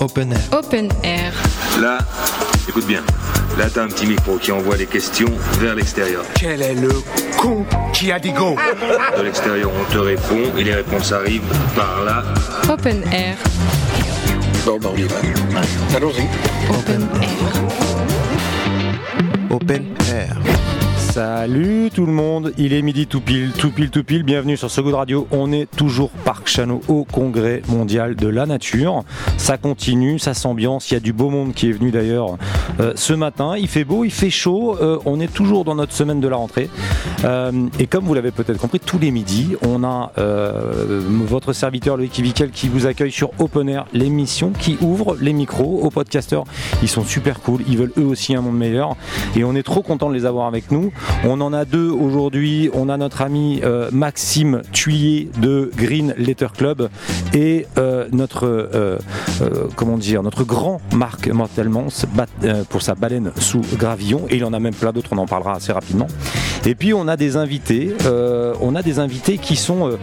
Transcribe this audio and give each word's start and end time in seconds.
Open 0.00 0.32
Air. 0.32 0.40
Open 0.52 0.88
Air. 1.02 1.32
Là, 1.80 1.98
écoute 2.68 2.86
bien. 2.86 3.02
Là, 3.58 3.64
t'as 3.72 3.82
un 3.82 3.88
petit 3.88 4.06
micro 4.06 4.36
qui 4.36 4.52
envoie 4.52 4.76
les 4.76 4.86
questions 4.86 5.30
vers 5.58 5.74
l'extérieur. 5.74 6.24
Quel 6.38 6.62
est 6.62 6.74
le 6.74 7.02
con 7.36 7.66
qui 7.92 8.12
a 8.12 8.20
dit 8.20 8.30
go? 8.30 8.54
De 9.16 9.22
l'extérieur, 9.22 9.72
on 9.74 9.92
te 9.92 9.98
répond 9.98 10.56
et 10.56 10.62
les 10.62 10.74
réponses 10.74 11.10
arrivent 11.10 11.42
par 11.74 12.04
là. 12.04 12.22
Open 12.68 13.02
Air. 13.12 13.36
Bon, 14.64 14.78
bah 14.80 14.90
on 14.94 14.96
y 14.96 15.02
va. 15.02 15.16
Allons-y. 15.96 16.28
Open 16.70 17.08
Air. 17.20 17.62
Open 19.50 19.94
Air. 20.12 20.36
Salut 21.10 21.90
tout 21.92 22.04
le 22.04 22.12
monde, 22.12 22.52
il 22.58 22.74
est 22.74 22.82
midi 22.82 23.06
tout 23.06 23.22
pile, 23.22 23.52
tout 23.52 23.70
pile, 23.70 23.90
tout 23.90 24.04
pile, 24.04 24.22
bienvenue 24.24 24.58
sur 24.58 24.70
ce 24.70 24.82
Good 24.82 24.94
Radio. 24.94 25.26
On 25.30 25.52
est 25.52 25.66
toujours 25.74 26.10
Parc 26.10 26.48
Chano 26.48 26.82
au 26.86 27.04
Congrès 27.04 27.62
mondial 27.66 28.14
de 28.14 28.28
la 28.28 28.44
nature. 28.44 29.04
Ça 29.38 29.56
continue, 29.56 30.18
ça 30.18 30.34
s'ambiance, 30.34 30.90
il 30.90 30.94
y 30.94 30.96
a 30.98 31.00
du 31.00 31.14
beau 31.14 31.30
monde 31.30 31.54
qui 31.54 31.70
est 31.70 31.72
venu 31.72 31.90
d'ailleurs 31.90 32.36
euh, 32.78 32.92
ce 32.94 33.14
matin. 33.14 33.54
Il 33.56 33.68
fait 33.68 33.84
beau, 33.84 34.04
il 34.04 34.10
fait 34.10 34.28
chaud, 34.28 34.76
euh, 34.80 34.98
on 35.06 35.18
est 35.18 35.32
toujours 35.32 35.64
dans 35.64 35.74
notre 35.74 35.94
semaine 35.94 36.20
de 36.20 36.28
la 36.28 36.36
rentrée. 36.36 36.68
Euh, 37.24 37.52
et 37.78 37.86
comme 37.86 38.04
vous 38.04 38.14
l'avez 38.14 38.30
peut-être 38.30 38.58
compris, 38.58 38.78
tous 38.78 38.98
les 38.98 39.10
midis, 39.10 39.56
on 39.66 39.84
a 39.84 40.12
votre 40.16 41.54
serviteur 41.54 41.96
Loïc 41.96 42.20
Vickel 42.20 42.50
qui 42.50 42.68
vous 42.68 42.86
accueille 42.86 43.12
sur 43.12 43.30
Open 43.38 43.68
Air, 43.68 43.86
l'émission 43.94 44.50
qui 44.50 44.76
ouvre 44.82 45.16
les 45.20 45.32
micros 45.32 45.80
aux 45.82 45.90
podcasteurs. 45.90 46.44
Ils 46.82 46.88
sont 46.88 47.04
super 47.04 47.40
cool, 47.40 47.62
ils 47.66 47.78
veulent 47.78 47.92
eux 47.98 48.04
aussi 48.04 48.34
un 48.34 48.42
monde 48.42 48.58
meilleur 48.58 48.94
et 49.36 49.44
on 49.44 49.54
est 49.54 49.62
trop 49.62 49.82
content 49.82 50.10
de 50.10 50.14
les 50.14 50.26
avoir 50.26 50.46
avec 50.46 50.70
nous. 50.70 50.92
On 51.24 51.40
en 51.40 51.52
a 51.52 51.64
deux 51.64 51.90
aujourd'hui. 51.90 52.70
On 52.72 52.88
a 52.88 52.96
notre 52.96 53.22
ami 53.22 53.60
euh, 53.64 53.90
Maxime 53.92 54.62
Thuillier 54.72 55.30
de 55.40 55.70
Green 55.76 56.14
Letter 56.16 56.48
Club 56.56 56.88
et 57.34 57.66
euh, 57.76 58.06
notre 58.12 58.46
euh, 58.46 58.98
comment 59.76 59.98
dire 59.98 60.22
notre 60.22 60.44
grand 60.44 60.80
Marc 60.92 61.28
Mortelmans 61.28 62.06
pour 62.68 62.82
sa 62.82 62.94
baleine 62.94 63.32
sous 63.38 63.62
gravillon 63.76 64.26
et 64.30 64.36
il 64.36 64.44
en 64.44 64.52
a 64.52 64.60
même 64.60 64.74
plein 64.74 64.92
d'autres. 64.92 65.10
On 65.12 65.18
en 65.18 65.26
parlera 65.26 65.56
assez 65.56 65.72
rapidement. 65.72 66.06
Et 66.66 66.74
puis 66.74 66.94
on 66.94 67.08
a 67.08 67.16
des 67.16 67.36
invités. 67.36 67.94
on 68.60 68.74
a 68.74 68.82
des 68.82 68.98
invités 68.98 69.38
qui 69.38 69.56
sont 69.56 69.98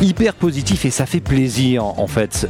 hyper 0.00 0.34
positifs 0.34 0.84
et 0.84 0.90
ça 0.90 1.06
fait 1.06 1.20
plaisir 1.20 1.84
en 1.84 2.06
fait 2.06 2.46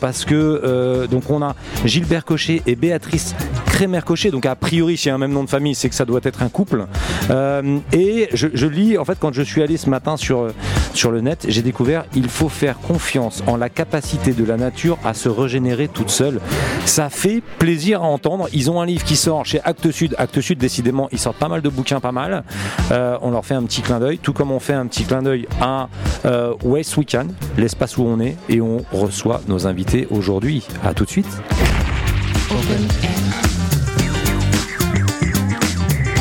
parce 0.00 0.24
que 0.24 1.06
donc 1.06 1.30
on 1.30 1.42
a 1.42 1.54
Gilbert 1.84 2.24
Cochet 2.24 2.62
et 2.66 2.76
Béatrice 2.76 3.34
Crémer-Cochet. 3.78 4.32
Donc 4.32 4.44
a 4.44 4.56
priori, 4.56 4.96
s'il 4.96 5.06
y 5.06 5.12
a 5.12 5.14
un 5.14 5.18
même 5.18 5.30
nom 5.30 5.44
de 5.44 5.48
famille, 5.48 5.76
c'est 5.76 5.88
que 5.88 5.94
ça 5.94 6.04
doit 6.04 6.18
être 6.24 6.42
un 6.42 6.48
couple. 6.48 6.86
Euh, 7.30 7.78
et 7.92 8.28
je, 8.32 8.66
lis, 8.66 8.98
en 8.98 9.04
fait, 9.04 9.16
quand 9.20 9.32
je 9.32 9.42
suis 9.42 9.62
allé 9.62 9.76
ce 9.76 9.88
matin 9.88 10.16
sur, 10.16 10.48
sur 10.94 11.12
le 11.12 11.20
net, 11.20 11.46
j'ai 11.48 11.62
découvert 11.62 12.04
il 12.16 12.28
faut 12.28 12.48
faire 12.48 12.80
confiance 12.80 13.44
en 13.46 13.56
la 13.56 13.68
capacité 13.68 14.32
de 14.32 14.44
la 14.44 14.56
nature 14.56 14.98
à 15.04 15.14
se 15.14 15.28
régénérer 15.28 15.86
toute 15.86 16.10
seule. 16.10 16.40
Ça 16.86 17.08
fait 17.08 17.40
plaisir 17.60 18.02
à 18.02 18.06
entendre. 18.06 18.48
Ils 18.52 18.68
ont 18.68 18.80
un 18.80 18.86
livre 18.86 19.04
qui 19.04 19.14
sort 19.14 19.46
chez 19.46 19.60
Actes 19.62 19.92
Sud. 19.92 20.16
Actes 20.18 20.40
Sud, 20.40 20.58
décidément, 20.58 21.08
ils 21.12 21.20
sortent 21.20 21.38
pas 21.38 21.48
mal 21.48 21.62
de 21.62 21.68
bouquins, 21.68 22.00
pas 22.00 22.10
mal. 22.10 22.42
Euh, 22.90 23.16
on 23.22 23.30
leur 23.30 23.46
fait 23.46 23.54
un 23.54 23.62
petit 23.62 23.82
clin 23.82 24.00
d'œil, 24.00 24.18
tout 24.18 24.32
comme 24.32 24.50
on 24.50 24.58
fait 24.58 24.72
un 24.72 24.88
petit 24.88 25.04
clin 25.04 25.22
d'œil 25.22 25.46
à 25.60 25.88
euh, 26.24 26.52
West 26.64 26.96
Weekend, 26.96 27.30
l'espace 27.56 27.96
où 27.96 28.02
on 28.02 28.18
est, 28.18 28.34
et 28.48 28.60
on 28.60 28.84
reçoit 28.90 29.40
nos 29.46 29.68
invités 29.68 30.08
aujourd'hui. 30.10 30.66
À 30.82 30.94
tout 30.94 31.04
de 31.04 31.10
suite. 31.10 31.28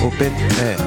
Open 0.05 0.31
Air. 0.61 0.77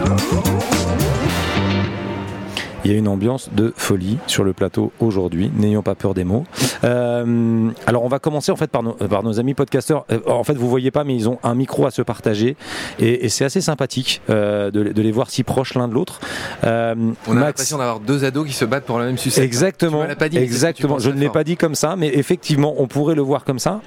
Il 2.82 2.90
y 2.90 2.94
a 2.94 2.96
une 2.96 3.08
ambiance 3.08 3.50
de 3.52 3.74
folie 3.76 4.16
sur 4.26 4.42
le 4.42 4.54
plateau 4.54 4.90
aujourd'hui. 5.00 5.50
N'ayons 5.54 5.82
pas 5.82 5.94
peur 5.94 6.14
des 6.14 6.24
mots. 6.24 6.44
Euh, 6.82 7.68
alors 7.86 8.04
on 8.04 8.08
va 8.08 8.18
commencer 8.18 8.50
en 8.50 8.56
fait 8.56 8.70
par 8.70 8.82
nos, 8.82 8.92
par 8.94 9.22
nos 9.22 9.38
amis 9.38 9.52
podcasteurs. 9.52 10.06
Euh, 10.10 10.18
En 10.26 10.44
fait 10.44 10.54
vous 10.54 10.68
voyez 10.68 10.90
pas 10.90 11.04
mais 11.04 11.14
ils 11.14 11.28
ont 11.28 11.38
un 11.42 11.54
micro 11.54 11.84
à 11.84 11.90
se 11.90 12.00
partager 12.00 12.56
et, 12.98 13.26
et 13.26 13.28
c'est 13.28 13.44
assez 13.44 13.60
sympathique 13.60 14.22
euh, 14.30 14.70
de, 14.70 14.84
de 14.84 15.02
les 15.02 15.12
voir 15.12 15.28
si 15.28 15.42
proches 15.44 15.74
l'un 15.74 15.88
de 15.88 15.92
l'autre. 15.94 16.20
Euh, 16.64 16.94
On 17.28 17.36
a 17.36 17.40
l'impression 17.40 17.76
d'avoir 17.76 18.00
deux 18.00 18.24
ados 18.24 18.46
qui 18.46 18.54
se 18.54 18.64
battent 18.64 18.86
pour 18.86 18.98
la 18.98 19.04
même 19.04 19.18
sucette. 19.18 19.44
Exactement. 19.44 19.98
Tu 19.98 20.04
me 20.04 20.08
l'as 20.08 20.16
pas 20.16 20.28
dit, 20.30 20.38
exactement. 20.38 20.98
Je 20.98 21.10
ne 21.10 21.20
l'ai 21.20 21.28
pas 21.28 21.44
dit 21.44 21.58
comme 21.58 21.74
ça, 21.74 21.96
mais 21.96 22.08
effectivement, 22.14 22.76
on 22.78 22.86
pourrait 22.86 23.14
le 23.14 23.22
voir 23.22 23.44
comme 23.44 23.58
ça. 23.58 23.82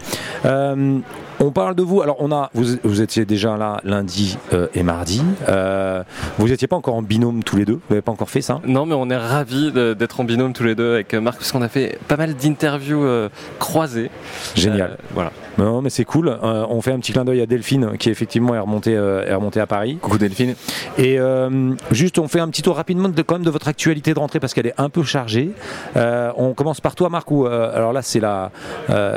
Euh, 1.44 1.48
on 1.48 1.52
parle 1.52 1.76
de 1.76 1.84
vous. 1.84 2.02
Alors, 2.02 2.18
on 2.20 2.32
a, 2.32 2.50
vous, 2.54 2.78
vous 2.84 3.02
étiez 3.02 3.26
déjà 3.26 3.58
là 3.58 3.80
lundi 3.84 4.38
euh, 4.54 4.68
et 4.74 4.84
mardi. 4.84 5.24
Euh, 5.50 6.04
vous 6.38 6.48
n'étiez 6.48 6.68
pas 6.68 6.76
encore 6.76 6.96
en 6.96 7.02
binôme 7.02 7.44
tous 7.44 7.58
les 7.58 7.66
deux? 7.66 7.74
Vous 7.74 7.92
n'avez 7.92 8.02
pas 8.02 8.12
encore 8.12 8.30
fait 8.30 8.42
ça? 8.42 8.60
Non, 8.66 8.86
mais 8.86 8.96
on 8.96 9.10
est 9.10 9.18
ravis 9.18 9.72
d'être 9.72 10.20
en 10.20 10.24
binôme 10.24 10.54
tous 10.54 10.64
les 10.64 10.76
deux 10.76 10.94
avec 10.94 11.14
Marc, 11.14 11.38
parce 11.40 11.52
qu'on 11.52 11.62
a 11.62 11.70
fait 11.70 12.00
pas 12.08 12.18
mal 12.18 12.34
d'interviews 12.36 13.04
euh, 13.04 13.30
croisées. 13.60 14.10
Génial. 14.56 14.92
Euh, 14.92 14.96
voilà. 15.14 15.32
Non, 15.58 15.82
mais 15.82 15.90
c'est 15.90 16.06
cool. 16.06 16.30
Euh, 16.30 16.66
on 16.70 16.82
fait 16.82 16.92
un 16.92 17.00
petit 17.00 17.14
clin 17.14 17.26
d'œil 17.26 17.42
à 17.42 17.46
Delphine, 17.46 17.98
qui 17.98 18.10
effectivement 18.10 18.56
est 18.56 18.60
remontée, 18.60 18.96
euh, 18.96 19.26
est 19.26 19.36
remontée 19.36 19.60
à 19.60 19.68
Paris. 19.68 19.98
Coucou 20.02 20.18
Delphine. 20.18 20.56
Et 20.98 21.20
euh, 21.20 21.74
juste, 21.92 22.18
on 22.18 22.28
fait 22.28 22.40
un 22.40 22.50
petit 22.50 22.62
tour 22.62 22.76
rapidement 22.76 23.10
de, 23.10 23.22
quand 23.22 23.36
même 23.36 23.46
de 23.46 23.52
votre 23.52 23.68
actualité 23.68 24.14
de 24.14 24.20
rentrée 24.20 24.40
parce 24.40 24.54
qu'elle 24.54 24.68
est 24.68 24.74
un 24.78 24.90
peu 24.90 25.04
chargée. 25.04 25.52
On 25.96 26.54
commence 26.54 26.82
par 26.82 26.96
toi, 26.96 27.10
Marc. 27.10 27.32
Alors 27.32 27.94
là, 27.94 28.02
c'est 28.02 28.20
la, 28.20 28.52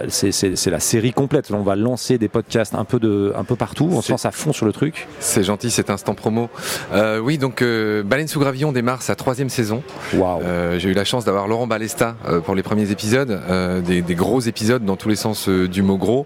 c'est, 0.08 0.66
la 0.66 0.80
série 0.80 1.12
complète. 1.12 1.50
On 1.50 1.62
va 1.62 1.76
lancer 1.76 2.19
des 2.19 2.28
podcasts 2.28 2.74
un 2.74 2.84
peu 2.84 2.98
de, 2.98 3.32
un 3.36 3.44
peu 3.44 3.56
partout. 3.56 3.88
On 3.91 4.03
se 4.03 4.12
lance 4.12 4.26
à 4.26 4.30
fond 4.30 4.53
sur 4.53 4.66
le 4.66 4.72
truc. 4.72 5.08
C'est 5.20 5.42
gentil 5.42 5.70
cet 5.70 5.91
instant 5.91 6.14
promo. 6.14 6.48
Oui, 7.22 7.38
donc 7.38 7.62
Baleine 8.04 8.28
sous 8.28 8.41
gravillon 8.41 8.72
démarre 8.72 9.03
sa 9.03 9.14
troisième 9.14 9.48
saison. 9.48 9.82
J'ai 10.12 10.88
eu 10.88 10.94
la 10.94 11.04
chance 11.04 11.24
d'avoir 11.24 11.48
Laurent 11.48 11.66
Balesta 11.66 12.16
pour 12.44 12.54
les 12.54 12.62
premiers 12.62 12.91
épisodes, 12.91 13.41
des, 13.84 14.03
des 14.03 14.14
gros 14.14 14.41
épisodes 14.41 14.84
dans 14.84 14.97
tous 14.97 15.08
les 15.08 15.16
sens 15.16 15.48
du 15.48 15.82
mot 15.82 15.97
gros. 15.97 16.25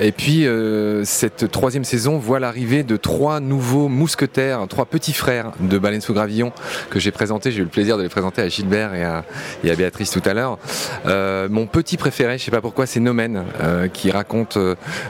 Et 0.00 0.12
puis 0.12 0.46
euh, 0.46 1.04
cette 1.04 1.50
troisième 1.50 1.84
saison 1.84 2.18
voit 2.18 2.40
l'arrivée 2.40 2.82
de 2.82 2.96
trois 2.96 3.40
nouveaux 3.40 3.88
mousquetaires, 3.88 4.66
trois 4.68 4.86
petits 4.86 5.12
frères 5.12 5.52
de 5.60 5.78
Baleine 5.78 6.00
sous 6.00 6.14
gravillon 6.14 6.52
que 6.90 6.98
j'ai 6.98 7.10
présentés. 7.10 7.52
J'ai 7.52 7.60
eu 7.60 7.64
le 7.64 7.68
plaisir 7.68 7.98
de 7.98 8.02
les 8.02 8.08
présenter 8.08 8.42
à 8.42 8.48
Gilbert 8.48 8.94
et 8.94 9.04
à, 9.04 9.24
et 9.64 9.70
à 9.70 9.74
Béatrice 9.74 10.10
tout 10.10 10.22
à 10.24 10.34
l'heure. 10.34 10.58
Euh, 11.06 11.48
mon 11.50 11.66
petit 11.66 11.96
préféré, 11.96 12.38
je 12.38 12.44
sais 12.44 12.50
pas 12.50 12.60
pourquoi, 12.60 12.86
c'est 12.86 13.00
Nomen, 13.00 13.44
euh, 13.60 13.88
qui 13.88 14.10
raconte 14.10 14.58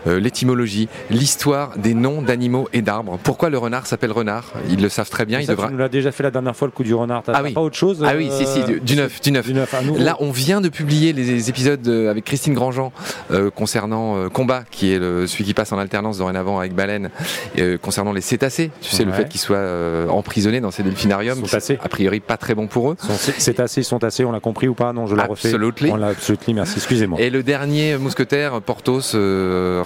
l'étymologie, 0.07 0.89
l'histoire 1.11 1.77
des 1.77 1.95
noms 1.95 2.23
d'animaux 2.23 2.69
et 2.73 2.83
d'arbres. 2.83 3.19
Pourquoi 3.23 3.51
le 3.51 3.59
renard 3.59 3.87
s'appelle 3.87 4.13
renard? 4.13 4.53
Ils 4.71 4.83
le 4.83 4.89
savent 4.89 5.11
très 5.11 5.25
bien. 5.25 5.41
Il 5.41 5.47
devra... 5.47 5.69
Tu 5.69 5.73
nous 5.73 5.79
l'as 5.79 5.89
déjà 5.89 6.13
fait 6.13 6.23
la 6.23 6.31
dernière 6.31 6.57
fois 6.57 6.69
le 6.69 6.73
coup 6.73 6.83
du 6.83 6.95
renard. 6.95 7.23
Ah 7.29 7.41
oui. 7.43 7.53
pas 7.53 7.61
autre 7.61 7.77
chose 7.77 8.05
Ah 8.07 8.15
oui, 8.17 8.31
si, 8.33 8.47
si, 8.47 8.65
du, 8.65 8.81
du 8.81 8.97
neuf, 8.97 9.21
du 9.21 9.33
neuf. 9.33 9.47
Du. 9.47 9.55
Là, 9.99 10.17
on 10.21 10.31
vient 10.31 10.61
de 10.61 10.69
publier 10.69 11.13
les 11.13 11.49
épisodes 11.49 11.87
avec 11.89 12.25
Christine 12.25 12.55
Grandjean 12.55 12.93
euh, 13.31 13.51
concernant 13.51 14.22
euh, 14.23 14.29
Combat, 14.29 14.65
qui 14.71 14.93
est 14.93 14.99
le, 14.99 15.27
celui 15.27 15.45
qui 15.45 15.55
passe 15.55 15.73
en 15.73 15.79
alternance 15.79 16.19
dorénavant 16.19 16.59
avec 16.59 16.75
Baleine, 16.75 17.11
euh, 17.59 17.79
concernant 17.79 18.13
les 18.13 18.21
cétacés. 18.21 18.71
Tu 18.81 18.91
sais, 18.91 19.05
le 19.05 19.13
fait 19.13 19.29
qu'ils 19.29 19.41
soient 19.41 19.57
euh, 19.57 20.09
emprisonnés 20.09 20.61
dans 20.61 20.71
ces 20.71 20.83
delphinariums, 20.83 21.43
c'est 21.47 21.79
a 21.81 21.89
priori 21.89 22.21
pas 22.21 22.37
très 22.37 22.55
bon 22.55 22.67
pour 22.67 22.93
eux. 22.93 22.97
Sont- 22.99 23.69
ils 23.77 23.85
sont 23.85 24.05
assez. 24.05 24.25
On 24.25 24.33
l'a 24.33 24.41
compris 24.41 24.69
ou 24.69 24.75
pas? 24.75 24.93
Non, 24.93 25.07
je 25.07 25.15
le 25.15 25.23
refais. 25.23 25.49
Absolutely. 25.49 25.91
On 25.91 25.97
l'a 25.97 26.09
absolument. 26.09 26.33
Merci. 26.55 26.75
Excusez-moi. 26.77 27.21
Et 27.21 27.31
le 27.31 27.43
dernier 27.43 27.97
mousquetaire, 27.99 28.61
Porthos, 28.63 29.15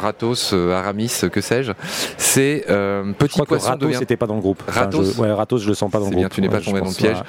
Ratos, 0.00 0.52
Aramis, 0.52 1.12
que 1.32 1.40
sais-je, 1.40 1.72
c'est 2.18 2.64
Je 2.68 3.12
Petit 3.12 3.40
que 3.40 3.44
Poisson 3.46 3.70
Ratos 3.70 3.86
devient... 3.86 3.98
c'était 3.98 4.16
pas 4.16 4.26
dans 4.26 4.34
le 4.34 4.40
groupe. 4.40 4.62
Ratos 4.68 5.14
je, 5.16 5.20
ouais, 5.20 5.32
Ratos, 5.32 5.62
je 5.62 5.68
le 5.68 5.74
sens 5.74 5.90
pas 5.90 5.98
dans 5.98 6.06
le 6.06 6.10
groupe. 6.10 6.20
bien, 6.20 6.28
tu 6.28 6.40
n'es 6.40 6.48
pas 6.48 6.60
tombé 6.60 6.80
dans 6.80 6.88
le 6.88 6.94
piège. 6.94 7.22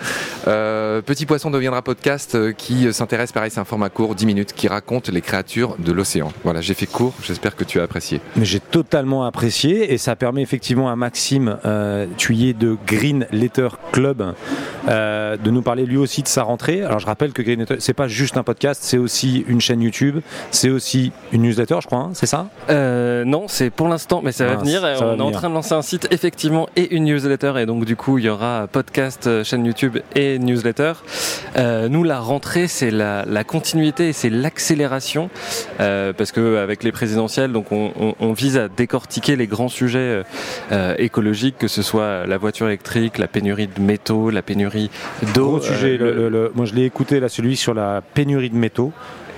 Petit 1.05 1.25
Poisson 1.25 1.49
deviendra 1.49 1.81
podcast 1.81 2.53
qui 2.55 2.91
s'intéresse, 2.93 3.31
pareil, 3.31 3.51
c'est 3.51 3.59
un 3.59 3.65
format 3.65 3.89
court, 3.89 4.15
10 4.15 4.25
minutes, 4.25 4.53
qui 4.53 4.67
raconte 4.67 5.09
les 5.09 5.21
créatures 5.21 5.75
de 5.79 5.91
l'océan. 5.91 6.31
Voilà, 6.43 6.61
j'ai 6.61 6.73
fait 6.73 6.85
court, 6.97 7.13
j'espère 7.21 7.55
que 7.55 7.63
tu 7.63 7.79
as 7.79 7.83
apprécié. 7.83 8.21
Mais 8.37 8.45
j'ai 8.45 8.59
totalement 8.59 9.23
apprécié 9.23 9.93
et 9.93 9.99
ça 9.99 10.15
permet 10.15 10.41
effectivement 10.41 10.89
à 10.89 10.95
Maxime 10.95 11.59
euh, 11.63 12.07
de 12.07 12.77
Green 12.87 13.27
Letter 13.31 13.67
Club 13.91 14.33
euh, 14.87 15.37
de 15.37 15.51
nous 15.51 15.61
parler 15.61 15.85
lui 15.85 15.97
aussi 15.97 16.23
de 16.23 16.27
sa 16.27 16.41
rentrée. 16.41 16.81
Alors 16.81 16.97
je 16.97 17.05
rappelle 17.05 17.33
que 17.33 17.43
Green 17.43 17.59
Letter, 17.59 17.75
c'est 17.79 17.93
pas 17.93 18.07
juste 18.07 18.35
un 18.35 18.43
podcast, 18.43 18.81
c'est 18.83 18.97
aussi 18.97 19.45
une 19.47 19.61
chaîne 19.61 19.81
YouTube, 19.81 20.21
c'est 20.49 20.71
aussi 20.71 21.11
une 21.31 21.43
newsletter, 21.43 21.77
je 21.81 21.85
crois, 21.85 21.99
hein, 21.99 22.09
c'est 22.13 22.25
ça? 22.25 22.49
Euh, 22.71 23.23
non, 23.25 23.47
c'est 23.47 23.69
pour 23.69 23.87
l'instant, 23.87 24.21
mais 24.23 24.31
ça 24.31 24.47
va 24.47 24.55
venir. 24.55 24.81
ça 24.81 24.97
on 25.01 25.15
va 25.15 25.15
est 25.15 25.21
en 25.21 25.31
train 25.31 25.49
de 25.49 25.53
lancer 25.53 25.73
un 25.73 25.81
site, 25.83 26.07
effectivement, 26.09 26.67
et 26.75 26.95
une 26.95 27.05
newsletter. 27.05 27.53
Et 27.57 27.65
donc, 27.65 27.85
du 27.85 27.95
coup, 27.95 28.17
il 28.17 28.25
y 28.25 28.29
aura 28.29 28.67
podcast, 28.71 29.27
euh, 29.27 29.43
chaîne 29.43 29.65
YouTube 29.65 29.99
et 30.15 30.39
newsletter. 30.39 30.93
Euh, 31.57 31.89
nous, 31.89 32.03
la 32.03 32.19
rentrée, 32.19 32.67
c'est 32.67 32.91
la, 32.91 33.23
la 33.25 33.43
continuité 33.43 34.09
et 34.09 34.13
c'est 34.13 34.29
l'accélération. 34.29 35.29
Euh, 35.79 36.13
parce 36.13 36.31
que 36.31 36.57
avec 36.57 36.83
les 36.83 36.86
présidentielles, 36.91 37.51
donc 37.51 37.71
on, 37.71 37.91
on- 37.99 38.15
on 38.19 38.33
vise 38.33 38.57
à 38.57 38.67
décortiquer 38.67 39.35
les 39.35 39.47
grands 39.47 39.69
sujets 39.69 39.99
euh, 39.99 40.23
euh, 40.71 40.95
écologiques, 40.97 41.57
que 41.57 41.67
ce 41.67 41.81
soit 41.81 42.25
la 42.25 42.37
voiture 42.37 42.67
électrique, 42.67 43.17
la 43.17 43.27
pénurie 43.27 43.67
de 43.67 43.81
métaux, 43.81 44.29
la 44.29 44.41
pénurie 44.41 44.89
d'eau. 45.33 45.47
Gros 45.57 45.61
sujet. 45.61 45.93
euh, 45.93 45.97
le- 45.97 46.13
le- 46.13 46.29
le- 46.29 46.51
moi 46.55 46.65
je 46.65 46.73
l'ai 46.73 46.83
écouté 46.85 47.19
là, 47.19 47.29
celui 47.29 47.55
sur 47.55 47.73
la 47.73 48.01
pénurie 48.13 48.49
de 48.49 48.55
métaux. 48.55 48.91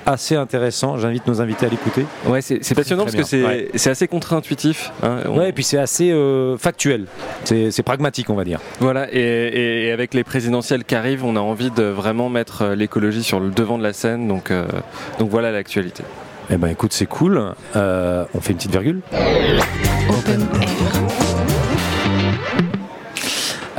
Assez 0.06 0.36
intéressant, 0.36 0.98
j'invite 0.98 1.28
nos 1.28 1.40
invités 1.40 1.68
à 1.68 1.70
l'écouter. 1.70 2.04
Ouais, 2.26 2.42
c'est 2.42 2.74
passionnant 2.74 3.04
parce 3.04 3.16
que 3.16 3.22
c'est 3.24 3.44
ouais. 3.46 3.70
assez 3.86 4.08
contre-intuitif. 4.08 4.92
hein. 5.04 5.18
On- 5.28 5.38
Ouais, 5.38 5.50
et 5.50 5.52
puis 5.52 5.64
c'est 5.64 5.78
assez 5.78 6.10
euh, 6.12 6.58
factuel, 6.58 7.06
c'est 7.44 7.84
pragmatique 7.84 8.30
on 8.30 8.36
va 8.36 8.44
dire. 8.44 8.60
Voilà, 8.80 9.08
et, 9.14 9.92
avec 9.92 10.14
les 10.16 10.24
présidentielles 10.24 10.84
qui 10.86 10.96
arrivent, 10.96 11.26
on 11.26 11.36
a 11.36 11.42
envie 11.42 11.70
de 11.70 11.84
vraiment 11.84 12.30
mettre 12.30 12.70
l'écologie 12.70 13.24
sur 13.24 13.40
le 13.40 13.50
devant 13.52 13.78
de 13.78 13.84
la 13.84 13.94
scène, 13.94 14.28
donc, 14.28 14.50
euh, 14.50 14.66
donc 15.20 15.30
voilà 15.30 15.52
l'actualité. 15.52 16.04
Eh 16.52 16.58
ben 16.58 16.68
écoute, 16.70 16.94
c'est 16.94 17.06
cool. 17.06 17.54
Euh, 17.76 18.26
on 18.34 18.42
fait 18.42 18.52
une 18.52 18.58
petite 18.58 18.72
virgule. 18.72 19.02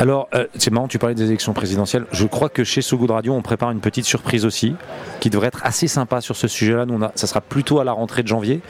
Alors, 0.01 0.31
euh, 0.35 0.47
c'est 0.57 0.71
marrant, 0.71 0.89
tu 0.89 0.99
parlais 0.99 1.15
des 1.15 1.27
élections 1.27 1.53
présidentielles. 1.53 2.07
Je 2.11 2.25
crois 2.25 2.49
que 2.49 2.65
chez 2.65 2.81
So 2.81 2.97
Good 2.97 3.11
Radio, 3.11 3.35
on 3.35 3.43
prépare 3.43 3.71
une 3.71 3.81
petite 3.81 4.07
surprise 4.07 4.47
aussi, 4.47 4.75
qui 5.21 5.29
devrait 5.29 5.49
être 5.49 5.61
assez 5.63 5.89
sympa 5.89 6.23
sur 6.23 6.37
ce 6.37 6.49
sujet-là. 6.49 6.87
Ça 7.17 7.27
sera 7.27 7.43
plutôt 7.43 7.81
à 7.81 7.85
la 7.85 7.93
rentrée 7.93 8.23
de 8.23 8.29
janvier, 8.29 8.63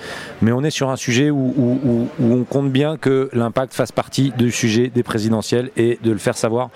mais 0.42 0.50
on 0.50 0.64
est 0.64 0.70
sur 0.70 0.90
un 0.90 0.96
sujet 0.96 1.30
où 1.30 2.08
on 2.20 2.42
compte 2.42 2.72
bien 2.72 2.96
que 2.96 3.30
l'impact 3.32 3.74
fasse 3.74 3.92
partie 3.92 4.32
du 4.36 4.50
sujet 4.50 4.88
des 4.88 5.04
présidentielles 5.04 5.70
et 5.76 6.00
de 6.02 6.10
le 6.10 6.18
faire 6.18 6.36
savoir 6.36 6.70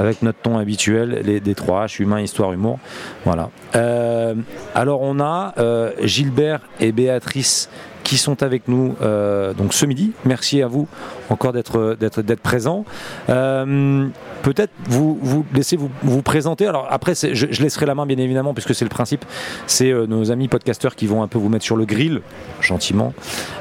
avec 0.00 0.22
notre 0.22 0.40
ton 0.40 0.58
habituel, 0.58 1.20
les 1.24 1.38
des 1.38 1.54
3 1.54 1.86
H, 1.86 2.02
humain, 2.02 2.20
histoire, 2.20 2.52
humour. 2.52 2.80
Voilà. 3.24 3.50
Euh, 3.76 4.34
alors, 4.74 5.02
on 5.02 5.20
a 5.20 5.54
euh, 5.58 5.92
Gilbert 6.02 6.62
et 6.80 6.90
Béatrice 6.90 7.68
qui 8.02 8.18
sont 8.18 8.42
avec 8.42 8.68
nous 8.68 8.94
euh, 9.02 9.54
donc 9.54 9.72
ce 9.72 9.86
midi. 9.86 10.12
Merci 10.24 10.62
à 10.62 10.66
vous 10.66 10.88
encore 11.28 11.52
d'être 11.52 11.96
d'être 11.98 12.22
d'être 12.22 12.40
présents. 12.40 12.84
Euh, 13.28 14.08
Peut-être 14.42 14.72
vous 14.88 15.18
vous 15.20 15.44
laissez 15.54 15.76
vous, 15.76 15.90
vous 16.02 16.22
présenter. 16.22 16.66
Alors 16.66 16.86
après, 16.88 17.12
je, 17.14 17.62
laisserai 17.62 17.84
la 17.84 17.94
main 17.94 18.06
bien 18.06 18.16
évidemment 18.16 18.54
puisque 18.54 18.74
c'est 18.74 18.86
le 18.86 18.90
principe. 18.90 19.24
C'est 19.66 19.90
euh, 19.90 20.06
nos 20.06 20.30
amis 20.30 20.48
podcasteurs 20.48 20.96
qui 20.96 21.06
vont 21.06 21.22
un 21.22 21.28
peu 21.28 21.38
vous 21.38 21.50
mettre 21.50 21.64
sur 21.64 21.76
le 21.76 21.84
grill 21.84 22.22
gentiment. 22.60 23.12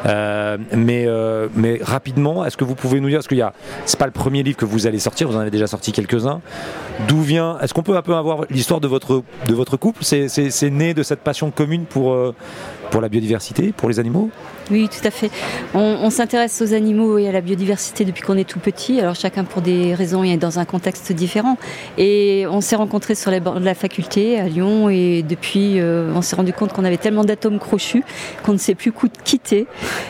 Mais 0.06 1.08
mais 1.56 1.80
rapidement, 1.82 2.46
est-ce 2.46 2.56
que 2.56 2.64
vous 2.64 2.76
pouvez 2.76 3.02
nous 3.02 3.10
dire, 3.10 3.18
parce 3.18 3.28
qu'il 3.28 3.38
y 3.38 3.42
a, 3.42 3.54
c'est 3.86 4.00
pas 4.00 4.06
le 4.06 4.12
premier 4.12 4.42
livre 4.44 4.58
que 4.58 4.66
vous 4.66 4.88
allez 4.88 5.00
sortir, 5.00 5.28
vous 5.28 5.36
en 5.36 5.40
avez 5.40 5.52
déjà 5.52 5.68
sorti 5.68 5.92
quelques-uns. 5.92 6.42
D'où 7.08 7.22
vient 7.22 7.58
Est-ce 7.60 7.74
qu'on 7.74 7.84
peut 7.84 7.98
un 7.98 8.02
peu 8.02 8.16
avoir 8.16 8.46
l'histoire 8.50 8.80
de 8.80 8.88
votre 8.88 9.24
de 9.48 9.54
votre 9.54 9.76
couple? 9.76 10.04
C'est 10.04 10.70
né 10.72 10.94
de 10.94 11.04
cette 11.04 11.20
passion 11.20 11.52
commune 11.52 11.86
pour 11.86 12.16
pour 12.90 13.02
la 13.02 13.10
biodiversité, 13.10 13.72
pour 13.72 13.90
les 13.90 14.00
animaux 14.00 14.30
Oui, 14.72 14.90
tout 14.90 15.06
à 15.06 15.12
fait. 15.12 15.30
On, 15.74 16.10
s'intéresse 16.10 16.62
aux 16.62 16.74
animaux 16.74 17.18
et 17.18 17.28
à 17.28 17.32
la 17.32 17.42
biodiversité 17.42 18.04
depuis 18.06 18.22
qu'on 18.24 18.38
est 18.38 18.48
tout 18.48 18.60
petit. 18.60 19.00
Alors 19.00 19.16
chacun 19.16 19.44
pour 19.44 19.62
des 19.62 19.94
raisons 19.94 20.24
et 20.24 20.38
dans 20.38 20.60
un 20.60 20.66
contexte 20.66 21.12
différent. 21.12 21.58
Et 21.98 22.46
on 22.50 22.62
s'est 22.62 22.76
rencontrés 22.76 23.16
sur 23.16 23.32
les 23.32 23.40
bords 23.40 23.60
de 23.60 23.66
la 23.66 23.76
faculté 23.76 24.40
à 24.40 24.48
Lyon 24.48 24.90
et 24.90 25.24
depuis 25.24 25.80
euh, 25.80 26.12
on 26.16 26.22
s'est 26.22 26.36
rendu 26.36 26.54
compte 26.54 26.74
qu'on 26.74 26.86
avait 26.86 26.98
tellement 26.98 27.24
d'atomes 27.24 27.60
crochus 27.60 28.04
qu'on 28.44 28.54
ne 28.54 28.58
sait 28.58 28.76
plus 28.76 28.92
quitter. 29.24 29.68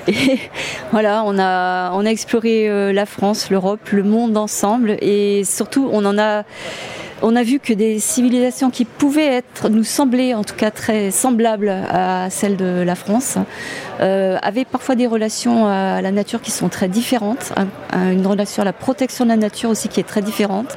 Et 0.08 0.40
voilà, 0.92 1.24
on 1.26 1.38
a, 1.38 1.92
on 1.94 2.06
a 2.06 2.10
exploré 2.10 2.70
euh, 2.70 2.94
la 2.94 3.06
France, 3.06 3.50
l'Europe, 3.50 3.90
le 3.92 4.04
monde 4.04 4.38
ensemble 4.38 4.98
et 5.02 5.44
surtout 5.44 5.90
on 5.92 6.06
en 6.06 6.18
a 6.18 6.44
on 7.22 7.36
a 7.36 7.44
vu 7.44 7.60
que 7.60 7.74
des 7.74 8.00
civilisations 8.00 8.70
qui 8.70 8.86
pouvaient 8.86 9.26
être, 9.28 9.70
nous 9.70 9.84
sembler 9.84 10.34
en 10.34 10.44
tout 10.44 10.56
cas 10.56 10.72
très 10.72 11.12
semblables 11.12 11.70
à 11.70 12.30
celles 12.30 12.56
de 12.58 12.82
la 12.82 12.96
France, 12.96 13.38
euh, 14.02 14.38
avaient 14.42 14.66
parfois 14.66 14.96
des 14.96 15.08
relations 15.08 15.68
à 15.68 16.02
la 16.02 16.12
nature 16.12 16.42
qui 16.42 16.52
sont 16.52 16.70
très 16.70 16.88
différentes, 16.88 17.52
un- 17.58 17.68
un- 17.98 18.12
une 18.12 18.26
relation 18.26 18.62
à 18.62 18.66
la 18.66 18.74
protection 18.74 19.26
de 19.26 19.30
la 19.30 19.38
nature 19.38 19.70
aussi 19.70 19.90
qui 19.90 20.00
est 20.00 20.04
très 20.08 20.22
différente. 20.22 20.76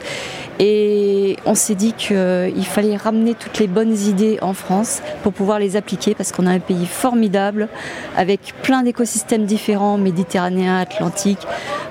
Et 0.64 1.38
on 1.44 1.56
s'est 1.56 1.74
dit 1.74 1.92
qu'il 1.92 2.64
fallait 2.64 2.96
ramener 2.96 3.34
toutes 3.34 3.58
les 3.58 3.66
bonnes 3.66 3.98
idées 3.98 4.38
en 4.42 4.52
France 4.52 5.02
pour 5.24 5.32
pouvoir 5.32 5.58
les 5.58 5.74
appliquer 5.74 6.14
parce 6.14 6.30
qu'on 6.30 6.46
a 6.46 6.52
un 6.52 6.60
pays 6.60 6.86
formidable 6.86 7.66
avec 8.16 8.54
plein 8.62 8.84
d'écosystèmes 8.84 9.44
différents, 9.44 9.98
méditerranéens, 9.98 10.78
atlantiques, 10.78 11.44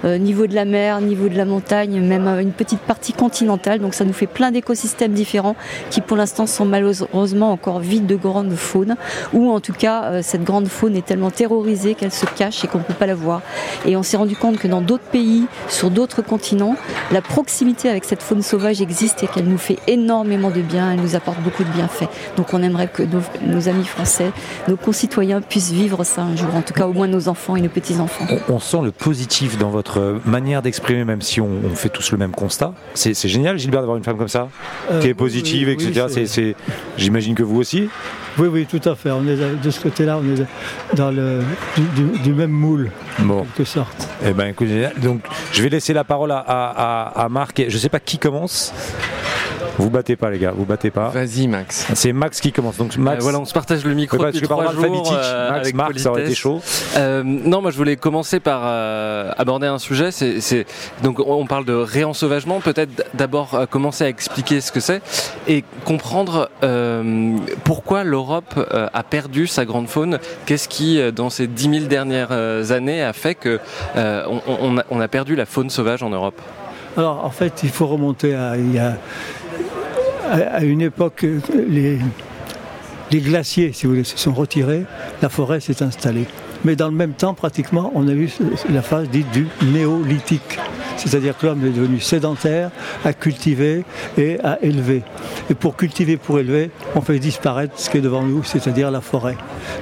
euh, 0.05 0.17
niveau 0.17 0.47
de 0.47 0.55
la 0.55 0.63
mer, 0.63 1.01
niveau 1.01 1.27
de 1.27 1.35
la 1.35 1.43
montagne, 1.43 1.99
même 1.99 2.27
euh, 2.27 2.39
une 2.39 2.53
petite 2.53 2.79
partie 2.79 3.11
continentale. 3.11 3.79
Donc 3.79 3.93
ça 3.93 4.05
nous 4.05 4.13
fait 4.13 4.25
plein 4.25 4.51
d'écosystèmes 4.51 5.11
différents 5.11 5.57
qui 5.89 5.99
pour 5.99 6.15
l'instant 6.15 6.47
sont 6.47 6.63
malheureusement 6.63 7.51
encore 7.51 7.81
vides 7.81 8.07
de 8.07 8.15
grande 8.15 8.55
faune 8.55 8.95
ou 9.33 9.51
en 9.51 9.59
tout 9.59 9.73
cas 9.73 10.05
euh, 10.05 10.21
cette 10.23 10.45
grande 10.45 10.69
faune 10.69 10.95
est 10.95 11.05
tellement 11.05 11.29
terrorisée 11.29 11.93
qu'elle 11.93 12.13
se 12.13 12.25
cache 12.25 12.63
et 12.63 12.69
qu'on 12.69 12.77
ne 12.77 12.83
peut 12.83 12.93
pas 12.93 13.05
la 13.05 13.15
voir. 13.15 13.41
Et 13.85 13.97
on 13.97 14.03
s'est 14.03 14.15
rendu 14.15 14.37
compte 14.37 14.59
que 14.59 14.69
dans 14.69 14.81
d'autres 14.81 15.03
pays, 15.11 15.45
sur 15.67 15.89
d'autres 15.89 16.21
continents, 16.21 16.77
la 17.11 17.21
proximité 17.21 17.89
avec 17.89 18.05
cette 18.05 18.23
faune 18.23 18.41
sauvage 18.41 18.60
existe 18.69 19.23
et 19.23 19.27
qu'elle 19.27 19.45
nous 19.45 19.57
fait 19.57 19.77
énormément 19.87 20.49
de 20.51 20.61
bien, 20.61 20.91
elle 20.93 20.99
nous 21.01 21.15
apporte 21.15 21.39
beaucoup 21.41 21.63
de 21.63 21.69
bienfaits. 21.69 22.09
Donc 22.37 22.53
on 22.53 22.61
aimerait 22.61 22.87
que 22.87 23.03
nos, 23.03 23.21
nos 23.45 23.67
amis 23.67 23.85
français, 23.85 24.31
nos 24.67 24.77
concitoyens 24.77 25.41
puissent 25.41 25.71
vivre 25.71 26.03
ça 26.03 26.21
un 26.23 26.35
jour, 26.35 26.53
en 26.55 26.61
tout 26.61 26.73
cas 26.73 26.87
au 26.87 26.93
moins 26.93 27.07
nos 27.07 27.27
enfants 27.27 27.55
et 27.55 27.61
nos 27.61 27.69
petits-enfants. 27.69 28.25
on, 28.49 28.53
on 28.55 28.59
sent 28.59 28.79
le 28.83 28.91
positif 28.91 29.57
dans 29.57 29.69
votre 29.69 30.19
manière 30.25 30.61
d'exprimer, 30.61 31.03
même 31.05 31.21
si 31.21 31.41
on, 31.41 31.49
on 31.71 31.75
fait 31.75 31.89
tous 31.89 32.11
le 32.11 32.17
même 32.17 32.31
constat. 32.31 32.73
C'est 32.93 33.13
génial, 33.27 33.57
Gilbert, 33.57 33.81
d'avoir 33.81 33.97
une 33.97 34.03
femme 34.03 34.17
comme 34.17 34.27
ça, 34.27 34.47
qui 35.01 35.07
est 35.07 35.13
positive, 35.13 35.67
Euh, 35.69 35.75
oui, 35.77 35.85
etc. 35.87 36.25
oui, 36.37 36.55
J'imagine 36.97 37.35
que 37.35 37.43
vous 37.43 37.57
aussi. 37.59 37.89
Oui, 38.37 38.47
oui, 38.47 38.65
tout 38.65 38.81
à 38.89 38.95
fait. 38.95 39.11
On 39.11 39.27
est 39.27 39.35
de 39.35 39.69
ce 39.69 39.79
côté-là, 39.79 40.17
on 40.17 40.23
est 40.23 40.45
dans 40.95 41.11
le, 41.11 41.41
du, 41.75 42.03
du- 42.03 42.19
du 42.19 42.33
même 42.33 42.51
moule, 42.51 42.89
Bon. 43.19 43.41
en 43.41 43.43
quelque 43.45 43.65
sorte. 43.67 44.07
Eh 44.25 44.31
ben, 44.33 44.47
écoute, 44.47 44.67
donc, 45.01 45.21
je 45.51 45.61
vais 45.61 45.69
laisser 45.69 45.93
la 45.93 46.03
parole 46.03 46.31
à, 46.31 46.39
à, 46.39 47.29
Marc. 47.29 47.63
Je 47.67 47.77
sais 47.77 47.89
pas 47.89 47.99
qui 47.99 48.17
commence. 48.17 48.73
Vous 49.77 49.89
battez 49.89 50.15
pas, 50.15 50.29
les 50.29 50.37
gars, 50.37 50.51
vous 50.55 50.65
battez 50.65 50.91
pas. 50.91 51.09
Vas-y, 51.09 51.47
Max. 51.47 51.87
C'est 51.95 52.11
Max 52.13 52.39
qui 52.39 52.51
commence. 52.51 52.77
Donc, 52.77 52.93
Euh, 52.97 53.01
Max. 53.01 53.23
voilà, 53.23 53.39
on 53.39 53.45
se 53.45 53.53
partage 53.53 53.83
le 53.85 53.93
micro 53.93 54.17
parce 54.17 54.39
que 54.39 54.45
par 54.45 54.61
jours. 54.61 54.69
alphabétique, 54.83 55.13
euh, 55.13 55.49
Max, 55.49 55.61
avec 55.61 55.75
Marc, 55.75 55.99
ça 55.99 56.09
aurait 56.11 56.21
été 56.21 56.35
politesse. 56.35 56.37
chaud. 56.37 56.61
Euh, 56.97 57.23
non, 57.23 57.61
moi 57.61 57.71
je 57.71 57.77
voulais 57.77 57.95
commencer 57.95 58.39
par 58.39 58.61
euh, 58.65 59.31
aborder 59.37 59.67
un 59.67 59.79
sujet. 59.79 60.11
C'est, 60.11 60.65
donc 61.03 61.19
on 61.19 61.45
parle 61.47 61.65
de 61.65 61.73
réensauvagement. 61.73 62.59
Peut-être 62.59 63.05
d'abord 63.13 63.53
euh, 63.55 63.65
commencer 63.65 64.03
à 64.03 64.09
expliquer 64.09 64.61
ce 64.61 64.71
que 64.71 64.79
c'est 64.81 65.01
et 65.47 65.63
comprendre 65.85 66.49
euh, 66.63 67.37
pourquoi 67.63 68.03
l'Europe 68.03 68.53
euh, 68.57 68.87
a 68.93 69.03
perdu 69.03 69.47
sa 69.47 69.65
grande 69.65 69.87
faune. 69.87 70.19
Qu'est-ce 70.45 70.67
qui, 70.67 70.99
dans 71.13 71.29
ces 71.29 71.47
10 71.47 71.63
000 71.79 71.85
dernières 71.85 72.31
années, 72.71 73.01
a 73.01 73.13
fait 73.13 73.35
que 73.35 73.59
euh, 73.95 74.25
on, 74.27 74.41
on 74.61 74.77
a, 74.77 74.83
on 74.91 74.99
a 74.99 75.07
perdu 75.07 75.35
la 75.35 75.45
faune 75.45 75.69
sauvage 75.69 76.03
en 76.03 76.09
Europe? 76.09 76.39
Alors, 76.97 77.23
en 77.23 77.29
fait, 77.29 77.61
il 77.63 77.69
faut 77.69 77.87
remonter 77.87 78.35
à, 78.35 78.57
il 78.57 78.73
y 78.75 78.79
a- 78.79 78.97
à- 80.31 80.63
une 80.63 80.81
époque, 80.81 81.23
euh, 81.23 81.39
les, 81.67 81.99
glaciers, 83.19 83.73
si 83.73 83.85
vous 83.85 83.93
voulez, 83.93 84.03
se 84.03 84.17
sont 84.17 84.33
retirés, 84.33 84.85
la 85.21 85.29
forêt 85.29 85.59
s'est 85.59 85.83
installée. 85.83 86.25
Mais 86.63 86.75
dans 86.75 86.87
le 86.87 86.95
même 86.95 87.13
temps, 87.13 87.33
pratiquement, 87.33 87.91
on 87.95 88.07
a 88.07 88.11
eu 88.13 88.29
la 88.69 88.81
phase 88.81 89.09
dite 89.09 89.29
du 89.31 89.47
néolithique. 89.63 90.59
C'est-à-dire 90.95 91.35
que 91.35 91.47
l'homme 91.47 91.65
est 91.65 91.71
devenu 91.71 91.99
sédentaire, 91.99 92.69
à 93.03 93.13
cultiver 93.13 93.83
et 94.17 94.39
à 94.43 94.59
élever. 94.61 95.01
Et 95.49 95.55
pour 95.55 95.75
cultiver, 95.75 96.17
pour 96.17 96.37
élever, 96.39 96.69
on 96.95 97.01
fait 97.01 97.17
disparaître 97.17 97.73
ce 97.77 97.89
qui 97.89 97.97
est 97.97 98.01
devant 98.01 98.21
nous, 98.21 98.43
c'est-à-dire 98.43 98.91
la 98.91 99.01
forêt. 99.01 99.35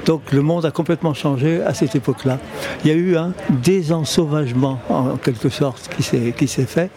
Donc 0.05 0.31
le 0.31 0.41
monde 0.41 0.65
a 0.65 0.71
complètement 0.71 1.13
changé 1.13 1.61
à 1.61 1.73
cette 1.73 1.95
époque-là. 1.95 2.39
Il 2.85 2.89
y 2.89 2.93
a 2.93 2.97
eu 2.97 3.17
un 3.17 3.33
désensauvagement, 3.49 4.79
en 4.87 5.17
quelque 5.17 5.49
sorte, 5.49 5.89
qui 5.93 6.03
s'est 6.47 6.65
fait. 6.65 6.89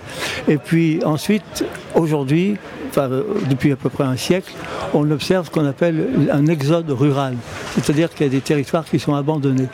Et 0.47 0.59
puis 0.59 1.01
ensuite, 1.05 1.65
aujourd'hui, 1.97 2.57
euh, 2.99 3.23
depuis 3.49 3.73
à 3.73 3.77
peu 3.77 3.89
près 3.89 4.05
un 4.05 4.17
siècle, 4.17 4.53
on 4.95 5.11
observe 5.11 5.47
ce 5.47 5.51
qu'on 5.51 5.67
appelle 5.67 6.29
un 6.31 6.47
exode 6.47 6.91
rural. 6.91 7.37
C'est-à-dire 7.75 8.11
qu'il 8.11 8.27
y 8.27 8.29
a 8.29 8.33
des 8.33 8.41
territoires 8.41 8.85
qui 8.85 8.99
sont 8.99 9.15
abandonnés. 9.15 9.69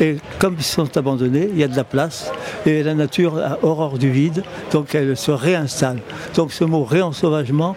Et 0.00 0.16
comme 0.38 0.56
ils 0.58 0.64
sont 0.64 0.96
abandonnés, 0.96 1.48
il 1.52 1.58
y 1.58 1.64
a 1.64 1.68
de 1.68 1.76
la 1.76 1.84
place 1.84 2.30
et 2.66 2.82
la 2.82 2.94
nature 2.94 3.38
a 3.38 3.58
horreur 3.62 3.98
du 3.98 4.10
vide, 4.10 4.42
donc 4.72 4.94
elle 4.94 5.16
se 5.16 5.30
réinstalle. 5.30 6.00
Donc 6.34 6.52
ce 6.52 6.64
mot 6.64 6.84
réensauvagement 6.84 7.76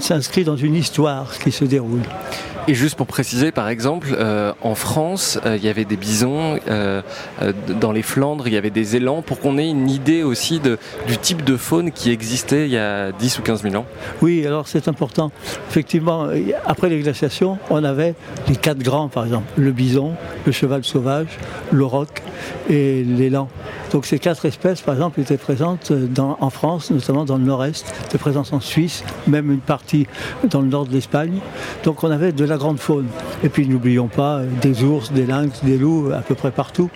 s'inscrit 0.00 0.44
dans 0.44 0.56
une 0.56 0.74
histoire 0.74 1.38
qui 1.38 1.52
se 1.52 1.64
déroule. 1.64 2.02
Et 2.66 2.72
juste 2.72 2.94
pour 2.94 3.06
préciser, 3.06 3.52
par 3.52 3.68
exemple, 3.68 4.16
euh, 4.18 4.52
en 4.62 4.74
France, 4.74 5.38
euh, 5.44 5.56
il 5.56 5.64
y 5.64 5.68
avait 5.68 5.84
des 5.84 5.98
bisons, 5.98 6.58
euh, 6.66 7.02
dans 7.78 7.92
les 7.92 8.00
Flandres, 8.00 8.48
il 8.48 8.54
y 8.54 8.56
avait 8.56 8.70
des 8.70 8.96
élans, 8.96 9.20
pour 9.20 9.38
qu'on 9.38 9.58
ait 9.58 9.68
une 9.68 9.90
idée 9.90 10.22
aussi 10.22 10.60
du 10.60 11.18
type 11.18 11.44
de 11.44 11.58
faune 11.58 11.92
qui 11.92 12.10
existait 12.10 12.64
il 12.64 12.72
y 12.72 12.78
a 12.78 13.12
10 13.12 13.38
ou 13.38 13.42
15 13.42 13.64
000 13.64 13.74
ans. 13.74 13.84
Oui, 14.22 14.46
alors 14.46 14.66
c'est 14.66 14.88
important. 14.88 15.30
Effectivement, 15.68 16.28
après 16.64 16.88
les 16.88 17.00
glaciations, 17.00 17.58
on 17.68 17.84
avait 17.84 18.14
les 18.48 18.56
quatre 18.56 18.82
grands, 18.82 19.08
par 19.08 19.26
exemple, 19.26 19.46
le 19.56 19.70
bison, 19.70 20.14
le 20.46 20.52
cheval 20.52 20.84
sauvage, 20.84 21.38
le 21.70 21.84
roc 21.84 22.22
et 22.70 23.04
l'élan. 23.04 23.48
Donc 23.92 24.06
ces 24.06 24.18
quatre 24.18 24.46
espèces, 24.46 24.80
par 24.80 24.94
exemple, 24.94 25.20
étaient 25.20 25.36
présentes 25.36 25.92
en 26.18 26.50
France, 26.50 26.90
notamment 26.90 27.24
dans 27.24 27.36
le 27.36 27.44
nord-est, 27.44 27.94
étaient 28.06 28.18
présentes 28.18 28.52
en 28.52 28.60
Suisse, 28.60 29.04
même 29.26 29.50
une 29.50 29.60
partie 29.60 30.06
dans 30.44 30.62
le 30.62 30.68
nord 30.68 30.86
de 30.86 30.92
l'Espagne. 30.92 31.40
Donc 31.84 32.02
on 32.02 32.10
avait 32.10 32.32
de 32.32 32.44
grande 32.56 32.78
faune. 32.78 33.06
Et 33.42 33.48
puis 33.48 33.68
n'oublions 33.68 34.08
pas 34.08 34.40
des 34.60 34.82
ours, 34.82 35.12
des 35.12 35.26
lynx, 35.26 35.62
des 35.62 35.78
loups 35.78 36.10
à 36.12 36.20
peu 36.20 36.34
près 36.34 36.50
partout, 36.50 36.90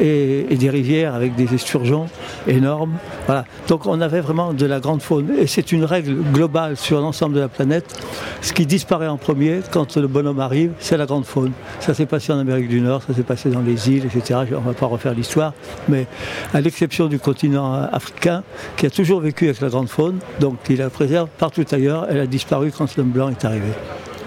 et, 0.00 0.46
et 0.50 0.56
des 0.56 0.70
rivières 0.70 1.14
avec 1.14 1.34
des 1.34 1.54
esturgeons 1.54 2.06
énormes. 2.46 2.94
Voilà. 3.26 3.44
Donc 3.68 3.86
on 3.86 4.00
avait 4.00 4.20
vraiment 4.20 4.52
de 4.52 4.66
la 4.66 4.80
grande 4.80 5.02
faune. 5.02 5.34
Et 5.38 5.46
c'est 5.46 5.72
une 5.72 5.84
règle 5.84 6.14
globale 6.32 6.76
sur 6.76 7.00
l'ensemble 7.00 7.34
de 7.34 7.40
la 7.40 7.48
planète. 7.48 7.94
Ce 8.40 8.52
qui 8.52 8.66
disparaît 8.66 9.08
en 9.08 9.16
premier 9.16 9.60
quand 9.70 9.96
le 9.96 10.06
bonhomme 10.06 10.40
arrive, 10.40 10.72
c'est 10.78 10.96
la 10.96 11.06
grande 11.06 11.24
faune. 11.24 11.52
Ça 11.80 11.94
s'est 11.94 12.06
passé 12.06 12.32
en 12.32 12.38
Amérique 12.38 12.68
du 12.68 12.80
Nord, 12.80 13.02
ça 13.02 13.14
s'est 13.14 13.22
passé 13.22 13.50
dans 13.50 13.60
les 13.60 13.90
îles, 13.90 14.06
etc. 14.06 14.40
On 14.52 14.60
ne 14.60 14.66
va 14.66 14.74
pas 14.74 14.86
refaire 14.86 15.14
l'histoire, 15.14 15.52
mais 15.88 16.06
à 16.54 16.60
l'exception 16.60 17.06
du 17.06 17.18
continent 17.18 17.74
africain, 17.92 18.42
qui 18.76 18.86
a 18.86 18.90
toujours 18.90 19.20
vécu 19.20 19.46
avec 19.46 19.60
la 19.60 19.68
grande 19.68 19.88
faune, 19.88 20.18
donc 20.40 20.58
il 20.70 20.78
la 20.78 20.90
préserve 20.90 21.28
partout 21.38 21.64
ailleurs, 21.72 22.06
elle 22.08 22.20
a 22.20 22.26
disparu 22.26 22.72
quand 22.76 22.96
l'homme 22.96 23.10
blanc 23.10 23.28
est 23.28 23.44
arrivé. 23.44 23.72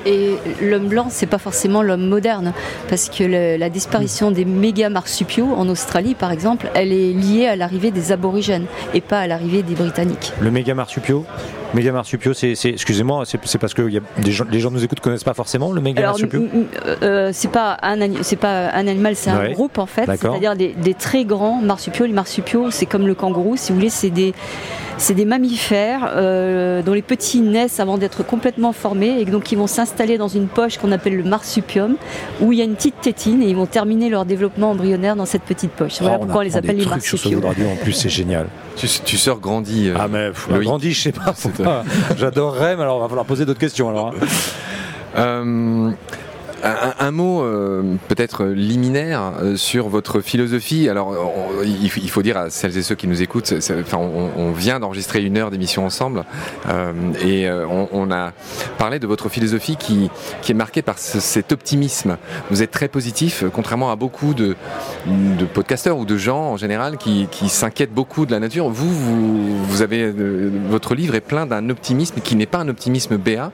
Et 0.06 0.36
l'homme 0.62 0.88
blanc, 0.88 1.08
c'est 1.10 1.26
pas 1.26 1.38
forcément 1.38 1.82
l'homme 1.82 2.08
moderne, 2.08 2.54
parce 2.90 3.10
que 3.10 3.58
la 3.58 3.70
disparition 3.70 4.32
des 4.32 4.46
méga 4.46 4.90
marsupiaux 4.90 5.54
en 5.56 5.70
Australie, 5.70 6.16
par 6.16 6.32
exemple, 6.32 6.70
elle 6.74 6.92
est 6.92 7.14
liée 7.14 7.48
à 7.48 7.56
l'arrivée 7.56 7.92
des 7.92 8.12
aborigènes 8.12 8.66
et 8.94 9.02
pas 9.02 9.20
à 9.20 9.28
l'arrivée 9.28 9.64
des 9.64 9.76
Britanniques. 9.76 10.34
Le 10.42 10.52
méga 10.52 10.74
marsupio 10.74 11.26
Méga 11.74 11.92
marsupio, 11.94 12.34
c'est, 12.34 12.52
excusez-moi, 12.66 13.24
c'est, 13.26 13.58
parce 13.58 13.74
que 13.74 13.90
y 13.90 13.98
a 13.98 14.02
des 14.22 14.32
gens, 14.32 14.46
les 14.52 14.60
gens 14.60 14.72
nous 14.72 14.84
écoutent 14.84 15.00
connaissent 15.00 15.24
pas 15.24 15.34
forcément 15.34 15.72
le 15.72 15.80
méga 15.80 16.02
euh, 17.02 17.30
c'est 17.34 17.48
pas 17.52 17.78
un 17.82 18.02
ani- 18.02 18.18
c'est 18.24 18.36
pas 18.36 18.70
un 18.74 18.88
animal, 18.88 19.16
c'est 19.16 19.30
un 19.30 19.52
groupe 19.54 19.78
en 19.78 19.86
fait. 19.86 20.06
C'est-à-dire 20.32 20.56
des, 20.58 20.74
des 20.74 20.94
très 20.94 21.24
grands 21.24 21.62
marsupiaux. 21.62 22.06
Les 22.06 22.12
marsupiaux, 22.14 22.72
c'est 22.72 22.86
comme 22.86 23.08
le 23.08 23.16
kangourou, 23.16 23.56
si 23.56 23.72
vous 23.72 23.78
voulez, 23.78 23.90
c'est 23.90 24.10
des 24.10 24.34
c'est 24.98 25.14
des 25.16 25.26
mammifères 25.26 26.12
euh, 26.16 26.84
dont 26.84 26.94
les 26.94 27.02
petits 27.02 27.40
naissent 27.42 27.80
avant 27.80 27.98
d'être 27.98 28.22
complètement 28.24 28.72
formés 28.72 29.20
et 29.20 29.26
donc 29.26 29.52
ils 29.52 29.58
vont 29.58 29.66
s'installer 29.66 30.20
dans 30.20 30.28
une 30.28 30.48
poche 30.48 30.78
qu'on 30.78 30.92
appelle 30.92 31.16
le 31.18 31.24
marsupium 31.24 31.96
où 32.40 32.52
il 32.52 32.60
y 32.60 32.62
a 32.62 32.66
une 32.66 32.76
petite 32.76 33.02
tétine 33.02 33.42
et 33.42 33.48
ils 33.48 33.56
vont 33.56 33.66
terminer 33.66 34.10
leur 34.10 34.26
développement 34.26 34.72
embryonnaire 34.72 35.16
dans 35.16 35.26
cette 35.26 35.42
petite 35.42 35.72
poche. 35.72 36.02
Voilà 36.02 36.18
Oh, 36.20 36.22
on 36.22 36.26
pourquoi 36.26 36.42
on 36.42 36.44
les 36.44 36.56
appelle 36.58 36.76
les 36.78 36.86
marsupiaux. 36.86 37.42
en 37.48 37.76
plus, 37.82 37.94
c'est 37.94 38.10
génial. 38.10 38.46
Tu, 38.82 38.88
tu 39.06 39.18
sors 39.18 39.40
grandi. 39.40 39.90
euh, 39.90 39.96
Ah 40.00 40.08
mais 40.08 40.30
pff, 40.30 40.48
grandi, 40.64 40.92
je 40.92 41.02
sais 41.02 41.12
pas. 41.12 41.34
J'adorerais, 42.18 42.76
mais 42.76 42.82
alors 42.82 43.00
va 43.00 43.08
falloir 43.08 43.26
poser 43.28 43.46
d'autres 43.46 43.60
questions 43.60 43.90
alors. 43.90 44.14
hein. 45.16 45.94
Un, 46.64 47.12
mot 47.12 47.42
euh, 47.42 47.96
peut-être 48.08 48.46
liminaire 48.46 49.34
euh, 49.42 49.56
sur 49.56 49.90
votre 49.90 50.22
philosophie. 50.22 50.90
Alors, 50.90 51.16
il, 51.64 51.90
faut- 52.10 52.22
dire 52.22 52.38
à 52.38 52.50
celles 52.50 52.78
et 52.78 52.84
ceux 52.84 52.96
qui 52.96 53.08
nous 53.08 53.22
écoutent, 53.22 53.54
enfin, 53.80 53.98
on, 53.98 54.52
vient 54.52 54.80
d'enregistrer 54.80 55.24
une 55.24 55.38
heure 55.38 55.50
d'émission 55.50 55.86
ensemble 55.86 56.24
euh, 56.70 56.94
et 57.26 57.50
on, 57.50 58.12
a 58.12 58.32
parlé 58.78 59.00
de 59.00 59.08
votre 59.08 59.30
philosophie 59.30 59.76
qui, 59.76 60.10
est 60.48 60.54
marquée 60.54 60.82
par 60.82 61.00
ce- 61.00 61.20
cet 61.20 61.52
optimisme. 61.52 62.18
Vous 62.52 62.62
êtes 62.62 62.72
très 62.72 62.88
positif, 62.88 63.44
contrairement 63.52 63.92
à 63.92 63.96
beaucoup 63.96 64.34
de, 64.34 64.56
de 65.08 65.46
podcasteurs 65.46 65.98
ou 65.98 66.06
de 66.06 66.18
gens 66.18 66.52
en 66.52 66.58
général 66.58 66.98
qui, 66.98 67.28
qui 67.32 67.50
s'inquiètent 67.50 67.94
beaucoup 67.94 68.26
de 68.26 68.32
la 68.32 68.40
nature. 68.40 68.70
Vous, 68.70 69.64
vous, 69.64 69.82
avez 69.82 70.12
votre 70.70 70.94
livre 70.94 71.16
est 71.16 71.22
plein 71.22 71.46
d'un 71.46 71.70
optimisme 71.70 72.22
qui 72.24 72.36
n'est 72.36 72.46
pas 72.46 72.60
un 72.60 72.68
optimisme 72.68 73.18
béat. 73.18 73.52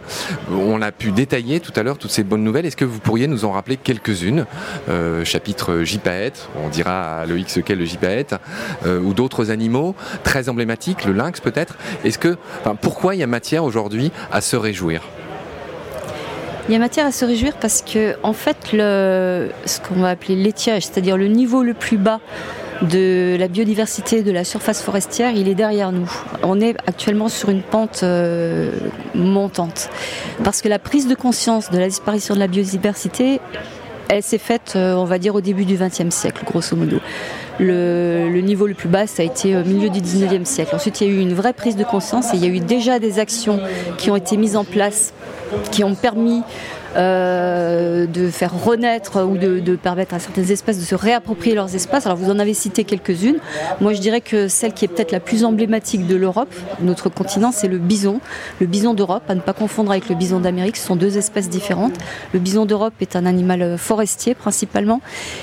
On 0.52 0.82
a 0.82 0.92
pu 0.92 1.12
détailler 1.12 1.60
tout 1.60 1.74
à 1.76 1.84
l'heure 1.84 1.98
toutes 1.98 2.12
ces 2.12 2.24
bonnes 2.24 2.44
nouvelles. 2.44 2.66
Est-ce 2.66 2.76
que 2.76 2.86
pourriez 3.00 3.28
nous 3.28 3.46
en 3.46 3.52
rappeler 3.52 3.78
quelques-unes 3.78 4.46
Euh, 4.90 5.26
Chapitre 5.26 5.84
gypaète, 5.84 6.48
on 6.64 6.70
dira 6.70 7.20
à 7.20 7.26
Loïc 7.26 7.50
ce 7.50 7.60
qu'est 7.60 7.76
le 7.76 7.86
gypaète, 7.86 8.36
euh, 8.86 9.00
ou 9.00 9.14
d'autres 9.14 9.52
animaux 9.52 9.96
très 10.24 10.50
emblématiques, 10.50 11.06
le 11.06 11.14
lynx 11.14 11.40
peut-être. 11.40 11.78
Est-ce 12.04 12.18
que, 12.18 12.38
pourquoi 12.82 13.16
il 13.16 13.20
y 13.20 13.24
a 13.24 13.28
matière 13.28 13.64
aujourd'hui 13.64 14.12
à 14.32 14.42
se 14.42 14.56
réjouir? 14.56 15.02
Il 16.68 16.74
y 16.74 16.76
a 16.76 16.80
matière 16.80 17.06
à 17.06 17.12
se 17.12 17.26
réjouir 17.26 17.56
parce 17.60 17.82
que, 17.82 18.16
en 18.24 18.34
fait, 18.34 18.58
ce 18.72 19.80
qu'on 19.82 20.02
va 20.02 20.10
appeler 20.10 20.36
l'étiage, 20.36 20.84
c'est-à-dire 20.84 21.18
le 21.18 21.28
niveau 21.28 21.64
le 21.64 21.74
plus 21.74 21.98
bas 21.98 22.20
de 22.82 23.36
la 23.40 23.48
biodiversité 23.48 24.22
de 24.22 24.32
la 24.32 24.44
surface 24.44 24.82
forestière, 24.82 25.32
il 25.36 25.48
est 25.48 25.56
derrière 25.56 25.92
nous. 25.92 26.10
On 26.44 26.60
est 26.60 26.76
actuellement 26.88 27.30
sur 27.30 27.50
une 27.50 27.62
pente 27.62 28.02
euh, 28.04 28.72
montante. 29.16 29.90
Parce 30.44 30.62
que 30.62 30.70
la 30.70 30.80
prise 30.80 31.08
de 31.08 31.16
conscience 31.16 31.70
de 31.72 31.78
la 31.78 31.88
disparition 31.88 32.36
de 32.36 32.40
la 32.40 32.48
biodiversité, 32.48 33.40
elle 34.10 34.24
s'est 34.24 34.38
faite, 34.38 34.74
euh, 34.76 34.94
on 34.94 35.06
va 35.06 35.18
dire, 35.18 35.36
au 35.36 35.42
début 35.42 35.66
du 35.66 35.76
XXe 35.76 36.10
siècle, 36.10 36.44
grosso 36.46 36.76
modo. 36.76 37.00
Le, 37.60 38.30
le 38.30 38.42
niveau 38.42 38.68
le 38.68 38.76
plus 38.76 38.90
bas, 38.90 39.08
ça 39.08 39.24
a 39.24 39.26
été 39.26 39.58
au 39.58 39.64
milieu 39.64 39.90
du 39.90 40.00
XIXe 40.00 40.48
siècle. 40.48 40.76
Ensuite, 40.76 41.02
il 41.02 41.08
y 41.08 41.10
a 41.10 41.14
eu 41.14 41.20
une 41.20 41.34
vraie 41.34 41.54
prise 41.54 41.76
de 41.76 41.84
conscience 41.84 42.34
et 42.34 42.38
il 42.38 42.44
y 42.44 42.48
a 42.48 42.50
eu 42.50 42.60
déjà 42.60 43.00
des 43.00 43.20
actions 43.20 43.60
qui 43.98 44.12
ont 44.12 44.16
été 44.16 44.38
mises 44.38 44.56
en 44.56 44.64
place 44.64 45.14
qui 45.72 45.84
ont 45.84 45.96
permis 45.96 46.44
euh, 46.98 48.06
de 48.08 48.30
faire 48.30 48.54
renaître 48.64 49.24
ou 49.24 49.38
de, 49.38 49.76
permettre 49.76 50.16
à 50.16 50.20
certaines 50.20 50.50
espèces 50.52 50.80
de 50.80 50.84
se 50.86 50.96
réapproprier 50.96 51.56
leurs 51.56 51.76
espaces. 51.76 52.06
Alors 52.06 52.18
vous 52.18 52.32
en 52.32 52.40
avez 52.40 52.54
cité 52.54 52.84
quelques-unes. 52.84 53.38
Moi 53.82 53.94
je 53.94 54.02
dirais 54.02 54.22
que 54.22 54.48
celle 54.48 54.74
qui 54.74 54.86
est 54.86 54.88
peut-être 54.88 55.12
la 55.12 55.20
plus 55.20 55.44
emblématique 55.44 56.08
de 56.08 56.16
l'Europe, 56.16 56.54
notre 56.82 57.10
continent, 57.10 57.52
c'est 57.52 57.68
le 57.68 57.78
bison. 57.78 58.20
Le 58.60 58.66
bison 58.68 58.94
d'Europe, 58.94 59.24
à 59.28 59.36
ne 59.36 59.42
pas 59.42 59.54
confondre 59.54 59.92
avec 59.92 60.10
le 60.10 60.16
bison 60.16 60.40
d'Amérique, 60.40 60.78
ce 60.78 60.88
sont 60.88 60.96
deux 60.96 61.18
espèces 61.18 61.50
différentes. 61.50 61.94
Le 62.34 62.40
bison 62.40 62.66
d'Europe 62.66 62.94
est 63.02 63.16
un 63.16 63.26
animal 63.26 63.62
euh, 63.62 63.78
forestier 63.78 64.34
principalement 64.34 65.02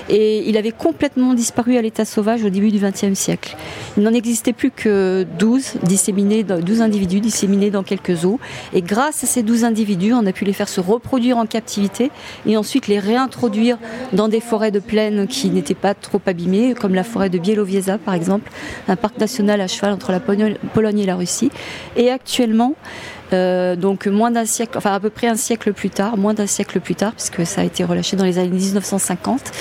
et 0.08 0.48
il 0.48 0.56
avait 0.56 0.72
complètement 0.72 1.34
disparu 1.34 1.76
à 1.76 1.82
l'état 1.82 2.04
sauvage 2.04 2.44
au 2.44 2.50
début 2.50 2.70
du 2.70 2.78
XXe 2.78 3.14
siècle. 3.18 3.56
Il 3.96 4.02
n'en 4.02 4.12
existait 4.12 4.52
plus 4.52 4.70
que 4.70 5.24
12, 5.38 5.74
disséminés, 5.82 6.42
dans- 6.42 6.58
12 6.60 6.80
individus 6.82 7.20
disséminés 7.20 7.70
dans 7.70 7.82
quelques 7.82 8.24
eaux. 8.24 8.40
Et 8.72 8.82
grâce 8.82 9.22
à 9.24 9.26
ces 9.26 9.42
12 9.42 9.64
individus, 9.64 10.12
on 10.12 10.26
a 10.26 10.32
pu 10.32 10.44
les 10.44 10.52
faire 10.52 10.68
se 10.68 10.80
reproduire 10.80 11.38
en 11.38 11.43
captivité 11.46 12.10
et 12.46 12.56
ensuite 12.56 12.88
les 12.88 12.98
réintroduire 12.98 13.78
dans 14.12 14.28
des 14.28 14.40
forêts 14.40 14.70
de 14.70 14.80
plaine 14.80 15.26
qui 15.26 15.50
n'étaient 15.50 15.74
pas 15.74 15.94
trop 15.94 16.20
abîmées, 16.26 16.74
comme 16.74 16.94
la 16.94 17.04
forêt 17.04 17.30
de 17.30 17.38
Bielowieza 17.38 17.98
par 17.98 18.14
exemple, 18.14 18.50
un 18.88 18.96
parc 18.96 19.18
national 19.18 19.60
à 19.60 19.66
cheval 19.66 19.92
entre 19.92 20.12
la 20.12 20.20
Pologne 20.20 20.98
et 20.98 21.06
la 21.06 21.16
Russie. 21.16 21.50
Et 21.96 22.10
actuellement, 22.10 22.74
euh, 23.32 23.76
donc 23.76 24.06
moins 24.06 24.30
d'un 24.30 24.44
siècle, 24.44 24.76
enfin 24.76 24.92
à 24.92 25.00
peu 25.00 25.10
près 25.10 25.26
un 25.26 25.36
siècle 25.36 25.72
plus 25.72 25.90
tard, 25.90 26.16
moins 26.16 26.34
d'un 26.34 26.46
siècle 26.46 26.80
plus 26.80 26.94
tard, 26.94 27.12
puisque 27.12 27.46
ça 27.46 27.62
a 27.62 27.64
été 27.64 27.84
relâché 27.84 28.16
dans 28.16 28.24
les 28.24 28.38
années 28.38 28.48
1950, 28.50 29.52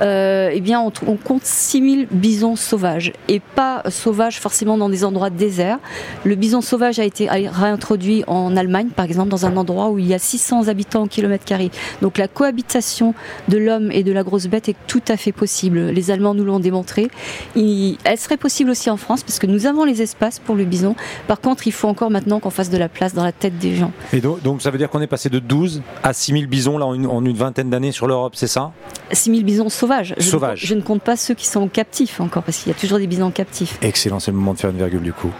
euh, 0.00 0.50
eh 0.52 0.60
bien 0.60 0.80
on, 0.80 1.16
compte 1.16 1.44
6000 1.44 2.06
bisons 2.10 2.54
sauvages 2.54 3.12
et 3.26 3.40
pas 3.40 3.82
sauvages 3.88 4.38
forcément 4.38 4.78
dans 4.78 4.88
des 4.88 5.04
endroits 5.04 5.30
déserts. 5.30 5.78
Le 6.24 6.36
bison 6.36 6.60
sauvage 6.60 7.00
a 7.00 7.04
été 7.04 7.28
réintroduit 7.28 8.22
en 8.26 8.56
Allemagne, 8.56 8.88
par 8.94 9.04
exemple, 9.04 9.30
dans 9.30 9.46
un 9.46 9.56
endroit 9.56 9.90
où 9.90 9.98
il 9.98 10.06
y 10.06 10.14
a 10.14 10.18
600 10.18 10.68
habitants 10.68 11.04
au 11.04 11.06
kilomètre 11.06 11.44
carré. 11.44 11.70
Donc 12.02 12.18
la 12.18 12.28
cohabitation 12.28 13.14
de 13.48 13.58
l'homme 13.58 13.90
et 13.90 14.04
de 14.04 14.12
la 14.12 14.22
grosse 14.22 14.46
bête 14.46 14.68
est 14.68 14.76
tout 14.86 15.02
à 15.08 15.16
fait 15.16 15.32
possible. 15.32 15.88
Les 15.90 16.10
Allemands 16.10 16.34
nous 16.34 16.44
l'ont 16.44 16.60
démontré. 16.60 17.08
Elle 17.56 18.18
serait 18.18 18.36
possible 18.36 18.70
aussi 18.70 18.90
en 18.90 18.96
France 18.96 19.22
parce 19.22 19.38
que 19.38 19.46
nous 19.46 19.66
avons 19.66 19.84
les 19.84 20.02
espaces 20.02 20.38
pour 20.38 20.54
le 20.54 20.64
bison. 20.64 20.94
Par 21.26 21.40
contre, 21.40 21.66
il 21.66 21.72
faut 21.72 21.88
encore 21.88 22.10
maintenant 22.10 22.38
qu'on 22.38 22.50
fasse 22.50 22.70
de 22.70 22.78
la 22.78 22.88
place 22.88 22.97
dans 23.14 23.24
la 23.24 23.32
tête 23.32 23.58
des 23.58 23.74
gens. 23.76 23.92
Et 24.12 24.20
donc, 24.20 24.42
donc, 24.42 24.62
ça 24.62 24.70
veut 24.70 24.78
dire 24.78 24.90
qu'on 24.90 25.00
est 25.00 25.06
passé 25.06 25.28
de 25.30 25.38
12 25.38 25.82
à 26.02 26.12
6000 26.12 26.46
bisons 26.46 26.78
là 26.78 26.86
en 26.86 26.94
une, 26.94 27.06
en 27.06 27.24
une 27.24 27.36
vingtaine 27.36 27.70
d'années 27.70 27.92
sur 27.92 28.06
l'Europe, 28.06 28.34
c'est 28.36 28.46
ça? 28.46 28.72
6000 29.12 29.44
bisons 29.44 29.68
sauvages. 29.68 30.14
Je 30.18 30.24
ne 30.24 30.30
Sauvages. 30.30 30.60
compte- 30.60 30.68
Je 30.68 30.74
ne 30.74 30.80
compte 30.82 31.02
pas 31.02 31.16
ceux 31.16 31.34
qui 31.34 31.46
sont 31.46 31.68
captifs 31.68 32.20
encore 32.20 32.42
parce 32.42 32.58
qu'il 32.58 32.72
y 32.72 32.74
a 32.74 32.78
toujours 32.78 32.98
des 32.98 33.06
bisons 33.06 33.30
captifs. 33.30 33.78
Excellent, 33.82 34.20
c'est 34.20 34.30
le 34.30 34.36
moment 34.36 34.54
de 34.54 34.58
faire 34.58 34.70
une 34.70 34.76
virgule 34.76 35.02
du 35.02 35.12
coup. 35.12 35.30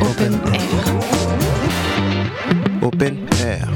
Open 0.00 0.38
Air. 0.52 0.60
Open 2.82 3.16
Air. 3.46 3.68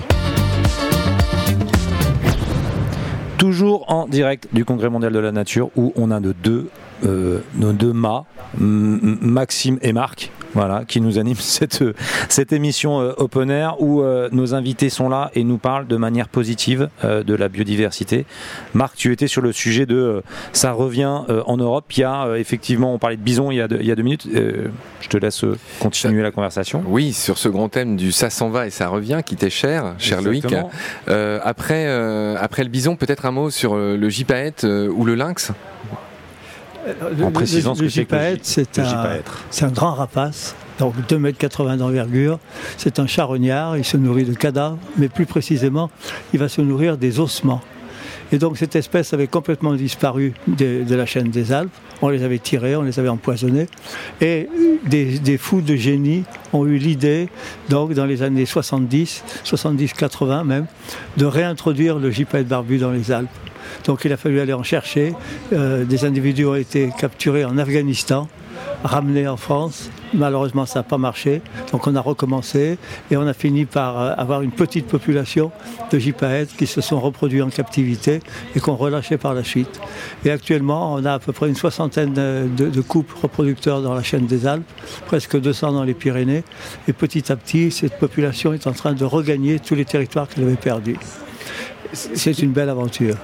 Toujours 3.38 3.85
en 3.92 4.06
direct 4.09 4.49
du 4.52 4.64
Congrès 4.64 4.88
mondial 4.88 5.12
de 5.12 5.18
la 5.18 5.30
nature 5.30 5.68
où 5.76 5.92
on 5.97 6.11
a 6.11 6.21
nos 6.21 6.33
deux, 6.33 6.68
euh, 7.04 7.40
nos 7.54 7.73
deux 7.73 7.92
mâts, 7.92 8.25
Maxime 8.59 9.78
et 9.83 9.92
Marc, 9.92 10.33
voilà, 10.56 10.84
qui 10.86 11.00
nous 11.00 11.18
animent 11.18 11.36
cette, 11.38 11.84
cette 12.28 12.52
émission 12.52 13.00
euh, 13.00 13.12
Open 13.18 13.50
Air 13.50 13.80
où 13.80 14.02
euh, 14.02 14.28
nos 14.32 14.54
invités 14.54 14.90
sont 14.90 15.08
là 15.08 15.30
et 15.34 15.44
nous 15.44 15.58
parlent 15.58 15.86
de 15.86 15.96
manière 15.96 16.28
positive 16.28 16.88
euh, 17.04 17.22
de 17.22 17.34
la 17.34 17.48
biodiversité. 17.48 18.26
Marc, 18.75 18.96
tu 18.96 19.12
étais 19.12 19.28
sur 19.28 19.42
le 19.42 19.52
sujet 19.52 19.86
de 19.86 20.22
ça 20.52 20.72
revient 20.72 21.22
en 21.46 21.56
Europe. 21.56 21.84
Il 21.96 22.00
y 22.00 22.04
a 22.04 22.36
effectivement, 22.36 22.92
on 22.92 22.98
parlait 22.98 23.16
de 23.16 23.22
bison 23.22 23.50
il 23.50 23.56
y 23.56 23.60
a 23.60 23.68
deux, 23.68 23.78
il 23.80 23.86
y 23.86 23.92
a 23.92 23.94
deux 23.94 24.02
minutes. 24.02 24.28
Je 24.32 25.08
te 25.08 25.16
laisse 25.16 25.44
continuer 25.80 26.22
la 26.22 26.30
conversation. 26.30 26.82
Oui, 26.86 27.12
sur 27.12 27.38
ce 27.38 27.48
grand 27.48 27.68
thème 27.68 27.96
du 27.96 28.12
ça 28.12 28.30
s'en 28.30 28.50
va 28.50 28.66
et 28.66 28.70
ça 28.70 28.88
revient, 28.88 29.20
qui 29.25 29.36
t'est 29.36 29.50
cher, 29.50 29.94
cher 29.98 30.22
Loïc. 30.22 30.46
Euh, 31.08 31.38
après, 31.42 31.86
euh, 31.86 32.36
après 32.40 32.64
le 32.64 32.70
bison, 32.70 32.96
peut-être 32.96 33.26
un 33.26 33.30
mot 33.30 33.50
sur 33.50 33.76
le 33.76 34.08
gypaète 34.08 34.64
euh, 34.64 34.88
ou 34.88 35.04
le 35.04 35.14
lynx? 35.14 35.52
En 37.23 37.31
précisant 37.31 37.75
ce 37.75 37.83
le 37.83 37.87
que 37.87 37.93
c'est 37.93 38.05
que 38.05 38.16
c'est 38.43 38.78
un, 38.78 38.85
gypaètre. 38.85 39.45
c'est 39.50 39.64
un 39.64 39.71
grand 39.71 39.95
rapace, 39.95 40.55
donc 40.78 40.95
2,80 41.09 41.73
m 41.73 41.76
d'envergure. 41.78 42.38
C'est 42.76 42.99
un 42.99 43.07
charognard, 43.07 43.76
il 43.76 43.85
se 43.85 43.97
nourrit 43.97 44.25
de 44.25 44.35
cadavres, 44.35 44.78
mais 44.97 45.09
plus 45.09 45.26
précisément, 45.26 45.90
il 46.33 46.38
va 46.38 46.49
se 46.49 46.61
nourrir 46.61 46.97
des 46.97 47.19
ossements. 47.19 47.61
Et 48.33 48.38
donc 48.38 48.59
cette 48.59 48.75
espèce 48.75 49.12
avait 49.12 49.28
complètement 49.28 49.75
disparu 49.75 50.35
de, 50.49 50.83
de 50.83 50.95
la 50.95 51.07
chaîne 51.07 51.31
des 51.31 51.52
Alpes. 51.52 51.71
On 52.02 52.09
les 52.09 52.25
avait 52.25 52.38
tirés, 52.38 52.76
on 52.76 52.83
les 52.83 52.99
avait 52.99 53.09
empoisonnés. 53.09 53.66
Et 54.21 54.49
des, 54.85 55.19
des 55.19 55.38
fous 55.38 55.61
de 55.61 55.76
génie 55.76 56.25
ont 56.52 56.66
eu 56.66 56.76
l'idée, 56.76 57.28
donc 57.69 57.95
dans 57.95 58.05
les 58.05 58.23
années 58.23 58.47
70, 58.47 59.25
70-80 59.45 60.45
même, 60.45 60.66
de 61.16 61.25
réintroduire 61.25 61.99
le 61.99 62.11
gypaète 62.11 62.49
barbu 62.49 62.78
dans 62.78 62.90
les 62.90 63.12
Alpes. 63.12 63.31
Donc 63.85 64.04
il 64.04 64.12
a 64.12 64.16
fallu 64.16 64.40
aller 64.40 64.52
en 64.52 64.62
chercher. 64.62 65.14
Euh, 65.52 65.85
des 65.85 66.04
individus 66.04 66.47
ont 66.47 66.54
été 66.54 66.90
capturés 66.99 67.45
en 67.45 67.59
Afghanistan 67.59 68.28
ramener 68.85 69.26
en 69.28 69.37
France. 69.37 69.90
Malheureusement, 70.14 70.66
ça 70.66 70.80
n'a 70.80 70.83
pas 70.83 70.99
marché. 70.99 71.42
Donc 71.73 71.87
on 71.87 71.95
a 71.95 72.00
recommencé 72.00 72.78
et 73.11 73.16
on 73.16 73.26
a 73.26 73.35
fini 73.35 73.64
par 73.64 74.00
euh, 74.00 74.14
avoir 74.16 74.42
une 74.42 74.52
petite 74.52 74.87
population 74.87 75.50
de 75.90 75.99
gypaètes 75.99 76.56
qui 76.56 76.66
se 76.66 76.80
sont 76.80 77.00
reproduits 77.00 77.42
en 77.42 77.50
captivité 77.50 78.21
et 78.54 78.61
qu'on 78.61 78.76
relâchait 78.76 79.18
par 79.18 79.35
la 79.35 79.45
suite. 79.45 79.80
Et 80.25 80.30
actuellement, 80.30 80.95
on 80.95 81.04
a 81.04 81.14
à 81.14 81.18
peu 81.18 81.33
près 81.33 81.49
une 81.49 81.56
soixantaine 81.56 82.12
de, 82.12 82.68
de 82.68 82.80
couples 82.80 83.14
reproducteurs 83.21 83.83
dans 83.83 83.95
la 83.95 84.02
chaîne 84.02 84.26
des 84.26 84.47
Alpes, 84.47 84.71
presque 85.06 85.38
200 85.38 85.73
dans 85.73 85.85
les 85.85 85.95
Pyrénées. 85.95 86.45
Et 86.88 86.92
petit 86.92 87.30
à 87.30 87.37
petit, 87.37 87.71
cette 87.71 87.99
population 87.99 88.52
est 88.52 88.66
en 88.66 88.73
train 88.73 88.92
de 88.92 89.04
regagner 89.04 89.59
tous 89.59 89.75
les 89.75 89.85
territoires 89.85 90.28
qu'elle 90.28 90.45
avait 90.45 90.54
perdus. 90.54 90.97
C'est 91.92 92.38
une 92.38 92.52
belle 92.52 92.68
aventure. 92.68 93.16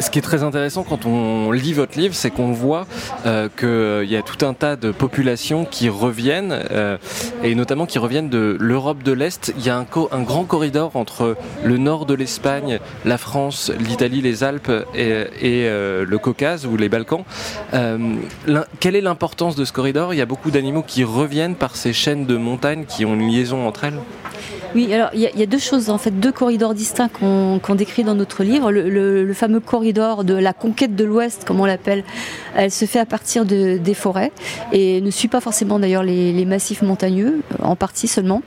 Ce 0.00 0.10
qui 0.10 0.18
est 0.18 0.22
très 0.22 0.44
intéressant 0.44 0.84
quand 0.84 1.06
on 1.06 1.50
lit 1.50 1.72
votre 1.72 1.98
livre, 1.98 2.14
c'est 2.14 2.30
qu'on 2.30 2.52
voit 2.52 2.86
euh, 3.26 3.48
qu'il 3.48 4.10
y 4.10 4.16
a 4.16 4.22
tout 4.22 4.44
un 4.44 4.54
tas 4.54 4.76
de 4.76 4.92
populations 4.92 5.64
qui 5.64 5.88
reviennent, 5.88 6.56
euh, 6.70 6.98
et 7.42 7.54
notamment 7.54 7.84
qui 7.84 7.98
reviennent 7.98 8.28
de 8.28 8.56
l'Europe 8.60 9.02
de 9.02 9.12
l'Est. 9.12 9.52
Il 9.58 9.64
y 9.64 9.70
a 9.70 9.76
un, 9.76 9.86
un, 10.12 10.22
grand 10.22 10.44
corridor 10.44 10.94
entre 10.94 11.36
le 11.64 11.76
nord 11.78 12.06
de 12.06 12.14
l'Espagne, 12.14 12.78
la 13.04 13.18
France, 13.18 13.72
l'Italie, 13.78 14.20
les 14.20 14.44
Alpes 14.44 14.70
et, 14.94 15.08
et 15.08 15.66
euh, 15.66 16.04
le 16.06 16.18
Caucase 16.18 16.64
ou 16.66 16.76
les 16.76 16.88
Balkans. 16.88 17.24
Euh, 17.74 18.14
quelle 18.80 18.94
est 18.94 19.00
l'importance 19.00 19.56
de 19.56 19.64
ce 19.64 19.72
corridor? 19.72 20.14
Il 20.14 20.16
y 20.16 20.22
a 20.22 20.26
beaucoup 20.26 20.50
d'animaux 20.50 20.84
qui 20.86 21.02
reviennent 21.02 21.56
par 21.56 21.76
ces 21.76 21.92
chaînes 21.92 22.24
de 22.24 22.36
montagnes 22.36 22.84
qui 22.84 23.04
ont 23.04 23.14
une 23.14 23.28
liaison 23.28 23.66
entre 23.66 23.84
elles? 23.84 23.98
Oui, 24.74 24.92
alors 24.92 25.10
il 25.14 25.20
y, 25.20 25.42
a 25.42 25.46
deux 25.46 25.58
choses, 25.58 25.88
en 25.88 25.96
fait, 25.98 26.10
deux 26.10 26.32
corridors 26.32 26.74
distincts 26.74 27.08
qu'on 27.08 27.74
décrit 27.74 28.04
dans 28.04 28.14
notre 28.14 28.44
livre. 28.44 28.70
Le, 28.70 29.32
fameux 29.32 29.60
corridor 29.60 30.24
de 30.24 30.34
la 30.34 30.52
conquête 30.52 30.96
de 30.96 31.04
l'Ouest, 31.04 31.44
comme 31.46 31.60
on 31.60 31.64
l'appelle, 31.64 32.04
elle 32.56 32.70
se 32.70 32.84
fait 32.84 32.98
à 32.98 33.06
partir 33.06 33.44
de, 33.44 33.78
des 33.78 33.94
forêts 33.94 34.32
et 34.72 35.00
ne 35.00 35.10
suit 35.10 35.28
pas 35.28 35.40
forcément 35.40 35.78
d'ailleurs 35.78 36.02
les, 36.02 36.44
massifs 36.44 36.82
montagneux, 36.82 37.40
en 37.62 37.76
partie 37.76 38.08
seulement. 38.08 38.42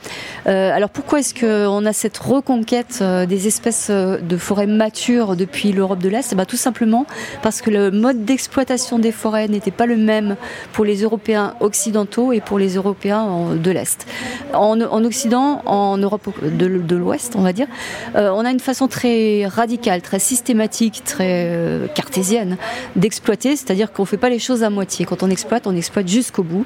Euh, 0.48 0.75
alors 0.75 0.90
pourquoi 0.90 1.20
est-ce 1.20 1.34
qu'on 1.34 1.86
a 1.86 1.94
cette 1.94 2.18
reconquête 2.18 3.00
euh, 3.01 3.25
des 3.25 3.48
espèces 3.48 3.88
euh, 3.90 4.18
de 4.18 4.38
forêts 4.38 4.68
matures 4.68 5.36
depuis 5.36 5.72
l'Europe 5.72 6.00
de 6.00 6.10
l'Est? 6.10 6.36
Ben, 6.36 6.46
Tout 6.46 6.58
simplement 6.58 7.06
parce 7.42 7.62
que 7.62 7.70
le 7.70 7.92
mode 7.92 8.25
d'exploitation 8.25 9.00
des 9.00 9.12
forêts 9.12 9.48
n'était 9.48 9.72
pas 9.72 9.86
le 9.86 9.98
même 9.98 10.36
pour 10.74 10.84
les 10.84 11.04
Européens 11.04 11.56
occidentaux 11.60 12.34
et 12.34 12.42
pour 12.42 12.60
les 12.60 12.75
Européens 12.75 13.56
de 13.56 13.72
l'Est. 13.72 14.06
En 14.54 14.80
Occident, 15.04 15.62
en 15.66 15.98
Europe 15.98 16.11
de, 16.41 16.96
l'Ouest, 16.96 17.36
on 17.36 17.41
va 17.41 17.53
dire, 17.53 17.68
euh, 18.15 18.32
on 18.32 18.46
a 18.46 18.51
une 18.51 18.60
façon 18.60 18.88
très 18.88 19.46
radicale, 19.46 20.01
très 20.01 20.20
systématique, 20.20 21.03
très 21.06 21.48
euh, 21.48 21.88
cartésienne 21.88 22.58
d'exploiter, 22.96 23.56
c'est-à-dire 23.56 23.91
qu'on 23.91 24.03
ne 24.03 24.08
fait 24.08 24.18
pas 24.18 24.30
les 24.30 24.39
choses 24.39 24.63
à 24.63 24.70
moitié. 24.70 25.06
Quand 25.06 25.24
on 25.24 25.30
exploite, 25.30 25.68
on 25.68 25.75
exploite 25.75 26.08
jusqu'au 26.08 26.44
bout. 26.44 26.65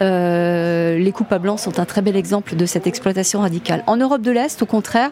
Euh, 0.00 0.98
les 0.98 1.12
coupes 1.12 1.32
à 1.32 1.38
blanc 1.38 1.56
sont 1.56 1.80
un 1.80 1.84
très 1.84 2.02
bel 2.02 2.16
exemple 2.16 2.56
de 2.56 2.66
cette 2.66 2.86
exploitation 2.86 3.40
radicale. 3.40 3.82
En 3.86 3.96
Europe 3.96 4.22
de 4.22 4.30
l'Est, 4.30 4.62
au 4.62 4.66
contraire, 4.66 5.10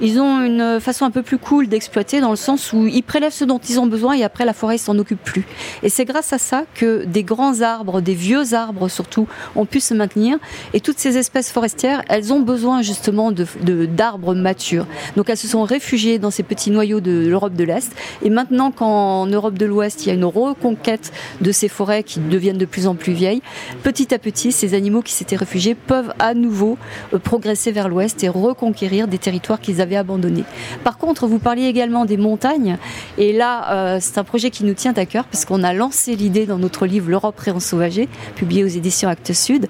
ils 0.00 0.20
ont 0.20 0.42
une 0.42 0.80
façon 0.80 1.04
un 1.04 1.10
peu 1.10 1.22
plus 1.22 1.38
cool 1.38 1.68
d'exploiter 1.68 2.20
dans 2.20 2.30
le 2.30 2.36
sens 2.36 2.72
où 2.72 2.86
ils 2.86 3.02
prélèvent 3.02 3.32
ce 3.32 3.44
dont 3.44 3.58
ils 3.58 3.78
ont 3.78 3.86
besoin 3.86 4.14
et 4.14 4.24
après 4.24 4.44
la 4.44 4.52
forêt 4.52 4.78
s'en 4.78 4.98
occupe 4.98 5.22
plus. 5.22 5.46
Et 5.82 5.88
c'est 5.88 6.04
grâce 6.04 6.32
à 6.32 6.38
ça 6.38 6.64
que 6.74 7.04
des 7.04 7.22
grands 7.22 7.60
arbres, 7.60 8.00
des 8.00 8.14
vieux 8.14 8.54
arbres 8.54 8.88
surtout, 8.88 9.28
ont 9.56 9.66
pu 9.66 9.80
se 9.80 9.94
maintenir. 9.94 10.38
Et 10.72 10.80
toutes 10.80 10.98
ces 10.98 11.16
espèces 11.16 11.50
forestières, 11.50 12.02
elles 12.08 12.32
ont 12.32 12.40
besoin 12.40 12.82
justement 12.82 13.32
d'arbres 13.32 14.34
matures. 14.34 14.86
Donc 15.16 15.30
elles 15.30 15.36
se 15.36 15.48
sont 15.48 15.62
réfugiées 15.62 16.18
dans 16.18 16.30
ces 16.30 16.42
petits 16.42 16.70
noyaux 16.70 17.00
de 17.00 17.26
l'Europe 17.28 17.54
de 17.54 17.64
l'Est. 17.64 17.92
Et 18.22 18.30
maintenant 18.30 18.70
qu'en 18.70 19.26
Europe 19.26 19.58
de 19.58 19.66
l'Ouest, 19.66 20.04
il 20.04 20.08
y 20.08 20.10
a 20.10 20.14
une 20.14 20.24
reconquête 20.24 21.12
de 21.40 21.52
ces 21.52 21.68
forêts 21.68 22.02
qui 22.02 22.20
deviennent 22.20 22.58
de 22.58 22.64
plus 22.64 22.86
en 22.86 22.94
plus 22.94 23.12
vieilles, 23.12 23.42
petit 23.82 24.12
à 24.12 24.18
petit, 24.18 24.23
ces 24.32 24.74
animaux 24.74 25.02
qui 25.02 25.12
s'étaient 25.12 25.36
réfugiés 25.36 25.74
peuvent 25.74 26.12
à 26.18 26.34
nouveau 26.34 26.78
euh, 27.12 27.18
progresser 27.18 27.72
vers 27.72 27.88
l'ouest 27.88 28.22
et 28.24 28.28
reconquérir 28.28 29.08
des 29.08 29.18
territoires 29.18 29.60
qu'ils 29.60 29.80
avaient 29.80 29.96
abandonnés. 29.96 30.44
Par 30.82 30.98
contre, 30.98 31.26
vous 31.26 31.38
parliez 31.38 31.66
également 31.66 32.04
des 32.04 32.16
montagnes, 32.16 32.78
et 33.18 33.32
là, 33.32 33.72
euh, 33.72 33.98
c'est 34.00 34.18
un 34.18 34.24
projet 34.24 34.50
qui 34.50 34.64
nous 34.64 34.74
tient 34.74 34.94
à 34.96 35.06
cœur 35.06 35.24
parce 35.24 35.44
qu'on 35.44 35.62
a 35.62 35.72
lancé 35.72 36.16
l'idée 36.16 36.46
dans 36.46 36.58
notre 36.58 36.86
livre 36.86 37.10
L'Europe 37.10 37.38
réensauvagée, 37.38 38.08
publié 38.34 38.64
aux 38.64 38.68
éditions 38.68 39.08
Actes 39.08 39.32
Sud. 39.32 39.66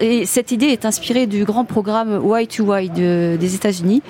et 0.00 0.26
cette 0.26 0.52
idée 0.52 0.66
est 0.66 0.84
inspirée 0.84 1.26
du 1.26 1.44
grand 1.44 1.64
programme 1.64 2.18
Y2Y 2.18 3.36
des 3.36 3.54
États-Unis. 3.54 4.02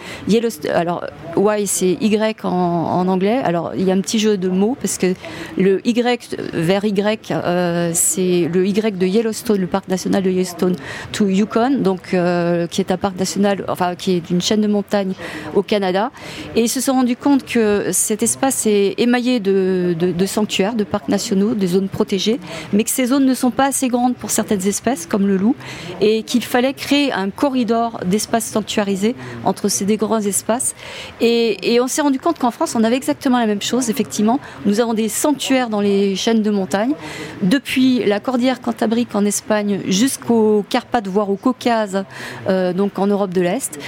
Alors, 0.75 1.05
Y, 1.37 1.67
c'est 1.67 1.93
Y 2.01 2.45
en, 2.45 3.09
anglais. 3.09 3.39
Alors, 3.45 3.73
il 3.75 3.85
y 3.85 3.91
a 3.91 3.95
un 3.95 4.01
petit 4.01 4.19
jeu 4.19 4.37
de 4.37 4.49
mots 4.49 4.77
parce 4.81 4.99
que 4.99 5.15
le 5.57 5.87
Y 5.87 6.37
vers 6.53 6.85
Y, 6.85 7.31
euh, 7.31 7.91
c'est 7.95 8.49
le 8.53 8.67
Y 8.67 8.99
de 8.99 9.07
Yellowstone 9.07 9.48
le 9.57 9.67
parc 9.67 9.89
national 9.89 10.23
de 10.23 10.31
Yellowstone, 10.31 10.77
to 11.13 11.29
Yukon, 11.29 11.79
donc 11.81 12.15
euh, 12.15 12.67
qui 12.67 12.81
est 12.81 12.91
un 12.91 12.97
parc 12.97 13.19
national, 13.19 13.65
enfin 13.69 13.95
qui 13.95 14.13
est 14.13 14.31
une 14.31 14.41
chaîne 14.41 14.61
de 14.61 14.67
montagnes 14.67 15.15
au 15.55 15.63
Canada. 15.63 16.11
Et 16.57 16.63
ils 16.63 16.69
se 16.69 16.81
sont 16.81 16.93
rendus 16.93 17.17
compte 17.17 17.45
que 17.45 17.91
cet 17.93 18.23
espace 18.23 18.67
est 18.67 18.95
émaillé 18.99 19.41
de, 19.41 20.27
sanctuaires, 20.27 20.75
de 20.75 20.85
parcs 20.85 21.09
nationaux, 21.09 21.55
de 21.55 21.67
zones 21.67 21.89
protégées, 21.89 22.41
mais 22.73 22.85
que 22.85 22.91
ces 22.91 23.07
zones 23.07 23.25
ne 23.25 23.35
sont 23.35 23.51
pas 23.51 23.67
assez 23.67 23.89
grandes 23.89 24.15
pour 24.15 24.31
certaines 24.31 24.67
espèces, 24.67 25.07
comme 25.07 25.27
le 25.27 25.37
loup, 25.37 25.57
et 26.01 26.23
qu'il 26.23 26.45
fallait 26.45 26.75
créer 26.75 27.13
un 27.13 27.31
corridor 27.31 28.01
d'espaces 28.05 28.47
sanctuarisés 28.47 29.15
entre 29.45 29.69
ces 29.69 29.85
deux 29.85 29.97
grands 29.97 30.21
espaces. 30.21 30.75
Et, 31.21 31.75
et 31.75 31.81
on 31.81 31.89
s'est 31.89 32.03
rendu 32.03 32.19
compte 32.19 32.39
qu'en 32.39 32.51
France, 32.51 32.75
on 32.75 32.85
avait 32.85 32.97
exactement 32.97 33.39
la 33.39 33.47
même 33.47 33.63
chose. 33.63 33.91
Effectivement, 33.91 34.41
nous 34.67 34.81
avons 34.81 34.95
des 34.95 35.09
sanctuaires 35.09 35.69
dans 35.71 35.81
les 35.81 36.17
chaînes 36.17 36.43
de 36.43 36.51
montagnes, 36.51 36.95
depuis 37.43 38.05
la 38.05 38.21
cordillère 38.21 38.61
Cantabrique 38.61 39.15
en 39.15 39.25
Espagne 39.25 39.38
jusqu'aux 39.87 40.65
Carpates, 40.69 41.09
voire 41.09 41.31
au 41.31 41.37
Caucase, 41.37 42.05
euh, 42.49 42.73
donc 42.73 42.99
en 42.99 43.07
Europe 43.07 43.33
de 43.33 43.41
l'Est. 43.41 43.79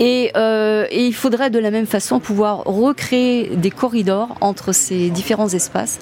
Euh, 0.00 0.86
et, 0.90 1.06
il 1.06 1.14
faudrait 1.14 1.50
de 1.50 1.58
la 1.58 1.70
même 1.70 1.86
façon 1.86 2.20
pouvoir 2.20 2.64
recréer 2.64 3.56
des 3.56 3.70
corridors 3.70 4.36
entre 4.40 4.72
ces 4.72 5.10
différents 5.10 5.48
espaces 5.48 5.98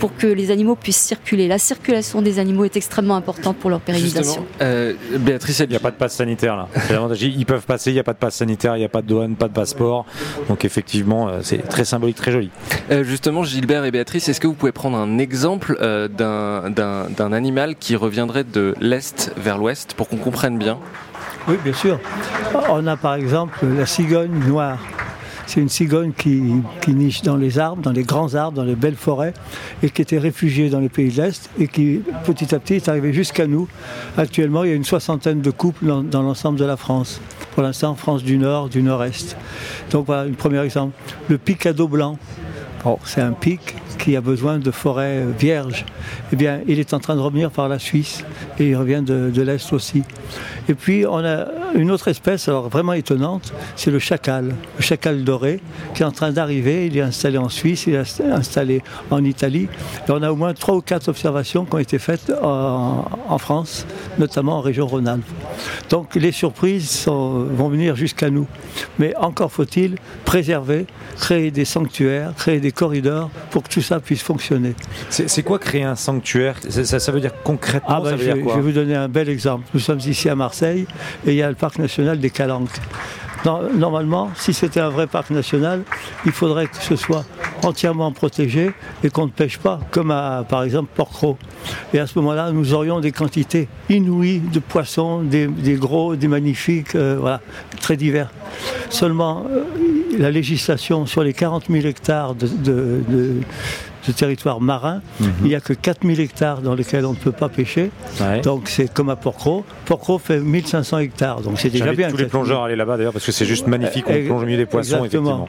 pour 0.00 0.16
que 0.16 0.26
les 0.26 0.50
animaux 0.50 0.74
puissent 0.74 0.96
circuler. 0.96 1.46
La 1.46 1.58
circulation 1.58 2.22
des 2.22 2.38
animaux 2.40 2.64
est 2.64 2.76
extrêmement 2.76 3.14
importante 3.14 3.58
pour 3.58 3.70
leur 3.70 3.80
pérennisation. 3.80 4.46
Euh, 4.60 4.94
Béatrice, 5.18 5.60
il 5.60 5.68
n'y 5.68 5.76
a 5.76 5.80
pas 5.80 5.92
de 5.92 5.96
passe 5.96 6.14
sanitaire 6.14 6.56
là. 6.56 6.68
Ils 7.20 7.46
peuvent 7.46 7.66
passer, 7.66 7.90
il 7.90 7.94
n'y 7.94 8.00
a 8.00 8.04
pas 8.04 8.14
de 8.14 8.18
passe 8.18 8.36
sanitaire, 8.36 8.76
il 8.76 8.80
n'y 8.80 8.84
a 8.84 8.88
pas 8.88 9.02
de 9.02 9.06
douane, 9.06 9.36
pas 9.36 9.48
de 9.48 9.52
passeport. 9.52 10.06
Donc 10.48 10.64
effectivement, 10.64 11.30
c'est 11.42 11.58
très 11.68 11.84
symbolique, 11.84 12.16
très 12.16 12.32
joli. 12.32 12.50
justement, 13.02 13.44
Gilbert 13.44 13.84
et 13.84 13.90
Béatrice, 13.90 14.28
est-ce 14.28 14.40
que 14.40 14.46
vous 14.46 14.54
pouvez 14.54 14.72
prendre 14.72 14.96
un 14.96 15.18
exemple 15.18 15.76
d'un 15.78 17.32
animal 17.32 17.76
qui 17.76 17.94
reviendrait 17.94 18.44
de 18.44 18.74
l'est 18.80 19.32
vers 19.36 19.58
l'ouest 19.58 19.94
pour 19.94 20.08
qu'on 20.08 20.16
comprenne 20.16 20.58
bien? 20.58 20.78
Oui, 21.46 21.56
bien 21.62 21.72
sûr. 21.72 21.98
On 22.70 22.86
a 22.86 22.96
par 22.96 23.14
exemple 23.14 23.66
la 23.66 23.86
cigogne 23.86 24.38
noire. 24.46 24.78
C'est 25.50 25.60
une 25.60 25.68
cigogne 25.68 26.12
qui, 26.12 26.40
niche 26.86 27.22
dans 27.22 27.34
les 27.34 27.58
arbres, 27.58 27.82
dans 27.82 27.90
les 27.90 28.04
grands 28.04 28.36
arbres, 28.36 28.56
dans 28.56 28.62
les 28.62 28.76
belles 28.76 28.94
forêts, 28.94 29.34
et 29.82 29.90
qui 29.90 30.00
était 30.00 30.20
réfugiée 30.20 30.70
dans 30.70 30.78
les 30.78 30.88
pays 30.88 31.10
de 31.10 31.20
l'Est, 31.20 31.50
et 31.58 31.66
qui 31.66 32.02
petit 32.22 32.54
à 32.54 32.60
petit 32.60 32.74
est 32.74 32.88
arrivée 32.88 33.12
jusqu'à 33.12 33.48
nous. 33.48 33.66
Actuellement, 34.16 34.62
il 34.62 34.70
y 34.70 34.72
a 34.72 34.76
une 34.76 34.84
soixantaine 34.84 35.40
de 35.40 35.50
couples 35.50 35.86
dans, 36.04 36.22
l'ensemble 36.22 36.56
de 36.56 36.64
la 36.64 36.76
France. 36.76 37.20
Pour 37.52 37.64
l'instant, 37.64 37.96
France 37.96 38.22
du 38.22 38.38
Nord, 38.38 38.68
du 38.68 38.80
Nord-Est. 38.80 39.36
Donc 39.90 40.06
voilà, 40.06 40.22
un 40.22 40.34
premier 40.34 40.62
exemple. 40.62 40.92
Le 41.28 41.36
picado 41.36 41.88
blanc. 41.88 42.16
c'est 43.04 43.20
un 43.20 43.32
pic 43.32 43.74
qui 44.10 44.16
a 44.16 44.20
besoin 44.20 44.58
de 44.58 44.72
forêts 44.72 45.24
vierges, 45.38 45.84
eh 46.32 46.36
bien, 46.36 46.62
il 46.66 46.80
est 46.80 46.94
en 46.94 46.98
train 46.98 47.14
de 47.14 47.20
revenir 47.20 47.52
par 47.52 47.68
la 47.68 47.78
Suisse 47.78 48.24
et 48.58 48.70
il 48.70 48.76
revient 48.76 49.02
de, 49.06 49.30
de 49.32 49.42
l'Est 49.42 49.72
aussi. 49.72 50.02
Et 50.68 50.74
puis, 50.74 51.06
on 51.06 51.24
a 51.24 51.46
une 51.74 51.90
autre 51.90 52.08
espèce, 52.08 52.48
alors 52.48 52.68
vraiment 52.68 52.92
étonnante, 52.92 53.52
c'est 53.76 53.90
le 53.90 53.98
chacal, 53.98 54.54
le 54.76 54.82
chacal 54.82 55.24
doré, 55.24 55.60
qui 55.94 56.02
est 56.02 56.06
en 56.06 56.10
train 56.10 56.30
d'arriver. 56.32 56.86
Il 56.86 56.96
est 56.96 57.02
installé 57.02 57.38
en 57.38 57.48
Suisse, 57.48 57.86
il 57.86 57.94
est 57.94 58.20
installé 58.20 58.82
en 59.10 59.24
Italie. 59.24 59.68
Et 60.08 60.10
on 60.10 60.22
a 60.22 60.30
au 60.30 60.36
moins 60.36 60.54
trois 60.54 60.74
ou 60.74 60.80
quatre 60.80 61.08
observations 61.08 61.64
qui 61.64 61.74
ont 61.74 61.78
été 61.78 61.98
faites 61.98 62.32
en, 62.42 63.38
France, 63.38 63.86
notamment 64.18 64.58
en 64.58 64.60
région 64.60 64.86
Rhône-Alpes. 64.86 65.24
Donc 65.88 66.14
les 66.14 66.32
surprises 66.32 67.06
vont 67.06 67.68
venir 67.68 67.96
jusqu'à 67.96 68.30
nous. 68.30 68.46
Mais 68.98 69.14
encore 69.16 69.52
faut-il 69.52 69.96
préserver, 70.24 70.86
créer 71.16 71.50
des 71.50 71.64
sanctuaires, 71.64 72.34
créer 72.36 72.60
des 72.60 72.72
corridors 72.72 73.30
pour 73.50 73.62
que 73.62 73.68
tout 73.68 73.82
ça 73.82 73.99
puisse 74.00 74.22
fonctionner. 74.22 74.74
C'est 75.08 75.42
quoi 75.42 75.58
créer 75.58 75.84
un 75.84 75.96
sanctuaire? 75.96 76.56
Ça, 76.68 77.12
veut 77.12 77.20
dire 77.20 77.32
concrètement 77.42 77.96
ah 77.96 78.00
ben, 78.02 78.16
je, 78.16 78.24
je, 78.24 78.30
vais 78.30 78.60
vous 78.60 78.72
donner 78.72 78.94
un 78.94 79.08
bel 79.08 79.28
exemple. 79.28 79.64
Nous 79.74 79.80
sommes 79.80 80.00
ici 80.00 80.28
à 80.28 80.34
Marseille 80.34 80.86
et 81.26 81.30
il 81.30 81.36
y 81.36 81.42
a 81.42 81.48
le 81.48 81.54
parc 81.54 81.78
national 81.78 82.18
des 82.18 82.30
Calanques. 82.30 82.80
Normalement, 83.44 84.30
si 84.36 84.52
c'était 84.52 84.80
un 84.80 84.90
vrai 84.90 85.06
parc 85.06 85.30
national, 85.30 85.82
il 86.26 86.32
faudrait 86.32 86.66
que 86.66 86.76
ce 86.76 86.94
soit 86.94 87.24
entièrement 87.62 88.12
protégé 88.12 88.72
et 89.02 89.08
qu'on 89.08 89.26
ne 89.26 89.30
pêche 89.30 89.58
pas, 89.58 89.80
comme 89.90 90.10
à, 90.10 90.44
par 90.46 90.62
exemple 90.62 90.90
Porcro. 90.94 91.38
Et 91.94 91.98
à 91.98 92.06
ce 92.06 92.18
moment-là, 92.18 92.52
nous 92.52 92.74
aurions 92.74 93.00
des 93.00 93.12
quantités 93.12 93.68
inouïes 93.88 94.40
de 94.40 94.58
poissons, 94.58 95.22
des, 95.22 95.48
gros, 95.74 96.16
des 96.16 96.28
magnifiques, 96.28 96.94
euh, 96.94 97.16
voilà, 97.18 97.40
très 97.80 97.96
divers. 97.96 98.30
Seulement, 98.90 99.46
euh, 99.50 99.64
la 100.18 100.30
législation 100.30 101.06
sur 101.06 101.22
les 101.22 101.32
40 101.32 101.64
000 101.70 101.86
hectares 101.86 102.34
de, 102.34 102.46
de 102.46 103.40
territoire 104.12 104.60
marin. 104.60 105.00
Il 105.20 105.48
n'y 105.48 105.54
a 105.54 105.60
que 105.60 105.72
4000 105.72 106.20
hectares 106.20 106.60
dans 106.62 106.74
lesquels 106.74 107.04
on 107.06 107.12
ne 107.12 107.16
peut 107.16 107.32
pas 107.32 107.48
pêcher. 107.48 107.90
Ouais. 108.20 108.40
Donc 108.40 108.68
c'est 108.68 108.92
comme 108.92 109.08
à 109.10 109.16
Porcro. 109.16 109.64
Porcro 109.86 110.18
fait 110.18 110.40
1500 110.40 110.98
hectares, 110.98 111.40
donc 111.40 111.58
c'est 111.58 111.70
déjà 111.70 111.92
bien. 111.92 112.08
tous 112.10 112.16
les 112.16 112.24
4000. 112.24 112.28
plongeurs 112.28 112.62
à 112.62 112.66
aller 112.66 112.76
là-bas 112.76 112.96
d'ailleurs 112.96 113.12
parce 113.12 113.26
que 113.26 113.32
c'est 113.32 113.44
juste 113.46 113.66
magnifique. 113.66 114.04
On 114.08 114.24
plonge 114.26 114.42
au 114.42 114.46
milieu 114.46 114.58
des 114.58 114.66
poissons, 114.66 115.04
exactement. 115.04 115.48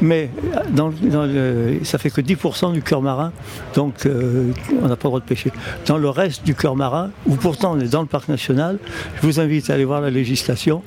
Mais 0.00 0.30
dans, 0.70 0.90
dans 1.02 1.24
le- 1.26 1.80
ça 1.84 1.98
fait 1.98 2.10
que 2.10 2.20
10% 2.20 2.72
du 2.72 2.82
cœur 2.82 3.02
marin, 3.02 3.32
donc 3.74 4.06
euh, 4.06 4.50
on 4.82 4.88
n'a 4.88 4.96
pas 4.96 5.04
le 5.04 5.10
droit 5.10 5.20
de 5.20 5.24
pêcher. 5.24 5.50
Dans 5.86 5.98
le 5.98 6.08
reste 6.08 6.44
du 6.44 6.54
cœur 6.54 6.76
marin, 6.76 7.10
où 7.26 7.36
pourtant 7.36 7.72
on 7.76 7.80
est 7.80 7.88
dans 7.88 8.00
le 8.02 8.06
parc 8.08 8.28
national, 8.28 8.78
je 9.20 9.26
vous 9.26 9.40
invite 9.40 9.70
à 9.70 9.74
aller 9.74 9.84
voir 9.84 10.00
la 10.00 10.10
législation. 10.10 10.82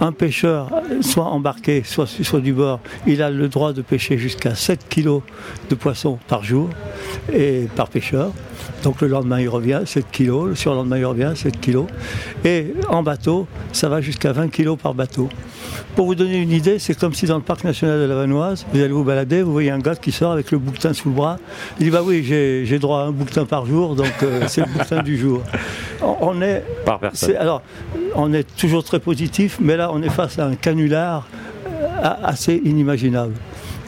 Un 0.00 0.12
pêcheur, 0.12 0.70
soit 1.00 1.24
embarqué, 1.24 1.82
soit 1.84 2.06
sur 2.06 2.40
du 2.40 2.52
bord, 2.52 2.80
il 3.06 3.22
a 3.22 3.30
le 3.30 3.48
droit 3.48 3.72
de 3.72 3.82
pêcher 3.82 4.18
jusqu'à 4.18 4.54
7 4.54 4.88
kilos 4.88 5.22
de 5.70 5.74
poissons 5.74 6.18
par 6.28 6.42
jour 6.44 6.67
et 7.32 7.68
par 7.76 7.88
pêcheur. 7.88 8.32
Donc 8.84 9.00
le 9.00 9.08
lendemain 9.08 9.40
il 9.40 9.48
revient 9.48 9.80
7 9.84 10.06
kilos, 10.10 10.48
le 10.48 10.54
surlendemain 10.54 10.98
il 10.98 11.04
revient 11.06 11.32
7 11.34 11.60
kilos. 11.60 11.86
Et 12.44 12.74
en 12.88 13.02
bateau, 13.02 13.46
ça 13.72 13.88
va 13.88 14.00
jusqu'à 14.00 14.32
20 14.32 14.48
kilos 14.48 14.78
par 14.80 14.94
bateau. 14.94 15.28
Pour 15.96 16.06
vous 16.06 16.14
donner 16.14 16.38
une 16.40 16.52
idée, 16.52 16.78
c'est 16.78 16.94
comme 16.98 17.12
si 17.12 17.26
dans 17.26 17.36
le 17.36 17.42
parc 17.42 17.64
national 17.64 18.00
de 18.00 18.04
la 18.04 18.14
Vanoise, 18.14 18.64
vous 18.72 18.78
allez 18.80 18.92
vous 18.92 19.04
balader, 19.04 19.42
vous 19.42 19.52
voyez 19.52 19.70
un 19.70 19.78
gars 19.80 19.96
qui 19.96 20.12
sort 20.12 20.32
avec 20.32 20.50
le 20.52 20.58
bouquetin 20.58 20.92
sous 20.92 21.08
le 21.08 21.14
bras. 21.14 21.38
Il 21.80 21.84
dit 21.84 21.90
bah 21.90 22.02
oui, 22.04 22.22
j'ai 22.24 22.78
droit 22.78 23.00
à 23.00 23.02
un 23.04 23.10
bouquetin 23.10 23.44
par 23.44 23.66
jour, 23.66 23.96
donc 23.96 24.12
euh, 24.22 24.42
c'est 24.48 24.60
le 24.62 24.72
bouquetin 24.72 25.02
du 25.02 25.18
jour. 25.18 25.42
On, 26.20 26.40
est, 26.40 26.62
Par 26.84 27.00
personne. 27.00 27.30
c'est- 27.30 27.36
alors, 27.36 27.62
on 28.14 28.32
est 28.32 28.46
toujours 28.56 28.84
très 28.84 29.00
positif, 29.00 29.58
mais 29.60 29.76
là 29.76 29.90
on 29.92 30.00
est 30.02 30.08
face 30.10 30.38
à 30.38 30.46
un 30.46 30.54
canular 30.54 31.26
euh, 31.66 32.08
assez 32.22 32.60
inimaginable. 32.64 33.34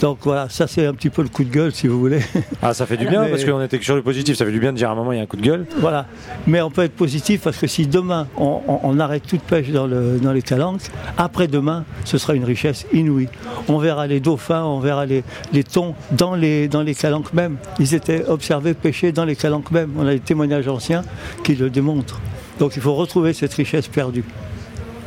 Donc 0.00 0.18
voilà, 0.22 0.48
ça 0.48 0.66
c'est 0.66 0.86
un 0.86 0.94
petit 0.94 1.10
peu 1.10 1.22
le 1.22 1.28
coup 1.28 1.44
de 1.44 1.50
gueule 1.50 1.72
si 1.72 1.86
vous 1.86 1.98
voulez. 2.00 2.20
Ah, 2.62 2.72
ça 2.72 2.86
fait 2.86 2.96
du 2.96 3.06
bien 3.06 3.22
Mais- 3.22 3.30
parce 3.30 3.44
qu'on 3.44 3.60
était 3.62 3.80
sur 3.82 3.94
le 3.94 4.02
positif. 4.02 4.36
Ça 4.36 4.46
fait 4.46 4.50
du 4.52 4.58
bien 4.60 4.72
de 4.72 4.78
dire 4.78 4.88
à 4.88 4.92
un 4.92 4.94
moment 4.94 5.12
il 5.12 5.16
y 5.16 5.20
a 5.20 5.22
un 5.22 5.26
coup 5.26 5.36
de 5.36 5.42
gueule. 5.42 5.66
Voilà. 5.78 6.06
Mais 6.46 6.62
on 6.62 6.70
peut 6.70 6.82
être 6.82 6.96
positif 6.96 7.42
parce 7.42 7.58
que 7.58 7.66
si 7.66 7.86
demain 7.86 8.26
on, 8.38 8.60
on- 8.66 8.80
on 8.82 8.98
arrête 8.98 9.26
toute 9.26 9.42
pêche 9.42 9.68
dans, 9.70 9.86
le- 9.86 10.18
dans 10.18 10.32
les 10.32 10.40
calanques, 10.42 10.80
après-demain, 11.18 11.84
ce 12.04 12.16
sera 12.16 12.34
une 12.34 12.44
richesse 12.44 12.86
inouïe. 12.94 13.28
On 13.68 13.76
verra 13.78 14.06
les 14.06 14.20
dauphins, 14.20 14.64
on 14.64 14.80
verra 14.80 15.04
les, 15.04 15.22
les 15.52 15.64
thons 15.64 15.94
dans 16.12 16.34
les, 16.34 16.66
dans 16.68 16.82
les 16.82 16.94
calanques 16.94 17.32
même. 17.34 17.56
Ils 17.78 17.94
étaient 17.94 18.24
observés 18.26 18.72
pêcher 18.74 19.12
dans 19.12 19.26
les 19.26 19.36
calanques 19.36 19.70
même. 19.70 19.90
On 19.98 20.06
a 20.06 20.12
des 20.12 20.20
témoignages 20.20 20.66
anciens 20.68 21.02
qui 21.44 21.54
le 21.56 21.68
démontrent. 21.68 22.20
Donc 22.58 22.74
il 22.76 22.82
faut 22.82 22.94
retrouver 22.94 23.32
cette 23.34 23.52
richesse 23.54 23.86
perdue. 23.88 24.24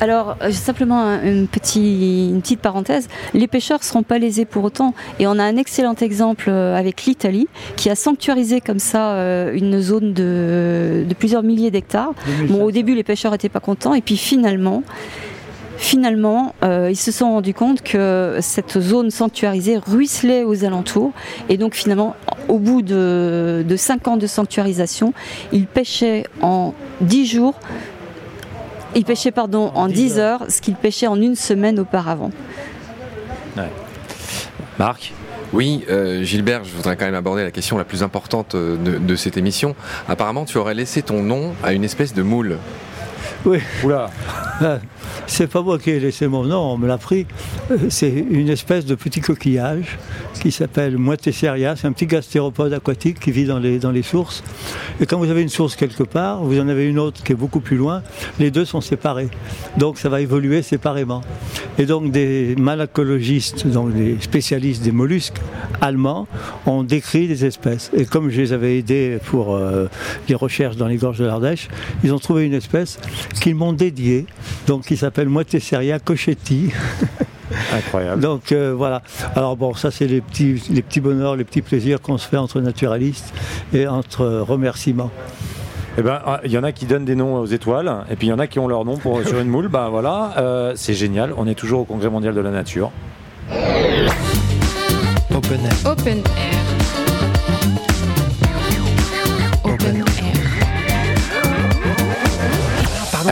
Alors, 0.04 0.36
euh, 0.42 0.52
simplement 0.52 1.00
un- 1.00 1.24
une, 1.24 1.48
petit- 1.48 2.28
une 2.30 2.42
petite 2.42 2.60
parenthèse, 2.60 3.08
les 3.34 3.48
pêcheurs 3.48 3.80
ne 3.80 3.86
seront 3.86 4.04
pas 4.04 4.18
lésés 4.18 4.44
pour 4.44 4.66
autant. 4.66 4.94
Et 5.18 5.28
on 5.28 5.40
a 5.40 5.44
un 5.46 5.56
excellent 5.56 5.96
exemple 6.02 6.48
euh, 6.50 6.76
avec 6.76 7.06
l'Italie, 7.06 7.48
qui 7.78 7.90
a 7.90 7.96
sanctuarisé 7.96 8.60
comme 8.60 8.80
ça 8.80 9.14
euh, 9.14 9.54
une 9.54 9.80
zone 9.80 10.12
de, 10.12 11.06
de 11.08 11.14
plusieurs 11.14 11.42
milliers 11.42 11.72
d'hectares. 11.72 12.12
Bon, 12.50 12.64
au 12.66 12.72
début, 12.72 12.96
les 12.96 13.04
pêcheurs 13.06 13.32
n'étaient 13.32 13.48
pas 13.48 13.62
contents, 13.62 13.94
et 13.94 14.02
puis 14.02 14.18
finalement, 14.18 14.84
finalement, 15.78 16.54
euh, 16.66 16.90
ils 16.92 16.98
se 16.98 17.12
sont 17.14 17.32
rendus 17.32 17.54
compte 17.54 17.82
que 17.82 18.40
cette 18.42 18.80
zone 18.82 19.10
sanctuarisée 19.10 19.78
ruisselait 19.78 20.44
aux 20.44 20.66
alentours, 20.66 21.14
et 21.48 21.56
donc 21.56 21.76
finalement, 21.76 22.16
au 22.50 22.60
bout 22.60 22.82
de, 22.82 23.64
de 23.66 23.76
5 23.78 24.08
ans 24.10 24.18
de 24.18 24.28
sanctuarisation, 24.28 25.14
ils 25.54 25.66
pêchaient 25.66 26.26
en 26.42 26.74
10 27.00 27.26
jours, 27.26 27.54
ils 28.96 29.06
pêchaient 29.06 29.32
pardon, 29.32 29.72
en 29.76 29.88
10 29.88 30.20
heures, 30.20 30.46
ce 30.50 30.62
qu'ils 30.62 30.76
pêchaient 30.76 31.08
en 31.08 31.20
une 31.22 31.36
semaine 31.36 31.80
auparavant. 31.80 32.32
Marc 34.80 35.14
Oui, 35.54 35.86
euh, 35.90 36.24
Gilbert, 36.24 36.64
je 36.64 36.76
voudrais 36.76 36.98
quand 36.98 37.06
même 37.06 37.14
aborder 37.14 37.44
la 37.44 37.52
question 37.52 37.78
la 37.78 37.84
plus 37.84 38.02
importante 38.02 38.56
euh, 38.56 38.76
de, 38.76 38.98
de 38.98 39.16
cette 39.16 39.38
émission. 39.38 39.76
Apparemment, 40.10 40.46
tu 40.46 40.58
aurais 40.58 40.74
laissé 40.74 41.04
ton 41.04 41.22
nom 41.22 41.54
à 41.64 41.74
une 41.74 41.84
espèce 41.84 42.14
de 42.14 42.24
moule. 42.24 42.58
Oui. 43.46 43.60
Oula. 43.84 44.10
Ah, 44.62 44.80
C'est 45.28 45.48
pas 45.48 45.62
moi 45.62 45.78
qui 45.78 45.90
ai 45.90 46.00
laissé 46.00 46.28
mon 46.28 46.44
nom, 46.44 46.74
on 46.74 46.78
me 46.78 46.88
l'a 46.88 46.98
pris. 46.98 47.26
Euh, 47.72 47.78
C'est 47.90 48.10
une 48.10 48.50
espèce 48.50 48.86
de 48.86 48.96
petit 48.96 49.20
coquillage 49.20 49.98
qui 50.42 50.52
s'appelle 50.52 50.98
Moitesseria. 50.98 51.76
C'est 51.76 51.88
un 51.88 51.92
petit 51.92 52.06
gastéropode 52.06 52.72
aquatique 52.72 53.20
qui 53.20 53.32
vit 53.32 53.46
dans 53.46 53.60
les, 53.60 53.80
dans 53.80 53.92
les 53.92 54.04
sources. 54.04 54.44
Et 55.02 55.06
quand 55.06 55.18
vous 55.18 55.30
avez 55.30 55.42
une 55.42 55.50
source 55.50 55.76
quelque 55.76 56.04
part, 56.04 56.44
vous 56.44 56.60
en 56.60 56.68
avez 56.70 56.88
une 56.88 57.00
autre 57.00 57.24
qui 57.24 57.34
est 57.34 57.36
beaucoup 57.36 57.60
plus 57.60 57.78
loin, 57.78 58.04
les 58.40 58.52
deux 58.52 58.64
sont 58.64 58.82
séparés. 58.82 59.30
Donc 59.78 59.98
ça 59.98 60.08
va 60.08 60.22
évoluer 60.22 60.62
séparément. 60.62 61.22
Et 61.78 61.86
donc 61.86 62.12
des 62.12 62.56
malacologistes, 62.58 63.68
donc 63.68 63.94
des 63.94 64.18
spécialistes 64.22 64.84
des 64.84 64.92
mollusques 64.92 65.42
allemands, 65.82 66.28
ont 66.66 66.84
décrit 66.84 67.28
des 67.28 67.44
espèces. 67.46 67.92
Et 67.96 68.06
comme 68.06 68.30
je 68.30 68.40
les 68.40 68.54
avais 68.54 68.78
aidés 68.78 69.18
pour 69.26 69.56
euh, 69.56 69.88
les 70.30 70.36
recherches 70.36 70.78
dans 70.78 70.88
les 70.88 70.98
gorges 70.98 71.20
de 71.20 71.26
l'Ardèche, 71.26 71.68
ils 72.04 72.14
ont 72.14 72.20
trouvé 72.20 72.46
une 72.46 72.54
espèce 72.54 73.00
qu'ils 73.40 73.56
m'ont 73.56 73.74
dédiée, 73.74 74.26
donc 74.68 74.84
qui 74.84 74.98
s'appelle 74.98 75.30
Moitesseria 75.30 76.00
cochetti. 76.00 76.72
Incroyable. 77.74 78.22
Donc 78.22 78.52
euh, 78.52 78.74
voilà. 78.76 79.02
Alors 79.36 79.58
bon, 79.58 79.74
ça 79.74 79.92
c'est 79.92 80.08
les 80.08 80.22
petits, 80.22 80.62
les 80.70 80.82
petits 80.82 81.02
bonheurs, 81.02 81.36
les 81.36 81.44
petits 81.44 81.62
plaisirs 81.62 82.02
qu'on 82.02 82.18
se 82.18 82.28
fait 82.28 82.38
entre 82.38 82.62
naturalistes 82.62 83.34
et 83.74 83.88
entre 83.88 84.22
euh, 84.22 84.44
remerciements. 84.44 85.12
Eh 85.98 86.02
ben, 86.02 86.20
ah, 86.26 86.42
il 86.44 86.52
y 86.52 86.58
en 86.58 86.64
a 86.64 86.72
qui 86.72 86.86
donnent 86.86 87.06
des 87.06 87.16
noms 87.16 87.36
aux 87.36 87.46
étoiles, 87.46 88.06
et 88.10 88.16
puis 88.16 88.28
il 88.28 88.30
y 88.32 88.34
en 88.34 88.40
a 88.40 88.48
qui 88.48 88.58
ont 88.58 88.68
leur 88.68 88.84
nom 88.84 88.98
pour, 88.98 89.22
sur 89.22 89.40
une 89.40 89.48
moule. 89.48 89.68
Ben 89.68 89.90
voilà, 89.90 90.34
euh, 90.38 90.74
c'est 90.76 90.96
génial. 90.96 91.34
On 91.38 91.48
est 91.48 91.54
toujours 91.54 91.82
au 91.82 91.86
Congrès 91.86 92.10
mondial 92.10 92.34
de 92.34 92.42
la 92.42 92.50
nature. 92.50 92.92
Open 95.36 95.60
Air. 95.66 95.92
Open 95.92 96.18
Air. 96.18 96.63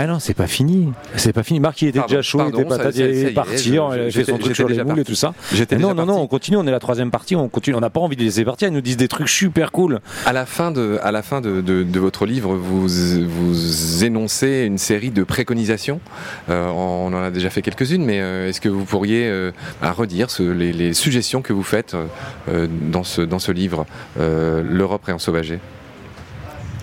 Ah 0.03 0.07
non, 0.07 0.17
c'est 0.17 0.33
pas 0.33 0.47
fini. 0.47 0.91
C'est 1.15 1.31
pas 1.31 1.43
fini. 1.43 1.59
Marc, 1.59 1.79
il 1.83 1.89
était 1.89 1.99
Pardon, 1.99 2.11
déjà 2.15 2.21
chaud, 2.23 2.39
pardon, 2.39 2.57
il 2.57 2.61
était 2.63 3.21
est, 3.21 3.33
parti, 3.33 3.69
il 3.69 4.11
fait 4.11 4.23
son 4.23 4.39
truc 4.39 4.55
sur 4.55 4.67
les 4.67 4.73
déjà 4.73 4.83
moules 4.83 4.99
et 4.99 5.03
tout 5.03 5.13
ça. 5.13 5.35
Non, 5.77 5.93
non, 5.93 6.07
non, 6.07 6.17
on 6.21 6.25
continue, 6.25 6.57
on 6.57 6.65
est 6.65 6.71
la 6.71 6.79
troisième 6.79 7.11
partie, 7.11 7.35
on 7.35 7.47
continue. 7.49 7.75
On 7.75 7.81
n'a 7.81 7.91
pas 7.91 7.99
envie 7.99 8.15
de 8.15 8.21
les 8.21 8.25
laisser 8.25 8.43
partir, 8.43 8.67
ils 8.67 8.73
nous 8.73 8.81
disent 8.81 8.97
des 8.97 9.07
trucs 9.07 9.29
super 9.29 9.71
cool. 9.71 9.99
À 10.25 10.33
la 10.33 10.47
fin 10.47 10.71
de, 10.71 10.97
à 11.03 11.11
la 11.11 11.21
fin 11.21 11.39
de, 11.39 11.61
de- 11.61 11.83
de 11.83 11.99
votre 11.99 12.25
livre, 12.25 12.55
vous, 12.55 12.87
vous 12.87 14.03
énoncez 14.03 14.63
une 14.65 14.79
série 14.79 15.11
de 15.11 15.23
préconisations. 15.23 15.99
Euh, 16.49 16.67
on 16.69 17.13
en 17.13 17.21
a 17.21 17.29
déjà 17.29 17.51
fait 17.51 17.61
quelques-unes, 17.61 18.03
mais 18.03 18.21
euh, 18.21 18.49
est-ce 18.49 18.59
que 18.59 18.69
vous 18.69 18.85
pourriez 18.85 19.27
euh, 19.27 19.51
à 19.83 19.91
redire 19.91 20.31
ce- 20.31 20.41
les, 20.41 20.73
les 20.73 20.93
suggestions 20.95 21.43
que 21.43 21.53
vous 21.53 21.61
faites 21.61 21.95
dans, 22.91 23.03
ce, 23.03 23.21
dans 23.21 23.37
ce 23.39 23.51
livre, 23.51 23.85
L'Europe 24.17 25.03
réensauvagée 25.05 25.59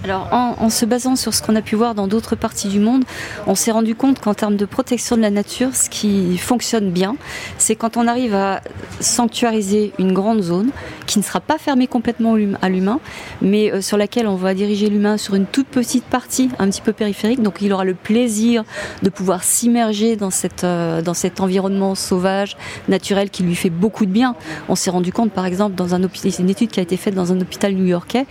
Alors, 0.04 0.28
en, 0.32 0.70
se 0.70 0.84
basant 0.84 1.16
sur 1.16 1.34
ce 1.34 1.42
qu'on 1.42 1.56
a 1.56 1.62
pu 1.62 1.74
voir 1.74 1.94
dans 1.94 2.06
d'autres 2.06 2.36
parties 2.36 2.68
du 2.68 2.78
monde, 2.78 3.04
on 3.46 3.54
s'est 3.54 3.72
rendu 3.72 3.94
compte 3.94 4.20
qu'en 4.20 4.34
termes 4.34 4.56
de 4.56 4.64
protection 4.64 5.16
de 5.16 5.22
la 5.22 5.30
nature, 5.30 5.74
ce 5.74 5.90
qui 5.90 6.38
fonctionne 6.38 6.90
bien, 6.90 7.16
c'est 7.58 7.74
quand 7.74 7.96
on 7.96 8.06
arrive 8.06 8.34
à 8.34 8.60
sanctuariser 9.00 9.92
une 9.98 10.12
grande 10.12 10.40
zone 10.40 10.70
qui 11.08 11.18
ne 11.18 11.24
sera 11.24 11.40
pas 11.40 11.58
fermée 11.58 11.86
complètement 11.86 12.36
à 12.60 12.68
l'humain, 12.68 13.00
mais 13.40 13.72
euh, 13.72 13.80
sur 13.80 13.96
laquelle 13.96 14.28
on 14.28 14.36
va 14.36 14.52
diriger 14.52 14.88
l'humain 14.88 15.16
sur 15.16 15.34
une 15.34 15.46
toute 15.46 15.66
petite 15.66 16.04
partie, 16.04 16.50
un 16.58 16.68
petit 16.68 16.82
peu 16.82 16.92
périphérique. 16.92 17.42
Donc, 17.42 17.56
il 17.62 17.72
aura 17.72 17.84
le 17.84 17.94
plaisir 17.94 18.62
de 19.02 19.08
pouvoir 19.08 19.42
s'immerger 19.42 20.16
dans, 20.16 20.28
euh, 20.64 21.02
dans 21.02 21.14
cet 21.14 21.40
environnement 21.40 21.94
sauvage, 21.94 22.56
naturel, 22.88 23.30
qui 23.30 23.42
lui 23.42 23.54
fait 23.54 23.70
beaucoup 23.70 24.04
de 24.04 24.10
bien. 24.10 24.36
On 24.68 24.74
s'est 24.74 24.90
rendu 24.90 25.10
compte, 25.10 25.32
par 25.32 25.46
exemple, 25.46 25.74
dans 25.74 25.94
un 25.94 25.98
une 26.38 26.50
étude 26.50 26.70
qui 26.70 26.80
a 26.80 26.82
été 26.82 26.96
faite 26.96 27.14
dans 27.14 27.32
un 27.32 27.40
hôpital 27.40 27.72
new-yorkais 27.74 28.26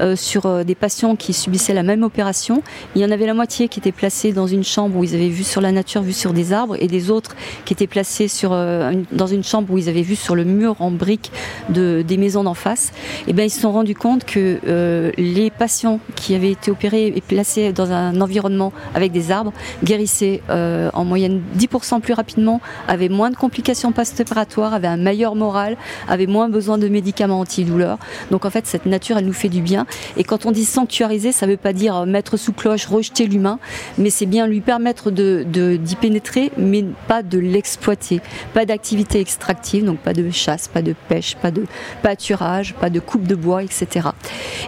euh, 0.00 0.16
sur 0.16 0.64
des 0.64 0.74
patients 0.74 1.16
qui 1.16 1.32
subissaient 1.32 1.74
la 1.74 1.82
même 1.82 2.02
opération. 2.02 2.62
Il 2.96 3.02
y 3.02 3.04
en 3.04 3.10
avait 3.10 3.26
la 3.26 3.34
moitié 3.34 3.68
qui 3.68 3.80
étaient 3.80 3.92
placés 3.92 4.32
dans 4.32 4.46
une 4.46 4.64
chambre 4.64 4.96
où 4.96 5.04
ils 5.04 5.14
avaient 5.14 5.28
vu 5.28 5.44
sur 5.44 5.60
la 5.60 5.72
nature, 5.72 6.02
vu 6.02 6.12
sur 6.12 6.32
des 6.32 6.52
arbres, 6.52 6.76
et 6.80 6.86
des 6.86 7.10
autres 7.10 7.36
qui 7.64 7.74
étaient 7.74 7.86
placés 7.86 8.28
sur, 8.28 8.50
dans 8.50 9.26
une 9.26 9.44
chambre 9.44 9.72
où 9.72 9.78
ils 9.78 9.88
avaient 9.88 10.02
vu 10.02 10.16
sur 10.16 10.34
le 10.34 10.44
mur 10.44 10.76
en 10.80 10.90
briques 10.90 11.30
de, 11.68 12.02
des 12.06 12.13
maisons 12.16 12.44
d'en 12.44 12.54
face. 12.54 12.92
Et 13.26 13.32
ben 13.32 13.44
ils 13.44 13.50
se 13.50 13.60
sont 13.60 13.72
rendus 13.72 13.94
compte 13.94 14.24
que 14.24 14.58
euh, 14.66 15.10
les 15.16 15.50
patients 15.50 16.00
qui 16.16 16.34
avaient 16.34 16.52
été 16.52 16.70
opérés 16.70 17.12
et 17.14 17.20
placés 17.20 17.72
dans 17.72 17.90
un 17.92 18.20
environnement 18.20 18.72
avec 18.94 19.12
des 19.12 19.30
arbres 19.30 19.52
guérissaient 19.82 20.42
euh, 20.50 20.90
en 20.94 21.04
moyenne 21.04 21.40
10% 21.58 22.00
plus 22.00 22.14
rapidement, 22.14 22.60
avaient 22.88 23.08
moins 23.08 23.30
de 23.30 23.36
complications 23.36 23.92
post-opératoires, 23.92 24.74
avaient 24.74 24.88
un 24.88 24.96
meilleur 24.96 25.34
moral, 25.34 25.76
avaient 26.08 26.26
moins 26.26 26.48
besoin 26.48 26.78
de 26.78 26.88
médicaments 26.88 27.40
antidouleurs. 27.40 27.98
Donc 28.30 28.44
en 28.44 28.50
fait, 28.50 28.66
cette 28.66 28.86
nature, 28.86 29.18
elle 29.18 29.26
nous 29.26 29.32
fait 29.32 29.48
du 29.48 29.60
bien. 29.60 29.86
Et 30.16 30.24
quand 30.24 30.46
on 30.46 30.52
dit 30.52 30.64
sanctuariser, 30.64 31.32
ça 31.32 31.46
ne 31.46 31.52
veut 31.52 31.56
pas 31.56 31.72
dire 31.72 32.06
mettre 32.06 32.36
sous 32.36 32.52
cloche, 32.52 32.86
rejeter 32.86 33.26
l'humain, 33.26 33.58
mais 33.98 34.10
c'est 34.10 34.26
bien 34.26 34.46
lui 34.46 34.60
permettre 34.60 35.10
de- 35.10 35.44
d'y 35.76 35.96
pénétrer, 35.96 36.50
mais 36.56 36.84
pas 37.08 37.22
de 37.22 37.38
l'exploiter. 37.38 38.20
Pas 38.52 38.64
d'activité 38.66 39.20
extractive, 39.20 39.84
donc 39.84 39.98
pas 39.98 40.12
de 40.12 40.30
chasse, 40.30 40.68
pas 40.68 40.82
de 40.82 40.94
pêche, 41.08 41.36
pas 41.36 41.50
de 41.50 41.64
pâturage, 42.04 42.74
pas 42.74 42.90
de 42.90 43.00
coupe 43.00 43.26
de 43.26 43.34
bois, 43.34 43.62
etc. 43.62 44.08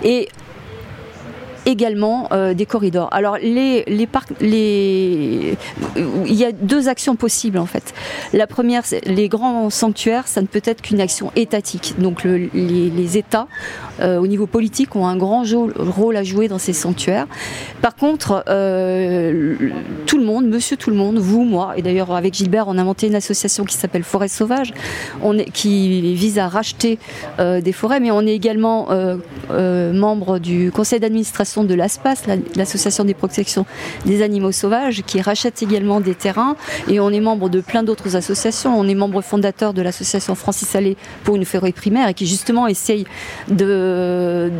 Et 0.02 0.28
également 1.66 2.28
euh, 2.32 2.54
des 2.54 2.64
corridors. 2.64 3.08
Alors 3.12 3.36
les, 3.36 3.84
parcs, 4.10 4.30
il 4.40 5.56
y 6.28 6.44
a 6.44 6.52
deux 6.52 6.88
actions 6.88 7.16
possibles 7.16 7.58
en 7.58 7.66
fait. 7.66 7.92
La 8.32 8.46
première, 8.46 8.84
les 9.04 9.28
grands 9.28 9.68
sanctuaires, 9.68 10.28
ça 10.28 10.40
ne 10.40 10.46
peut 10.46 10.62
être 10.64 10.80
qu'une 10.80 11.00
action 11.00 11.32
étatique. 11.36 11.94
Donc 11.98 12.24
le- 12.24 12.48
les, 12.54 13.18
États, 13.18 13.48
euh, 14.00 14.18
au 14.18 14.26
niveau 14.26 14.46
politique, 14.46 14.94
ont 14.96 15.06
un 15.06 15.16
grand 15.16 15.44
rôle 15.76 16.16
à 16.16 16.22
jouer 16.22 16.48
dans 16.48 16.58
ces 16.58 16.72
sanctuaires. 16.72 17.26
Par 17.82 17.96
contre, 17.96 18.44
euh, 18.48 19.54
tout 20.06 20.18
le 20.18 20.24
monde, 20.24 20.46
monsieur 20.46 20.76
tout 20.76 20.90
le 20.90 20.96
monde, 20.96 21.18
vous, 21.18 21.44
moi, 21.44 21.74
et 21.76 21.82
d'ailleurs 21.82 22.14
avec 22.14 22.34
Gilbert, 22.34 22.68
on 22.68 22.78
a 22.78 22.84
monté 22.84 23.08
une 23.08 23.14
association 23.14 23.64
qui 23.64 23.74
s'appelle 23.74 24.04
Forêt 24.04 24.28
Sauvage, 24.28 24.72
qui 25.52 26.14
vise 26.14 26.38
à 26.38 26.48
racheter 26.48 26.98
des 27.38 27.72
forêts, 27.72 27.98
mais 28.00 28.10
on 28.10 28.20
est 28.22 28.34
également 28.34 28.88
membre 29.50 30.38
du 30.38 30.70
conseil 30.70 31.00
d'administration 31.00 31.55
de 31.64 31.74
l'ASPAS, 31.74 32.26
la- 32.26 32.36
l'association 32.56 33.04
des 33.04 33.14
protections 33.14 33.66
des 34.04 34.22
animaux 34.22 34.52
sauvages, 34.52 35.02
qui 35.06 35.20
rachète 35.20 35.62
également 35.62 36.00
des 36.00 36.14
terrains, 36.14 36.56
et 36.88 37.00
on 37.00 37.10
est 37.10 37.20
membre 37.20 37.48
de 37.48 37.60
plein 37.60 37.82
d'autres 37.82 38.16
associations. 38.16 38.78
On 38.78 38.86
est 38.88 38.94
membre 38.94 39.20
fondateur 39.22 39.72
de 39.72 39.82
l'association 39.82 40.34
Francis 40.34 40.74
Allais 40.74 40.96
pour 41.24 41.36
une 41.36 41.44
forêt 41.44 41.72
primaire, 41.72 42.08
et 42.08 42.14
qui 42.14 42.26
justement 42.26 42.66
essaye 42.66 43.06
de 43.48 44.50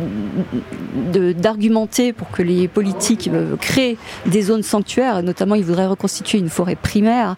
d'argumenter 1.39 2.13
pour 2.13 2.29
que 2.31 2.41
les 2.41 2.67
politiques 2.67 3.29
euh, 3.31 3.55
créent 3.57 3.97
des 4.25 4.41
zones 4.41 4.63
sanctuaires, 4.63 5.23
notamment 5.23 5.55
ils 5.55 5.63
voudraient 5.63 5.85
reconstituer 5.87 6.37
une 6.39 6.49
forêt 6.49 6.75
primaire 6.75 7.35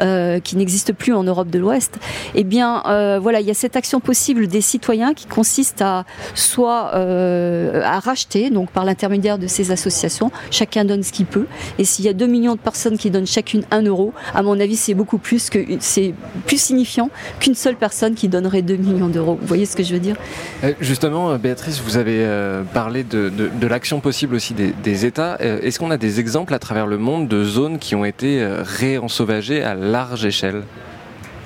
euh, 0.00 0.40
qui 0.40 0.56
n'existe 0.56 0.92
plus 0.92 1.12
en 1.14 1.22
Europe 1.22 1.48
de 1.50 1.58
l'Ouest. 1.58 1.98
Eh 2.34 2.44
bien, 2.44 2.82
euh, 2.86 3.18
voilà, 3.20 3.40
il 3.40 3.46
y 3.46 3.50
a 3.50 3.54
cette 3.54 3.76
action 3.76 4.00
possible 4.00 4.46
des 4.46 4.60
citoyens 4.60 5.14
qui 5.14 5.26
consiste 5.26 5.82
à 5.82 6.04
soit 6.34 6.90
à 6.94 7.98
racheter, 8.00 8.50
donc 8.50 8.70
par 8.70 8.84
l'intermédiaire 8.96 9.36
de 9.36 9.46
ces 9.46 9.72
associations, 9.72 10.30
chacun 10.50 10.86
donne 10.86 11.02
ce 11.02 11.12
qu'il 11.12 11.26
peut. 11.26 11.46
Et 11.78 11.84
s'il 11.84 12.06
y 12.06 12.08
a 12.08 12.14
2 12.14 12.26
millions 12.26 12.54
de 12.54 12.60
personnes 12.60 12.96
qui 12.96 13.10
donnent 13.10 13.26
chacune 13.26 13.62
1 13.70 13.82
euro, 13.82 14.14
à 14.34 14.42
mon 14.42 14.58
avis, 14.58 14.76
c'est 14.76 14.94
beaucoup 14.94 15.18
plus 15.18 15.50
que 15.50 15.58
c'est 15.80 16.14
plus 16.46 16.60
signifiant 16.60 17.10
qu'une 17.38 17.54
seule 17.54 17.76
personne 17.76 18.14
qui 18.14 18.28
donnerait 18.28 18.62
2 18.62 18.76
millions 18.76 19.08
d'euros. 19.08 19.36
Vous 19.38 19.46
voyez 19.46 19.66
ce 19.66 19.76
que 19.76 19.82
je 19.82 19.92
veux 19.92 20.00
dire? 20.00 20.16
Euh, 20.64 20.72
Justement, 20.80 21.30
euh, 21.30 21.36
Béatrice, 21.36 21.82
vous 21.82 21.98
avez 21.98 22.20
euh, 22.20 22.62
parlé 22.62 23.04
de, 23.04 23.30
l'action 23.66 24.00
possible 24.00 24.34
aussi 24.34 24.54
des, 24.54 25.04
États. 25.04 25.36
Est-ce 25.40 25.78
qu'on 25.78 25.90
a 25.90 25.98
des 25.98 26.20
exemples 26.20 26.54
à 26.54 26.58
travers 26.58 26.86
le 26.86 26.96
monde 26.96 27.28
de 27.28 27.44
zones 27.44 27.78
qui 27.78 27.94
ont 27.94 28.06
été 28.06 28.42
réensauvagées 28.62 29.62
à 29.62 29.74
large 29.74 30.24
échelle? 30.24 30.62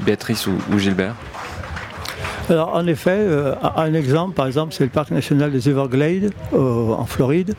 Béatrice 0.00 0.46
ou 0.46 0.78
Gilbert? 0.78 1.16
Alors, 2.50 2.74
en 2.74 2.84
effet, 2.88 3.16
euh, 3.16 3.54
un 3.76 3.94
exemple, 3.94 4.34
par 4.34 4.48
exemple, 4.48 4.74
c'est 4.74 4.82
le 4.82 4.90
parc 4.90 5.12
national 5.12 5.52
des 5.52 5.68
Everglades 5.68 6.32
euh, 6.52 6.88
en 6.88 7.04
Floride. 7.06 7.54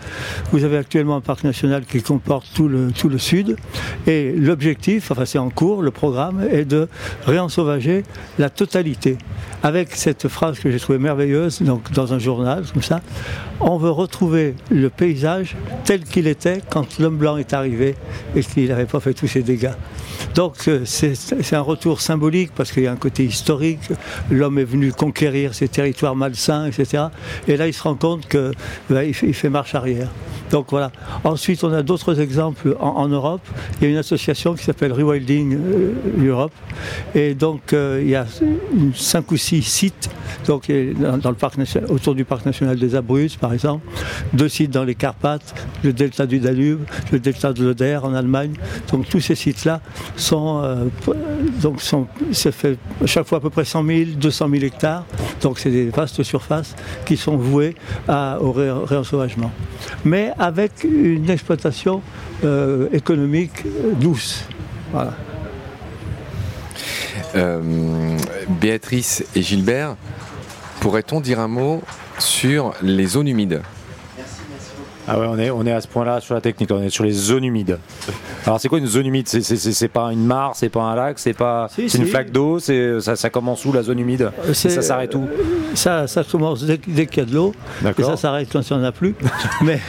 Vous 0.52 0.66
avez 0.66 0.76
actuellement 0.76 1.16
un 1.16 1.22
parc 1.22 1.46
national 1.46 1.86
qui 1.86 2.02
comporte 2.02 2.46
tout 2.54 2.68
le, 2.68 2.92
tout 2.92 3.08
le 3.08 3.18
sud. 3.18 3.56
Et 4.06 4.34
l'objectif, 4.34 5.10
enfin 5.10 5.24
c'est 5.24 5.38
en 5.38 5.50
cours, 5.50 5.82
le 5.82 5.92
programme 5.92 6.46
est 6.52 6.66
de 6.66 6.90
réensauvager 7.26 8.04
la 8.38 8.50
totalité. 8.50 9.18
Avec 9.64 9.96
cette 9.96 10.28
phrase 10.28 10.60
que 10.60 10.70
j'ai 10.70 10.80
trouvée 10.80 11.00
merveilleuse 11.00 11.62
donc, 11.62 11.90
dans 11.94 12.14
un 12.14 12.20
journal, 12.20 12.66
comme 12.74 12.84
ça, 12.84 13.00
on 13.62 13.78
veut 13.78 13.92
retrouver 13.92 14.56
le 14.72 14.90
paysage 14.90 15.56
tel 15.86 16.04
qu'il 16.04 16.28
était 16.28 16.62
quand 16.70 17.00
l'homme 17.00 17.18
blanc 17.18 17.38
est 17.38 17.54
arrivé 17.54 17.96
et 18.36 18.42
qu'il 18.42 18.68
n'avait 18.68 18.86
pas 18.86 19.00
fait 19.00 19.14
tous 19.14 19.28
ces 19.28 19.42
dégâts. 19.42 19.72
Donc 20.36 20.68
euh, 20.68 20.82
c'est 20.86 21.56
un 21.56 21.62
retour 21.62 22.02
symbolique 22.02 22.52
parce 22.56 22.72
qu'il 22.72 22.84
y 22.84 22.88
a 22.88 22.92
un 22.92 22.98
côté 22.98 23.24
historique. 23.24 23.82
L'homme 24.30 24.60
est 24.60 24.64
venu 24.64 24.81
conquérir 24.90 25.54
ces 25.54 25.68
territoires 25.68 26.16
malsains, 26.16 26.66
etc. 26.66 27.06
Et 27.48 27.58
là, 27.58 27.68
il 27.68 27.74
se 27.74 27.84
rend 27.84 27.96
compte 27.96 28.28
qu'il 28.28 28.52
il 28.90 29.34
fait, 29.34 29.50
marche 29.50 29.76
arrière. 29.76 30.10
Donc 30.50 30.68
voilà. 30.70 30.92
Ensuite, 31.24 31.64
on 31.64 31.72
a 31.72 31.82
d'autres 31.82 32.20
exemples 32.20 32.76
en, 32.80 33.08
Europe. 33.08 33.42
Il 33.80 33.86
y 33.86 33.88
a 33.88 33.90
une 33.92 33.98
association 33.98 34.54
qui 34.54 34.64
s'appelle 34.64 34.92
Rewilding 34.92 35.56
euh, 35.56 36.28
Europe. 36.28 36.54
Et 37.16 37.34
donc, 37.34 37.74
euh, 37.74 38.02
il 38.04 38.10
y 38.10 38.16
a 38.16 38.26
cinq 38.96 39.32
ou 39.32 39.38
six 39.38 39.62
sites 39.62 40.10
donc, 40.46 40.72
dans, 40.98 41.30
le 41.30 41.36
parc 41.36 41.56
autour 41.90 42.16
du 42.16 42.26
parc 42.26 42.46
national 42.46 42.78
des 42.78 42.96
Abruzzes, 42.96 43.36
par 43.36 43.54
exemple. 43.54 43.86
Deux 44.34 44.50
sites 44.50 44.72
dans 44.72 44.84
les 44.84 44.96
Carpates, 44.96 45.54
le 45.84 45.94
delta 45.94 46.26
du 46.26 46.40
Danube, 46.40 46.82
le 47.12 47.20
delta 47.20 47.54
de 47.54 47.64
l'Oder 47.64 48.00
en 48.04 48.14
Allemagne. 48.14 48.54
Donc, 48.92 49.08
tous 49.10 49.20
ces 49.20 49.36
sites-là 49.36 49.82
sont, 50.16 50.62
euh, 50.64 50.86
donc 51.62 51.82
sont, 51.82 52.08
ça 52.32 52.52
fait 52.52 52.78
à 53.04 53.08
chaque 53.08 53.28
fois 53.28 53.38
à 53.38 53.42
peu 53.42 53.50
près 53.50 53.66
100 53.66 53.86
000, 53.86 54.10
200 54.16 54.50
000 54.50 54.71
hectares. 54.72 55.06
Donc, 55.42 55.60
c'est 55.60 55.70
des 55.72 55.90
vastes 55.90 56.24
surfaces 56.24 56.76
qui 57.06 57.18
sont 57.18 57.38
vouées 57.38 57.76
à- 58.08 58.38
au 58.42 58.52
ré- 58.52 58.72
réensauvagement. 58.72 59.52
Mais 60.06 60.32
avec 60.40 60.84
une 60.84 61.30
exploitation 61.30 62.02
euh, 62.44 62.88
économique 62.92 63.64
douce. 64.00 64.46
Voilà. 64.92 65.14
Euh, 67.36 68.18
Béatrice 68.62 69.24
et 69.36 69.42
Gilbert, 69.42 69.96
pourrait-on 70.80 71.22
dire 71.22 71.40
un 71.40 71.48
mot 71.48 71.82
sur 72.20 72.74
les 72.82 73.06
zones 73.06 73.28
humides? 73.28 73.62
Ah 75.08 75.20
ouais, 75.20 75.26
on 75.28 75.38
est, 75.40 75.50
on 75.50 75.66
est 75.66 75.72
à 75.72 75.82
ce 75.82 75.88
point-là 75.88 76.22
sur 76.22 76.36
la 76.36 76.42
technique, 76.42 76.70
on 76.72 76.82
est 76.82 76.90
sur 76.90 77.04
les 77.04 77.12
zones 77.12 77.44
humides. 77.44 77.80
Alors 78.46 78.60
c'est 78.60 78.68
quoi 78.70 78.80
une 78.80 78.88
zone 78.88 79.06
humide? 79.06 79.28
C'est- 79.28 79.88
pas 79.88 80.12
une 80.12 80.26
mare, 80.26 80.52
c'est 80.56 80.70
pas 80.70 80.82
un 80.82 80.96
lac, 80.96 81.20
c'est 81.20 81.34
pas 81.34 81.68
Si, 81.74 81.90
c'est 81.90 81.98
une 81.98 82.06
flaque 82.06 82.32
d'eau, 82.32 82.60
c'est 82.60 83.00
ça, 83.02 83.16
ça 83.16 83.30
commence 83.30 83.66
où 83.66 83.74
la 83.74 83.84
zone 83.84 84.00
humide? 84.00 84.32
Et 84.50 84.54
c'est- 84.54 84.70
Ça 84.70 84.82
s'arrête 84.82 85.14
où? 85.16 85.28
Ça, 85.74 86.08
ça 86.08 86.24
commence 86.24 86.64
dès, 86.64 86.80
dès 86.88 87.06
qu'il 87.08 87.20
y 87.24 87.26
a 87.26 87.30
de 87.30 87.36
l'eau, 87.36 87.54
et 87.82 87.84
D'accord. 87.84 88.06
ça 88.06 88.18
s'arrête 88.18 88.48
quand 88.52 88.62
il 88.68 88.74
n'y 88.76 88.82
en 88.82 88.84
a 88.86 88.92
plus. 88.92 89.16
Mais 89.62 89.80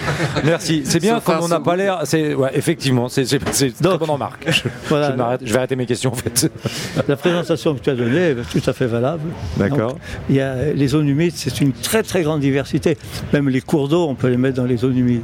Merci. 0.44 0.82
C'est 0.84 1.00
bien 1.00 1.16
à 1.16 1.40
on 1.40 1.48
n'a 1.48 1.60
pas 1.60 1.76
l'air. 1.76 2.00
C'est 2.04 2.34
ouais, 2.34 2.50
effectivement, 2.54 3.08
c'est 3.08 3.24
très 3.24 3.70
Donc, 3.80 4.00
bonne 4.00 4.10
remarque. 4.10 4.44
Je, 4.50 4.62
voilà, 4.88 5.38
je 5.40 5.46
je 5.46 5.52
vais 5.52 5.58
arrêter 5.58 5.76
mes 5.76 5.86
questions 5.86 6.12
en 6.12 6.16
fait. 6.16 6.50
la 7.08 7.16
présentation 7.16 7.74
que 7.74 7.80
tu 7.80 7.90
as 7.90 7.94
donnée 7.94 8.30
est 8.30 8.36
tout 8.60 8.68
à 8.68 8.72
fait 8.72 8.86
valable. 8.86 9.22
D'accord. 9.56 9.96
Il 10.28 10.36
y 10.36 10.40
a 10.40 10.72
les 10.72 10.86
zones 10.88 11.08
humides, 11.08 11.32
c'est 11.34 11.60
une 11.60 11.72
très 11.72 12.02
très 12.02 12.22
grande 12.22 12.40
diversité. 12.40 12.96
Même 13.32 13.48
les 13.48 13.60
cours 13.60 13.88
d'eau, 13.88 14.06
on 14.08 14.14
peut 14.14 14.28
les 14.28 14.36
mettre 14.36 14.56
dans 14.56 14.64
les 14.64 14.76
zones 14.76 14.96
humides. 14.96 15.22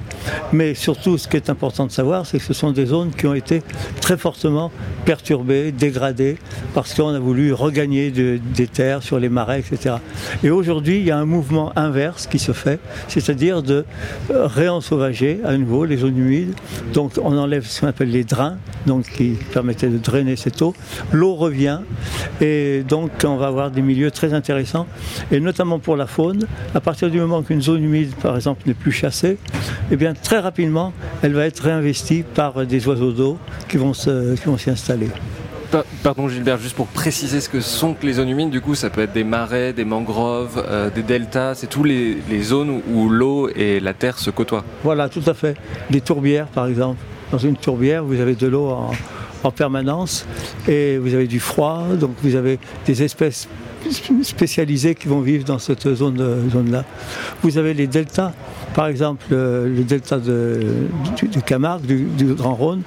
Mais 0.52 0.74
surtout, 0.74 1.18
ce 1.18 1.28
qui 1.28 1.36
est 1.36 1.50
important 1.50 1.86
de 1.86 1.92
savoir, 1.92 2.26
c'est 2.26 2.38
que 2.38 2.44
ce 2.44 2.54
sont 2.54 2.70
des 2.72 2.86
zones 2.86 3.10
qui 3.18 3.26
ont 3.26 3.34
été 3.34 3.62
très 4.00 4.16
fortement 4.16 4.70
perturbées, 5.04 5.72
dégradées, 5.72 6.36
parce 6.74 6.94
qu'on 6.94 7.08
a 7.14 7.18
voulu 7.18 7.52
regagner 7.52 8.10
de- 8.10 8.38
des 8.54 8.66
terres 8.66 9.02
sur 9.02 9.18
les 9.18 9.28
marais, 9.28 9.60
etc. 9.60 9.96
Et 10.42 10.50
aujourd'hui, 10.50 10.98
il 10.98 11.04
y 11.04 11.10
a 11.10 11.18
un 11.18 11.24
mouvement 11.26 11.72
inverse 11.76 12.26
qui 12.26 12.38
se 12.38 12.52
fait, 12.52 12.78
c'est-à-dire 13.08 13.62
de 13.62 13.84
réensauvager 14.30 15.40
à 15.44 15.56
nouveau 15.56 15.84
les 15.84 15.96
zones 15.98 16.16
humides. 16.18 16.54
Donc 16.92 17.12
on 17.22 17.36
enlève 17.36 17.66
ce 17.66 17.80
qu'on 17.80 17.86
appelle 17.88 18.10
les 18.10 18.24
drains, 18.24 18.56
donc 18.86 19.04
qui 19.08 19.36
permettaient 19.52 19.88
de 19.88 19.98
drainer 19.98 20.36
cette 20.36 20.60
eau. 20.62 20.74
L'eau 21.12 21.34
revient 21.34 21.80
et 22.40 22.82
donc 22.88 23.10
on 23.24 23.36
va 23.36 23.46
avoir 23.48 23.70
des 23.70 23.82
milieux 23.82 24.10
très 24.10 24.32
intéressants, 24.32 24.86
et 25.30 25.40
notamment 25.40 25.78
pour 25.78 25.96
la 25.96 26.06
faune. 26.06 26.46
À 26.74 26.80
partir 26.80 27.10
du 27.10 27.18
moment 27.20 27.42
qu'une 27.42 27.62
zone 27.62 27.82
humide, 27.84 28.14
par 28.22 28.36
exemple, 28.36 28.62
n'est 28.66 28.74
plus 28.74 28.92
chassée, 28.92 29.38
eh 29.90 29.96
bien 29.96 30.14
très 30.14 30.38
rapidement, 30.38 30.92
elle 31.22 31.32
va 31.34 31.46
être 31.46 31.60
réinvestie 31.60 32.22
par 32.34 32.66
des 32.66 32.86
oiseaux 32.88 33.07
d'eau 33.12 33.38
qui 33.68 33.76
vont 33.76 33.92
s'y 33.94 34.70
installer. 34.70 35.08
Pa- 35.70 35.84
Pardon 36.02 36.28
Gilbert, 36.28 36.56
juste 36.58 36.74
pour 36.76 36.86
préciser 36.86 37.40
ce 37.42 37.48
que 37.50 37.60
sont 37.60 37.92
que 37.92 38.06
les 38.06 38.14
zones 38.14 38.30
humides, 38.30 38.48
du 38.50 38.62
coup 38.62 38.74
ça 38.74 38.88
peut 38.88 39.02
être 39.02 39.12
des 39.12 39.24
marais, 39.24 39.74
des 39.74 39.84
mangroves, 39.84 40.64
euh, 40.66 40.88
des 40.88 41.02
deltas, 41.02 41.56
c'est 41.56 41.66
tous 41.66 41.84
les, 41.84 42.16
les 42.30 42.40
zones 42.42 42.70
où- 42.70 42.82
où 42.94 43.08
l'eau 43.10 43.50
et 43.54 43.78
la 43.78 43.92
terre 43.92 44.18
se 44.18 44.30
côtoient. 44.30 44.64
Voilà, 44.82 45.10
tout 45.10 45.22
à 45.26 45.34
fait. 45.34 45.56
Des 45.90 46.00
tourbières, 46.00 46.46
par 46.46 46.66
exemple. 46.68 46.96
Dans 47.32 47.38
une 47.38 47.56
tourbière, 47.56 48.02
vous 48.02 48.18
avez 48.18 48.34
de 48.34 48.46
l'eau 48.46 48.68
en, 48.68 48.92
en 49.44 49.50
permanence 49.50 50.24
et 50.66 50.96
vous 50.96 51.12
avez 51.12 51.26
du 51.26 51.38
froid, 51.40 51.82
donc 52.00 52.12
vous 52.22 52.34
avez 52.34 52.58
des 52.86 53.02
espèces 53.02 53.46
sp- 53.86 54.22
spécialisées 54.22 54.94
qui 54.94 55.08
vont 55.08 55.20
vivre 55.20 55.44
dans 55.44 55.58
cette 55.58 55.94
zone- 55.94 56.48
zone-là. 56.50 56.84
vous 57.42 57.58
avez 57.58 57.74
les 57.74 57.86
deltas, 57.86 58.32
par 58.74 58.86
exemple 58.86 59.26
euh, 59.32 59.66
le 59.68 59.84
delta 59.84 60.18
de, 60.18 60.60
du, 61.30 61.42
Camargue, 61.42 61.86
du, 61.86 62.04
du 62.04 62.34
Grand 62.34 62.54
Rhône. 62.54 62.82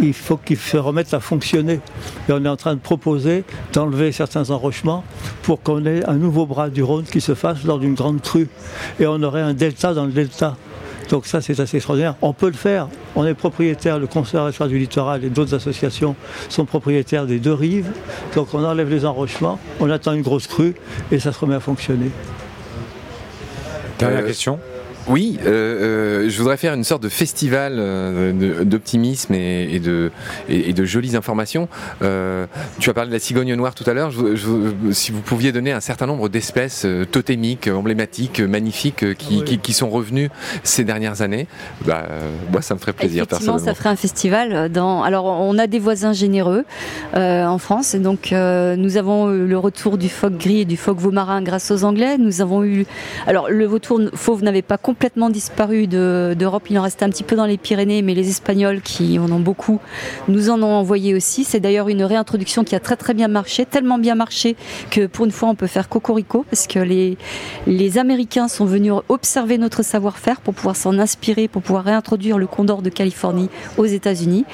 Il 0.00 0.12
faut 0.14 0.36
qu'il 0.36 0.58
se 0.58 0.76
remette 0.76 1.12
à 1.12 1.18
fonctionner. 1.18 1.80
Et 2.28 2.32
on 2.32 2.44
est 2.44 2.48
en 2.48 2.56
train 2.56 2.74
de 2.74 2.80
proposer 2.80 3.42
d'enlever 3.72 4.12
certains 4.12 4.50
enrochements 4.50 5.02
pour 5.42 5.60
qu'on 5.62 5.84
ait 5.86 6.04
un 6.08 6.14
nouveau 6.14 6.46
bras 6.46 6.68
du 6.70 6.82
Rhône 6.82 7.04
qui 7.04 7.20
se 7.20 7.34
fasse 7.34 7.64
lors 7.64 7.78
d'une 7.80 7.94
grande 7.94 8.20
crue. 8.20 8.48
Et 9.00 9.06
on 9.06 9.20
aurait 9.22 9.40
un 9.40 9.54
delta 9.54 9.92
dans 9.94 10.04
le 10.04 10.12
delta. 10.12 10.56
Donc 11.12 11.26
ça, 11.26 11.42
c'est 11.42 11.60
assez 11.60 11.76
extraordinaire. 11.76 12.14
On 12.22 12.32
peut 12.32 12.46
le 12.46 12.54
faire. 12.54 12.88
On 13.16 13.26
est 13.26 13.34
propriétaire, 13.34 13.98
le 13.98 14.06
Conservatoire 14.06 14.66
du 14.66 14.78
littoral 14.78 15.22
et 15.24 15.28
d'autres 15.28 15.54
associations 15.54 16.16
sont 16.48 16.64
propriétaires 16.64 17.26
des 17.26 17.38
deux 17.38 17.52
rives. 17.52 17.90
Donc 18.34 18.54
on 18.54 18.64
enlève 18.64 18.88
les 18.88 19.04
enrochements, 19.04 19.58
on 19.78 19.90
attend 19.90 20.14
une 20.14 20.22
grosse 20.22 20.46
crue 20.46 20.74
et 21.10 21.18
ça 21.18 21.30
se 21.32 21.38
remet 21.38 21.54
à 21.54 21.60
fonctionner. 21.60 22.10
Dernière 23.98 24.20
Euh, 24.24 24.26
question. 24.26 24.58
Oui, 25.08 25.38
euh, 25.44 25.48
euh, 26.26 26.28
je 26.28 26.38
voudrais 26.38 26.56
faire 26.56 26.74
une 26.74 26.84
sorte 26.84 27.02
de 27.02 27.08
festival 27.08 27.74
euh, 27.78 28.62
d'optimisme 28.64 29.34
et, 29.34 29.68
et 29.74 29.80
de, 29.80 30.12
et, 30.48 30.70
et 30.70 30.72
de 30.72 30.84
jolies 30.84 31.16
informations. 31.16 31.68
Euh, 32.02 32.46
tu 32.78 32.88
as 32.88 32.94
parlé 32.94 33.08
de 33.08 33.14
la 33.14 33.18
cigogne 33.18 33.52
noire 33.54 33.74
tout 33.74 33.88
à 33.90 33.94
l'heure. 33.94 34.12
Si 34.92 35.10
vous 35.10 35.20
pouviez 35.20 35.50
donner 35.50 35.72
un 35.72 35.80
certain 35.80 36.06
nombre 36.06 36.28
d'espèces 36.28 36.84
euh, 36.84 37.04
totémiques, 37.04 37.66
emblématiques, 37.68 38.40
magnifiques, 38.40 39.02
euh, 39.02 39.14
qui, 39.14 39.38
Oui. 39.38 39.44
qui- 39.44 39.58
qui 39.58 39.72
sont 39.72 39.90
revenues 39.90 40.30
ces 40.62 40.84
dernières 40.84 41.20
années, 41.22 41.46
bah, 41.84 42.06
moi 42.52 42.62
ça 42.62 42.74
me 42.74 42.78
ferait 42.78 42.92
plaisir 42.92 43.24
Effectivement, 43.24 43.54
personnellement. 43.54 43.72
ça 43.72 43.74
ferait 43.78 43.88
un 43.90 43.96
festival. 43.96 44.70
Dans... 44.70 45.02
Alors, 45.02 45.24
on 45.26 45.58
a 45.58 45.66
des 45.66 45.78
voisins 45.80 46.12
généreux 46.12 46.64
en 47.14 47.58
France. 47.58 47.94
Et 47.94 47.98
donc, 47.98 48.30
nous 48.32 48.96
avons 48.96 49.32
eu 49.32 49.46
le 49.46 49.58
retour 49.58 49.98
du 49.98 50.08
phoque 50.08 50.36
gris 50.38 50.60
et 50.60 50.64
du 50.64 50.76
phoque 50.76 50.98
veau 50.98 51.10
marin 51.10 51.42
grâce 51.42 51.70
aux 51.70 51.84
Anglais. 51.84 52.18
Nous 52.18 52.40
avons 52.40 52.64
eu. 52.64 52.86
Alors, 53.26 53.50
le 53.50 53.64
vautour 53.66 54.00
fauve 54.14 54.42
n'avait 54.42 54.62
pas 54.62 54.78
complètement 54.92 55.30
disparu 55.30 55.86
de- 55.86 56.36
d'Europe. 56.38 56.64
Il 56.68 56.78
en 56.78 56.82
restait 56.82 57.06
un 57.06 57.08
petit 57.08 57.22
peu 57.22 57.34
dans 57.34 57.46
les 57.46 57.56
Pyrénées, 57.56 58.02
mais 58.02 58.12
les 58.12 58.28
Espagnols, 58.28 58.82
qui 58.82 59.18
en 59.18 59.32
ont 59.32 59.40
beaucoup, 59.40 59.80
nous 60.28 60.50
en 60.50 60.62
ont 60.62 60.74
envoyé 60.74 61.14
aussi. 61.14 61.44
C'est 61.44 61.60
d'ailleurs 61.60 61.88
une 61.88 62.02
réintroduction 62.04 62.62
qui 62.62 62.74
a 62.74 62.80
très 62.80 62.96
très 62.96 63.14
bien 63.14 63.26
marché, 63.26 63.64
tellement 63.64 63.96
bien 63.96 64.14
marché 64.14 64.54
que 64.90 65.06
pour 65.06 65.24
une 65.24 65.30
fois, 65.30 65.48
on 65.48 65.54
peut 65.54 65.66
faire 65.66 65.88
cocorico 65.88 66.44
parce 66.50 66.66
que 66.66 66.78
les, 66.78 67.16
les 67.66 67.96
Américains 67.96 68.48
sont 68.48 68.66
venus 68.66 68.92
observer 69.08 69.56
notre 69.56 69.82
savoir-faire 69.82 70.42
pour 70.42 70.52
pouvoir 70.52 70.76
s'en 70.76 70.98
inspirer, 70.98 71.48
pour 71.48 71.62
pouvoir 71.62 71.84
réintroduire 71.84 72.36
le 72.36 72.46
condor 72.46 72.82
de 72.82 72.90
Californie 72.90 73.48
aux 73.78 73.86
États-Unis. 73.86 74.44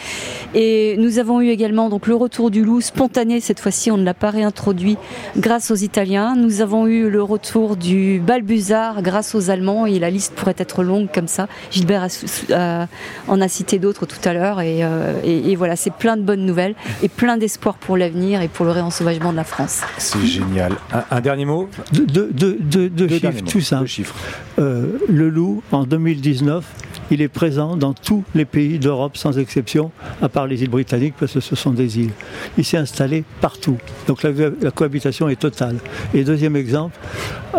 Et 0.55 0.94
nous 0.98 1.18
avons 1.18 1.40
eu 1.40 1.48
également 1.48 1.88
donc 1.88 2.07
le 2.07 2.14
retour 2.14 2.53
du 2.53 2.62
loup 2.62 2.81
spontané. 2.81 3.40
Cette 3.40 3.59
fois-ci, 3.59 3.90
on 3.90 3.96
ne 3.96 4.05
l'a 4.05 4.14
pas 4.14 4.31
réintroduit 4.31 4.98
grâce 5.37 5.72
aux 5.72 5.81
Italiens. 5.90 6.37
Nous 6.37 6.61
avons 6.61 6.87
eu 6.87 7.11
le 7.11 7.24
retour 7.24 7.74
du 7.74 8.22
balbuzard 8.24 9.03
grâce 9.03 9.35
aux 9.35 9.51
Allemands. 9.51 9.87
Et 9.87 9.98
la 9.98 10.11
liste 10.11 10.28
pourrait 10.33 10.55
être 10.59 10.83
longue 10.83 11.09
comme 11.12 11.29
ça. 11.29 11.49
Gilbert 11.71 12.03
a 12.05 12.09
a- 12.55 12.87
en 13.29 13.41
a 13.41 13.49
cité 13.49 13.79
d'autres 13.79 14.07
tout 14.07 14.21
à 14.29 14.33
l'heure. 14.33 14.61
Et, 14.61 14.83
euh, 14.83 15.14
et- 15.25 15.51
et 15.51 15.57
voilà, 15.57 15.77
c'est 15.77 15.93
plein 15.93 16.17
de 16.17 16.23
bonnes 16.23 16.45
nouvelles 16.47 16.75
et 17.03 17.09
plein 17.09 17.37
d'espoir 17.37 17.75
pour 17.77 17.97
l'avenir 17.97 18.43
et 18.43 18.49
pour 18.49 18.64
le 18.64 18.73
réensauvagement 18.73 19.33
de 19.33 19.37
la 19.37 19.45
France. 19.45 19.81
C'est 19.99 20.25
génial. 20.27 20.73
Un, 20.93 21.05
un 21.11 21.21
dernier 21.21 21.45
mot? 21.45 21.69
Derniers 21.93 23.09
chiffres 23.19 23.33
mots. 23.45 23.51
tout 23.51 23.61
simples. 23.61 23.83
Deux 23.83 23.87
chiffres. 23.87 24.14
Euh, 24.59 24.99
le 25.09 25.29
loup, 25.29 25.62
en 25.73 25.85
2019, 25.85 26.64
il 27.11 27.23
est 27.23 27.29
présent 27.29 27.77
dans 27.77 27.95
tous 27.95 28.23
les 28.35 28.45
pays 28.45 28.79
d'Europe 28.79 29.17
sans 29.17 29.38
exception, 29.38 29.91
à 30.21 30.29
part 30.29 30.47
les 30.47 30.62
îles 30.62 30.69
britanniques, 30.71 31.14
parce 31.19 31.33
que 31.33 31.41
ce 31.41 31.57
sont 31.57 31.71
des 31.71 31.99
îles. 32.01 32.11
Il 32.59 32.64
s'est 32.64 32.77
installé 32.77 33.25
partout. 33.41 33.79
Donc 34.07 34.23
la, 34.23 34.31
la 34.61 34.71
cohabitation 34.71 35.29
est 35.29 35.37
totale. 35.41 35.77
Et 36.12 36.25
deuxième 36.25 36.57
exemple, 36.57 36.97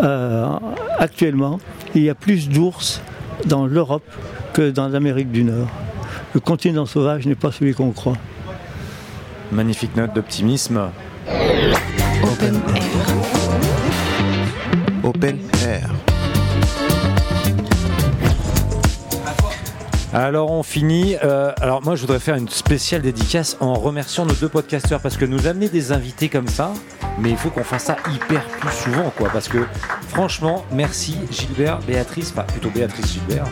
euh, 0.02 0.46
actuellement, 0.98 1.58
il 1.94 2.02
y 2.02 2.10
a 2.10 2.14
plus 2.14 2.48
d'ours 2.48 3.00
dans 3.46 3.66
l'Europe 3.66 4.04
que 4.52 4.70
dans 4.70 4.88
l'Amérique 4.88 5.30
du 5.30 5.44
Nord. 5.44 5.68
Le 6.34 6.40
continent 6.40 6.86
sauvage 6.86 7.26
n'est 7.26 7.34
pas 7.34 7.50
celui 7.50 7.74
qu'on 7.74 7.90
croit. 7.90 8.16
Magnifique 9.52 9.96
note 9.96 10.14
d'optimisme. 10.14 10.90
Open 12.22 12.60
Air. 12.74 12.92
Open 15.02 15.38
Air. 15.66 16.09
Alors 20.12 20.50
on 20.50 20.64
finit. 20.64 21.14
Euh, 21.22 21.52
alors 21.60 21.84
moi 21.84 21.94
je 21.94 22.00
voudrais 22.00 22.18
faire 22.18 22.34
une 22.34 22.48
spéciale 22.48 23.02
dédicace 23.02 23.56
en 23.60 23.74
remerciant 23.74 24.26
nos 24.26 24.34
deux 24.34 24.48
podcasteurs 24.48 25.00
parce 25.00 25.16
que 25.16 25.24
nous 25.24 25.46
amener 25.46 25.68
des 25.68 25.92
invités 25.92 26.28
comme 26.28 26.48
ça, 26.48 26.72
mais 27.20 27.30
il 27.30 27.36
faut 27.36 27.50
qu'on 27.50 27.62
fasse 27.62 27.84
ça 27.84 27.96
hyper 28.12 28.42
plus 28.42 28.72
souvent 28.72 29.12
quoi. 29.16 29.28
Parce 29.32 29.46
que 29.46 29.58
franchement, 30.08 30.64
merci 30.72 31.16
Gilbert, 31.30 31.78
Béatrice, 31.86 32.32
enfin 32.32 32.42
plutôt 32.42 32.70
Béatrice 32.70 33.12
Gilbert. 33.12 33.44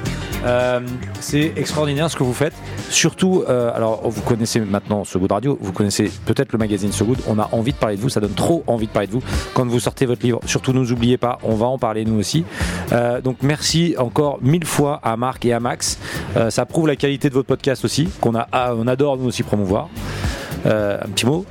Euh, 0.45 0.81
c'est 1.21 1.53
extraordinaire 1.57 2.11
ce 2.11 2.17
que 2.17 2.25
vous 2.25 2.33
faites. 2.33 2.55
Surtout, 2.91 3.45
euh, 3.49 3.71
alors 3.75 4.09
vous 4.09 4.23
connaissez 4.23 4.59
maintenant 4.59 5.05
So 5.05 5.21
Good 5.21 5.31
Radio, 5.31 5.59
vous 5.61 5.73
connaissez 5.73 6.11
peut-être 6.27 6.53
le 6.53 6.59
magazine 6.59 6.91
So 6.91 7.05
Good. 7.05 7.19
On 7.29 7.39
a 7.39 7.49
envie 7.53 7.73
de 7.73 7.79
parler 7.79 7.97
de 7.97 8.01
vous, 8.01 8.09
ça 8.09 8.19
donne 8.19 8.35
trop 8.35 8.65
envie 8.67 8.89
de 8.89 8.93
parler 8.93 9.07
de 9.07 9.13
vous 9.13 9.23
quand 9.55 9.65
vous 9.65 9.79
sortez 9.79 10.07
votre 10.07 10.25
livre. 10.25 10.41
Surtout, 10.47 10.73
ne 10.73 10.81
nous 10.81 10.91
oubliez 10.91 11.19
pas, 11.19 11.39
on 11.45 11.55
va 11.55 11.67
en 11.67 11.79
parler 11.79 12.05
nous 12.05 12.19
aussi. 12.19 12.45
Donc 13.23 13.39
merci 13.43 13.95
encore 13.97 14.39
mille 14.43 14.65
fois 14.65 15.01
à 15.05 15.17
Marc 15.17 15.45
et 15.45 15.53
à 15.53 15.61
Max. 15.61 15.99
Ça 16.51 16.67
prouve 16.67 16.87
la 16.87 16.97
qualité 16.97 17.29
de 17.29 17.35
votre 17.35 17.49
podcast 17.49 17.85
aussi, 17.85 18.09
qu'on 18.21 18.35
a, 18.35 18.47
ah, 18.53 18.75
on 18.77 18.87
adore 18.87 19.17
nous 19.17 19.27
aussi 19.27 19.43
promouvoir. 19.43 19.89
Euh, 20.67 20.99
un 21.03 21.09
petit 21.09 21.27
mot, 21.27 21.45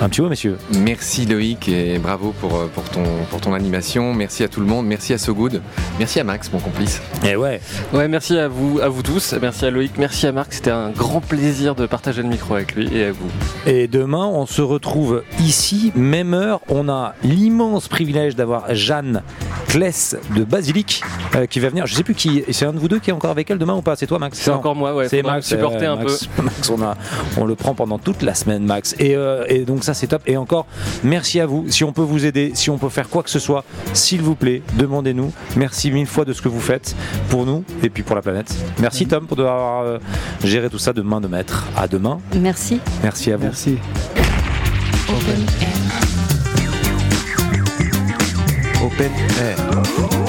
un 0.00 0.08
petit 0.08 0.22
mot, 0.22 0.28
messieurs. 0.28 0.56
Merci 0.78 1.26
Loïc 1.26 1.68
et 1.68 1.98
bravo 1.98 2.32
pour, 2.40 2.54
euh, 2.54 2.66
pour, 2.72 2.84
ton, 2.84 3.02
pour 3.30 3.40
ton 3.40 3.52
animation. 3.52 4.14
Merci 4.14 4.44
à 4.44 4.48
tout 4.48 4.60
le 4.60 4.66
monde. 4.66 4.86
Merci 4.86 5.12
à 5.12 5.18
So 5.18 5.34
Good. 5.34 5.60
Merci 5.98 6.20
à 6.20 6.24
Max, 6.24 6.52
mon 6.52 6.60
complice. 6.60 7.02
Et 7.26 7.36
ouais. 7.36 7.60
Ouais, 7.92 8.06
merci 8.06 8.38
à 8.38 8.48
vous, 8.48 8.78
à 8.80 8.88
vous 8.88 9.02
tous. 9.02 9.34
Merci 9.40 9.66
à 9.66 9.70
Loïc, 9.70 9.98
merci 9.98 10.26
à 10.26 10.32
Marc. 10.32 10.52
C'était 10.52 10.70
un 10.70 10.90
grand 10.90 11.20
plaisir 11.20 11.74
de 11.74 11.86
partager 11.86 12.22
le 12.22 12.28
micro 12.28 12.54
avec 12.54 12.74
lui 12.74 12.96
et 12.96 13.06
à 13.06 13.12
vous. 13.12 13.28
Et 13.66 13.88
demain, 13.88 14.24
on 14.24 14.46
se 14.46 14.62
retrouve 14.62 15.24
ici, 15.40 15.92
même 15.96 16.32
heure. 16.32 16.60
On 16.68 16.88
a 16.88 17.14
l'immense 17.24 17.88
privilège 17.88 18.36
d'avoir 18.36 18.74
Jeanne 18.74 19.22
Kless 19.68 20.16
de 20.34 20.44
Basilic 20.44 21.02
euh, 21.34 21.46
qui 21.46 21.60
va 21.60 21.68
venir. 21.68 21.86
Je 21.86 21.94
sais 21.94 22.02
plus 22.02 22.14
qui. 22.14 22.42
C'est 22.50 22.64
un 22.64 22.72
de 22.72 22.78
vous 22.78 22.88
deux 22.88 22.98
qui 22.98 23.10
est 23.10 23.12
encore 23.12 23.30
avec 23.30 23.50
elle 23.50 23.58
demain 23.58 23.74
ou 23.74 23.82
pas? 23.82 23.96
C'est 23.96 24.06
toi, 24.06 24.18
Max? 24.18 24.38
C'est 24.38 24.50
encore 24.50 24.74
moi, 24.74 24.94
ouais. 24.94 25.08
C'est 25.08 25.22
Max, 25.22 25.46
supporter 25.46 25.86
euh, 25.86 25.92
un 25.92 25.96
peu. 25.98 26.16
Max, 26.42 26.70
on, 26.70 26.82
a, 26.82 26.96
on 27.36 27.44
le 27.44 27.54
prend 27.54 27.74
pendant 27.74 27.98
toute 27.98 28.22
la 28.22 28.34
semaine, 28.34 28.64
Max. 28.64 28.94
Et, 28.98 29.14
euh, 29.14 29.44
et 29.48 29.64
donc 29.64 29.84
ça, 29.84 29.94
c'est 29.94 30.06
top. 30.06 30.22
Et 30.26 30.36
encore, 30.36 30.66
merci 31.04 31.38
à 31.38 31.46
vous. 31.46 31.66
Si 31.68 31.84
on 31.84 31.92
peut 31.92 32.02
vous 32.02 32.24
aider, 32.24 32.52
si 32.54 32.70
on 32.70 32.78
peut 32.78 32.88
faire 32.88 33.08
quoi 33.08 33.22
que 33.22 33.30
ce 33.30 33.38
soit, 33.38 33.64
s'il 33.92 34.22
vous 34.22 34.34
plaît, 34.34 34.62
demandez-nous. 34.78 35.32
Merci 35.56 35.90
mille 35.90 36.06
fois 36.06 36.24
de 36.24 36.32
ce 36.32 36.40
que 36.40 36.48
vous 36.48 36.60
faites 36.60 36.96
pour 37.28 37.44
nous 37.44 37.64
et 37.82 37.90
puis 37.90 38.02
pour 38.02 38.16
la 38.16 38.22
planète. 38.22 38.54
Merci 38.78 39.06
Tom 39.06 39.26
pour 39.26 39.38
avoir 39.38 39.82
euh, 39.82 39.98
géré 40.44 40.70
tout 40.70 40.78
ça 40.78 40.92
de 40.92 41.02
main 41.02 41.20
de 41.20 41.28
maître. 41.28 41.66
À 41.76 41.86
demain. 41.86 42.20
Merci. 42.34 42.80
Merci 43.02 43.32
à 43.32 43.36
vous. 43.36 43.44
Merci. 43.44 43.78
Open 45.08 46.07
Air. 49.00 49.10
Open 49.10 49.14
Air. 49.38 50.27